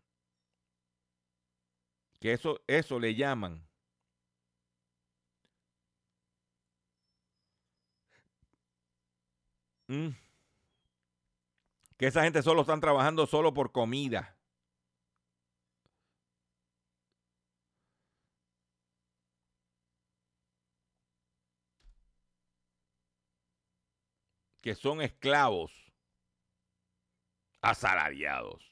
que 2.21 2.33
eso, 2.33 2.61
eso 2.67 2.99
le 2.99 3.15
llaman 3.15 3.67
mm, 9.89 10.09
que 11.99 12.07
esa 12.07 12.23
gente 12.25 12.43
solo 12.43 12.63
están 12.63 12.81
trabajando 12.81 13.27
solo 13.27 13.53
por 13.55 13.73
comida. 13.73 14.37
Que 24.61 24.75
son 24.75 25.01
esclavos 25.03 25.73
asalariados. 27.63 28.63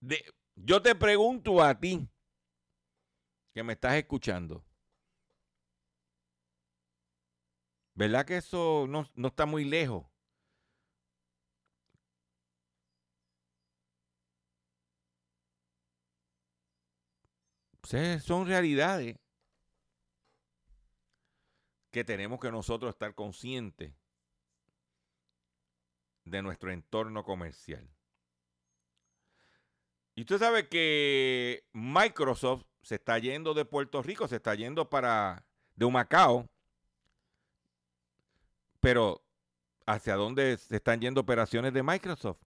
De, 0.00 0.24
yo 0.56 0.80
te 0.82 0.94
pregunto 0.94 1.62
a 1.62 1.78
ti, 1.78 2.08
que 3.52 3.62
me 3.62 3.74
estás 3.74 3.94
escuchando, 3.94 4.64
¿verdad 7.94 8.24
que 8.26 8.38
eso 8.38 8.86
no, 8.88 9.08
no 9.14 9.28
está 9.28 9.46
muy 9.46 9.64
lejos? 9.64 10.06
son 18.24 18.46
realidades 18.46 19.16
que 21.92 22.02
tenemos 22.02 22.40
que 22.40 22.50
nosotros 22.50 22.92
estar 22.92 23.14
conscientes 23.14 23.94
de 26.24 26.42
nuestro 26.42 26.72
entorno 26.72 27.22
comercial. 27.22 27.93
Y 30.14 30.22
usted 30.22 30.38
sabe 30.38 30.68
que 30.68 31.64
Microsoft 31.72 32.64
se 32.82 32.96
está 32.96 33.18
yendo 33.18 33.54
de 33.54 33.64
Puerto 33.64 34.02
Rico, 34.02 34.28
se 34.28 34.36
está 34.36 34.54
yendo 34.54 34.88
para 34.88 35.44
de 35.74 35.84
Humacao. 35.84 36.48
Pero 38.80 39.24
¿hacia 39.86 40.14
dónde 40.14 40.56
se 40.56 40.76
están 40.76 41.00
yendo 41.00 41.20
operaciones 41.20 41.72
de 41.72 41.82
Microsoft? 41.82 42.38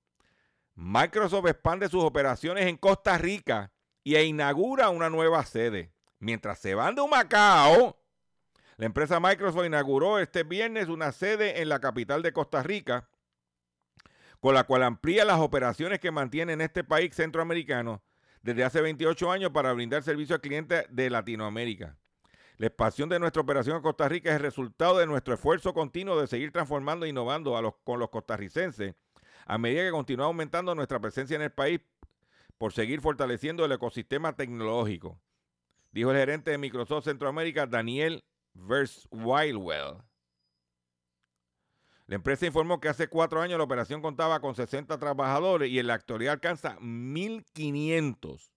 Microsoft 0.75 1.47
expande 1.47 1.89
sus 1.89 2.05
operaciones 2.05 2.67
en 2.67 2.77
Costa 2.77 3.19
Rica 3.19 3.73
e 4.05 4.23
inaugura 4.25 4.91
una 4.91 5.11
nueva 5.11 5.45
sede. 5.45 5.93
Mientras 6.21 6.59
se 6.59 6.75
van 6.75 6.95
de 6.95 7.03
Humacao, 7.03 7.99
la 8.77 8.87
empresa 8.87 9.21
Microsoft 9.21 9.67
inauguró 9.67 10.19
este 10.19 10.45
viernes 10.45 10.89
una 10.89 11.13
sede 11.13 11.61
en 11.61 11.69
la 11.69 11.81
capital 11.81 12.23
de 12.23 12.33
Costa 12.33 12.63
Rica 12.63 13.09
con 14.41 14.55
la 14.55 14.65
cual 14.65 14.83
amplía 14.83 15.25
las 15.25 15.41
operaciones 15.41 15.99
que 16.01 16.11
mantiene 16.11 16.53
en 16.53 16.61
este 16.61 16.85
país 16.85 17.15
centroamericano 17.15 18.03
desde 18.43 18.65
hace 18.65 18.81
28 18.81 19.31
años 19.31 19.51
para 19.51 19.73
brindar 19.73 20.03
servicio 20.03 20.37
al 20.37 20.41
cliente 20.41 20.87
de 20.91 21.11
Latinoamérica. 21.11 21.97
La 22.57 22.67
expansión 22.67 23.09
de 23.09 23.19
nuestra 23.19 23.43
operación 23.43 23.77
en 23.77 23.83
Costa 23.83 24.09
Rica 24.09 24.31
es 24.31 24.37
el 24.37 24.43
resultado 24.43 24.99
de 24.99 25.07
nuestro 25.07 25.35
esfuerzo 25.35 25.73
continuo 25.73 26.21
de 26.21 26.27
seguir 26.27 26.51
transformando 26.51 27.07
e 27.07 27.09
innovando 27.09 27.57
a 27.57 27.63
los, 27.63 27.75
con 27.85 28.01
los 28.01 28.11
costarricenses 28.11 28.95
a 29.47 29.59
medida 29.59 29.83
que 29.83 29.91
continúa 29.91 30.27
aumentando 30.27 30.75
nuestra 30.75 31.01
presencia 31.01 31.35
en 31.35 31.43
el 31.43 31.51
país 31.51 31.81
por 32.59 32.73
seguir 32.73 33.01
fortaleciendo 33.01 33.65
el 33.65 33.73
ecosistema 33.73 34.35
tecnológico, 34.35 35.21
dijo 35.93 36.11
el 36.11 36.19
gerente 36.19 36.51
de 36.51 36.59
Microsoft 36.59 37.05
Centroamérica, 37.05 37.67
Daniel 37.67 38.25
Verswilwell. 38.55 40.03
La 42.09 42.15
empresa 42.15 42.47
informó 42.47 42.81
que 42.81 42.89
hace 42.89 43.07
cuatro 43.07 43.43
años 43.43 43.59
la 43.59 43.65
operación 43.65 44.01
contaba 44.01 44.41
con 44.41 44.55
60 44.55 44.99
trabajadores 44.99 45.71
y 45.71 45.79
en 45.79 45.87
la 45.87 45.95
actualidad 45.95 46.33
alcanza 46.33 46.79
1.500. 46.79 48.51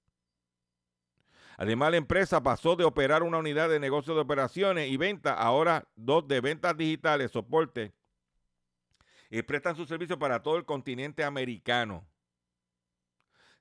Además, 1.58 1.92
la 1.92 1.98
empresa 1.98 2.42
pasó 2.42 2.78
de 2.78 2.86
operar 2.86 3.24
una 3.24 3.40
unidad 3.40 3.68
de 3.68 3.82
negocio 3.82 4.16
de 4.16 4.22
operaciones 4.22 4.90
y 4.90 4.96
venta, 4.96 5.34
ahora 5.34 5.86
dos 5.98 6.26
de 6.30 6.40
ventas 6.40 6.78
digitales, 6.78 7.32
soporte, 7.32 7.94
y 9.30 9.42
prestan 9.42 9.76
su 9.76 9.86
servicio 9.86 10.18
para 10.18 10.42
todo 10.42 10.56
el 10.56 10.64
continente 10.64 11.26
americano. 11.26 12.08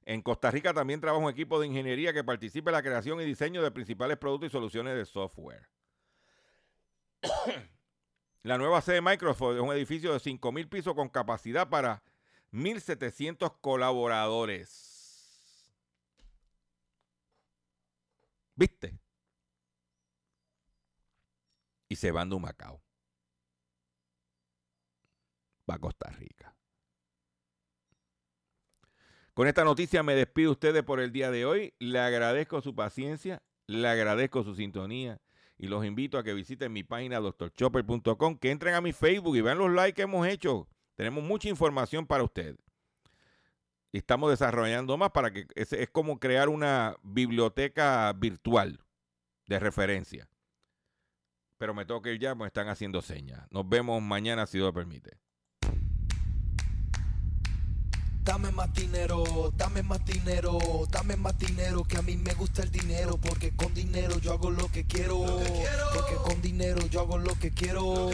En 0.05 0.23
Costa 0.23 0.53
Rica 0.53 0.73
también 0.73 1.01
trabaja 1.01 1.25
un 1.25 1.31
equipo 1.31 1.59
de 1.59 1.67
ingeniería 1.67 2.13
que 2.13 2.23
participa 2.23 2.71
en 2.71 2.77
la 2.77 2.83
creación 2.83 3.21
y 3.21 3.25
diseño 3.25 3.61
de 3.61 3.73
principales 3.73 4.19
productos 4.19 4.51
y 4.51 4.53
soluciones 4.53 4.95
de 4.95 5.05
software. 5.05 5.69
La 8.43 8.57
nueva 8.57 8.81
sede 8.81 8.97
de 8.97 9.03
Microsoft 9.03 9.57
es 9.57 9.61
un 9.61 9.73
edificio 9.73 10.13
de 10.13 10.19
5.000 10.19 10.69
pisos 10.69 10.95
con 10.95 11.11
capacidad 11.11 11.69
para 11.69 12.03
1.700 12.53 13.59
colaboradores. 13.61 15.75
¿Viste? 18.55 18.99
Y 21.89 21.97
se 21.97 22.11
van 22.13 22.31
de 22.31 22.37
un 22.37 22.43
Macao. 22.43 22.83
Va 25.69 25.75
a 25.75 25.79
Costa 25.79 26.09
Rica. 26.11 26.57
Con 29.35 29.49
esta 29.49 29.65
noticia 29.65 30.03
me 30.03 30.15
despido 30.15 30.53
ustedes 30.53 30.83
por 30.83 31.01
el 31.01 31.13
día 31.13 31.31
de 31.31 31.45
hoy. 31.45 31.75
Le 31.79 31.99
agradezco 31.99 32.63
su 32.63 32.75
paciencia, 32.75 33.43
le 33.67 33.87
agradezco 33.87 34.43
su 34.43 34.55
sintonía 34.55 35.21
y 35.61 35.67
los 35.69 35.85
invito 35.85 36.17
a 36.17 36.25
que 36.25 36.33
visiten 36.33 36.73
mi 36.73 36.83
página 36.83 37.21
doctorchopper.com, 37.21 38.39
que 38.39 38.51
entren 38.51 38.75
a 38.75 38.81
mi 38.81 38.95
Facebook 38.95 39.37
y 39.37 39.43
vean 39.43 39.59
los 39.59 39.71
likes 39.71 39.97
que 39.97 40.03
hemos 40.03 40.27
hecho. 40.27 40.67
Tenemos 40.95 41.23
mucha 41.23 41.51
información 41.51 42.07
para 42.07 42.25
usted. 42.25 42.57
Y 43.93 43.99
estamos 43.99 44.31
desarrollando 44.31 44.97
más 44.97 45.11
para 45.11 45.31
que 45.31 45.47
es, 45.55 45.75
es 45.75 45.91
como 45.91 46.19
crear 46.19 46.49
una 46.49 46.97
biblioteca 47.03 48.11
virtual 48.15 48.81
de 49.49 49.59
referencia. 49.59 50.31
Pero 51.59 51.75
me 51.75 51.85
tengo 51.85 52.01
que 52.01 52.15
ir 52.15 52.21
ya, 52.21 52.35
me 52.35 52.47
están 52.47 52.69
haciendo 52.69 53.03
señas. 53.03 53.47
Nos 53.51 53.69
vemos 53.69 54.01
mañana 54.01 54.47
si 54.47 54.57
Dios 54.57 54.73
permite. 54.73 55.19
Dame 58.31 58.53
más 58.53 58.73
dinero, 58.73 59.53
dame 59.57 59.83
más 59.83 60.05
dinero, 60.05 60.57
dame 60.89 61.17
más 61.17 61.37
dinero, 61.37 61.83
que 61.83 61.97
a 61.97 62.03
mí 62.03 62.17
me 62.17 62.33
gusta 62.35 62.63
el 62.63 62.71
dinero, 62.71 63.19
porque 63.21 63.51
con 63.57 63.75
dinero 63.75 64.21
yo 64.21 64.35
hago 64.35 64.53
lo 64.53 64.71
que 64.71 64.85
quiero, 64.85 65.41
porque 65.93 66.15
con 66.15 66.41
dinero 66.41 66.87
yo 66.87 67.01
hago 67.01 67.19
lo 67.19 67.35
que 67.35 67.51
quiero. 67.51 68.09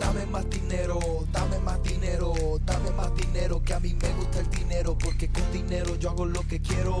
Dame 0.00 0.26
más 0.26 0.50
dinero, 0.50 0.98
dame 1.30 1.60
más 1.60 1.80
dinero, 1.84 2.34
dame 2.66 2.90
más 2.90 3.14
dinero, 3.14 3.62
que 3.62 3.74
a 3.74 3.78
mí 3.78 3.94
me 3.94 4.12
gusta 4.14 4.40
el 4.40 4.50
dinero, 4.50 4.98
porque 4.98 5.30
con 5.30 5.52
dinero 5.52 5.94
yo 5.94 6.10
hago 6.10 6.26
lo 6.26 6.42
que 6.42 6.60
quiero, 6.60 6.98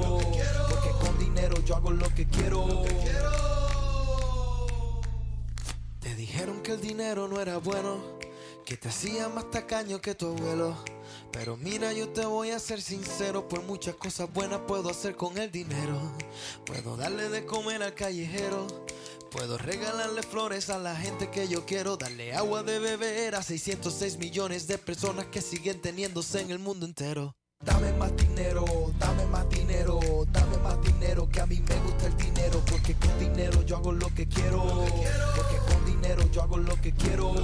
porque 0.70 0.90
con 1.04 1.18
dinero 1.18 1.56
yo 1.64 1.74
hago 1.74 1.90
lo 1.90 2.08
que 2.14 2.28
quiero. 2.28 2.84
Te 5.98 6.14
dijeron 6.14 6.62
que 6.62 6.74
el 6.74 6.80
dinero 6.80 7.26
no 7.26 7.40
era 7.40 7.58
bueno, 7.58 7.98
que 8.64 8.76
te 8.76 8.90
hacía 8.90 9.28
más 9.28 9.50
tacaño 9.50 10.00
que 10.00 10.14
tu 10.14 10.28
abuelo. 10.28 10.76
Pero 11.32 11.56
mira, 11.56 11.92
yo 11.92 12.08
te 12.08 12.24
voy 12.24 12.50
a 12.50 12.58
ser 12.58 12.80
sincero, 12.80 13.48
por 13.48 13.62
muchas 13.62 13.94
cosas 13.94 14.32
buenas 14.32 14.60
puedo 14.66 14.90
hacer 14.90 15.14
con 15.14 15.38
el 15.38 15.50
dinero. 15.50 16.00
Puedo 16.64 16.96
darle 16.96 17.28
de 17.28 17.44
comer 17.44 17.82
al 17.82 17.94
callejero. 17.94 18.66
Puedo 19.30 19.58
regalarle 19.58 20.22
flores 20.22 20.70
a 20.70 20.78
la 20.78 20.96
gente 20.96 21.30
que 21.30 21.48
yo 21.48 21.66
quiero, 21.66 21.98
darle 21.98 22.34
agua 22.34 22.62
de 22.62 22.78
beber 22.78 23.34
a 23.34 23.42
606 23.42 24.16
millones 24.16 24.66
de 24.66 24.78
personas 24.78 25.26
que 25.26 25.42
siguen 25.42 25.82
teniéndose 25.82 26.40
en 26.40 26.50
el 26.50 26.58
mundo 26.58 26.86
entero. 26.86 27.36
Dame 27.62 27.92
más 27.94 28.16
dinero, 28.16 28.64
dame 28.98 29.26
más 29.26 29.48
dinero, 29.50 30.00
dame 30.32 30.56
más 30.58 30.80
dinero, 30.80 31.28
que 31.28 31.40
a 31.40 31.46
mí 31.46 31.60
me 31.60 31.74
gusta 31.80 32.06
el 32.06 32.16
dinero, 32.16 32.62
porque 32.70 32.94
con 32.94 33.18
dinero 33.18 33.62
yo 33.64 33.76
hago 33.76 33.92
lo 33.92 34.14
que 34.14 34.26
quiero, 34.26 34.62
porque 35.36 35.56
con 35.68 35.84
dinero 35.84 36.22
yo 36.32 36.42
hago 36.42 36.56
lo 36.56 36.80
que 36.80 36.92
quiero. 36.92 37.34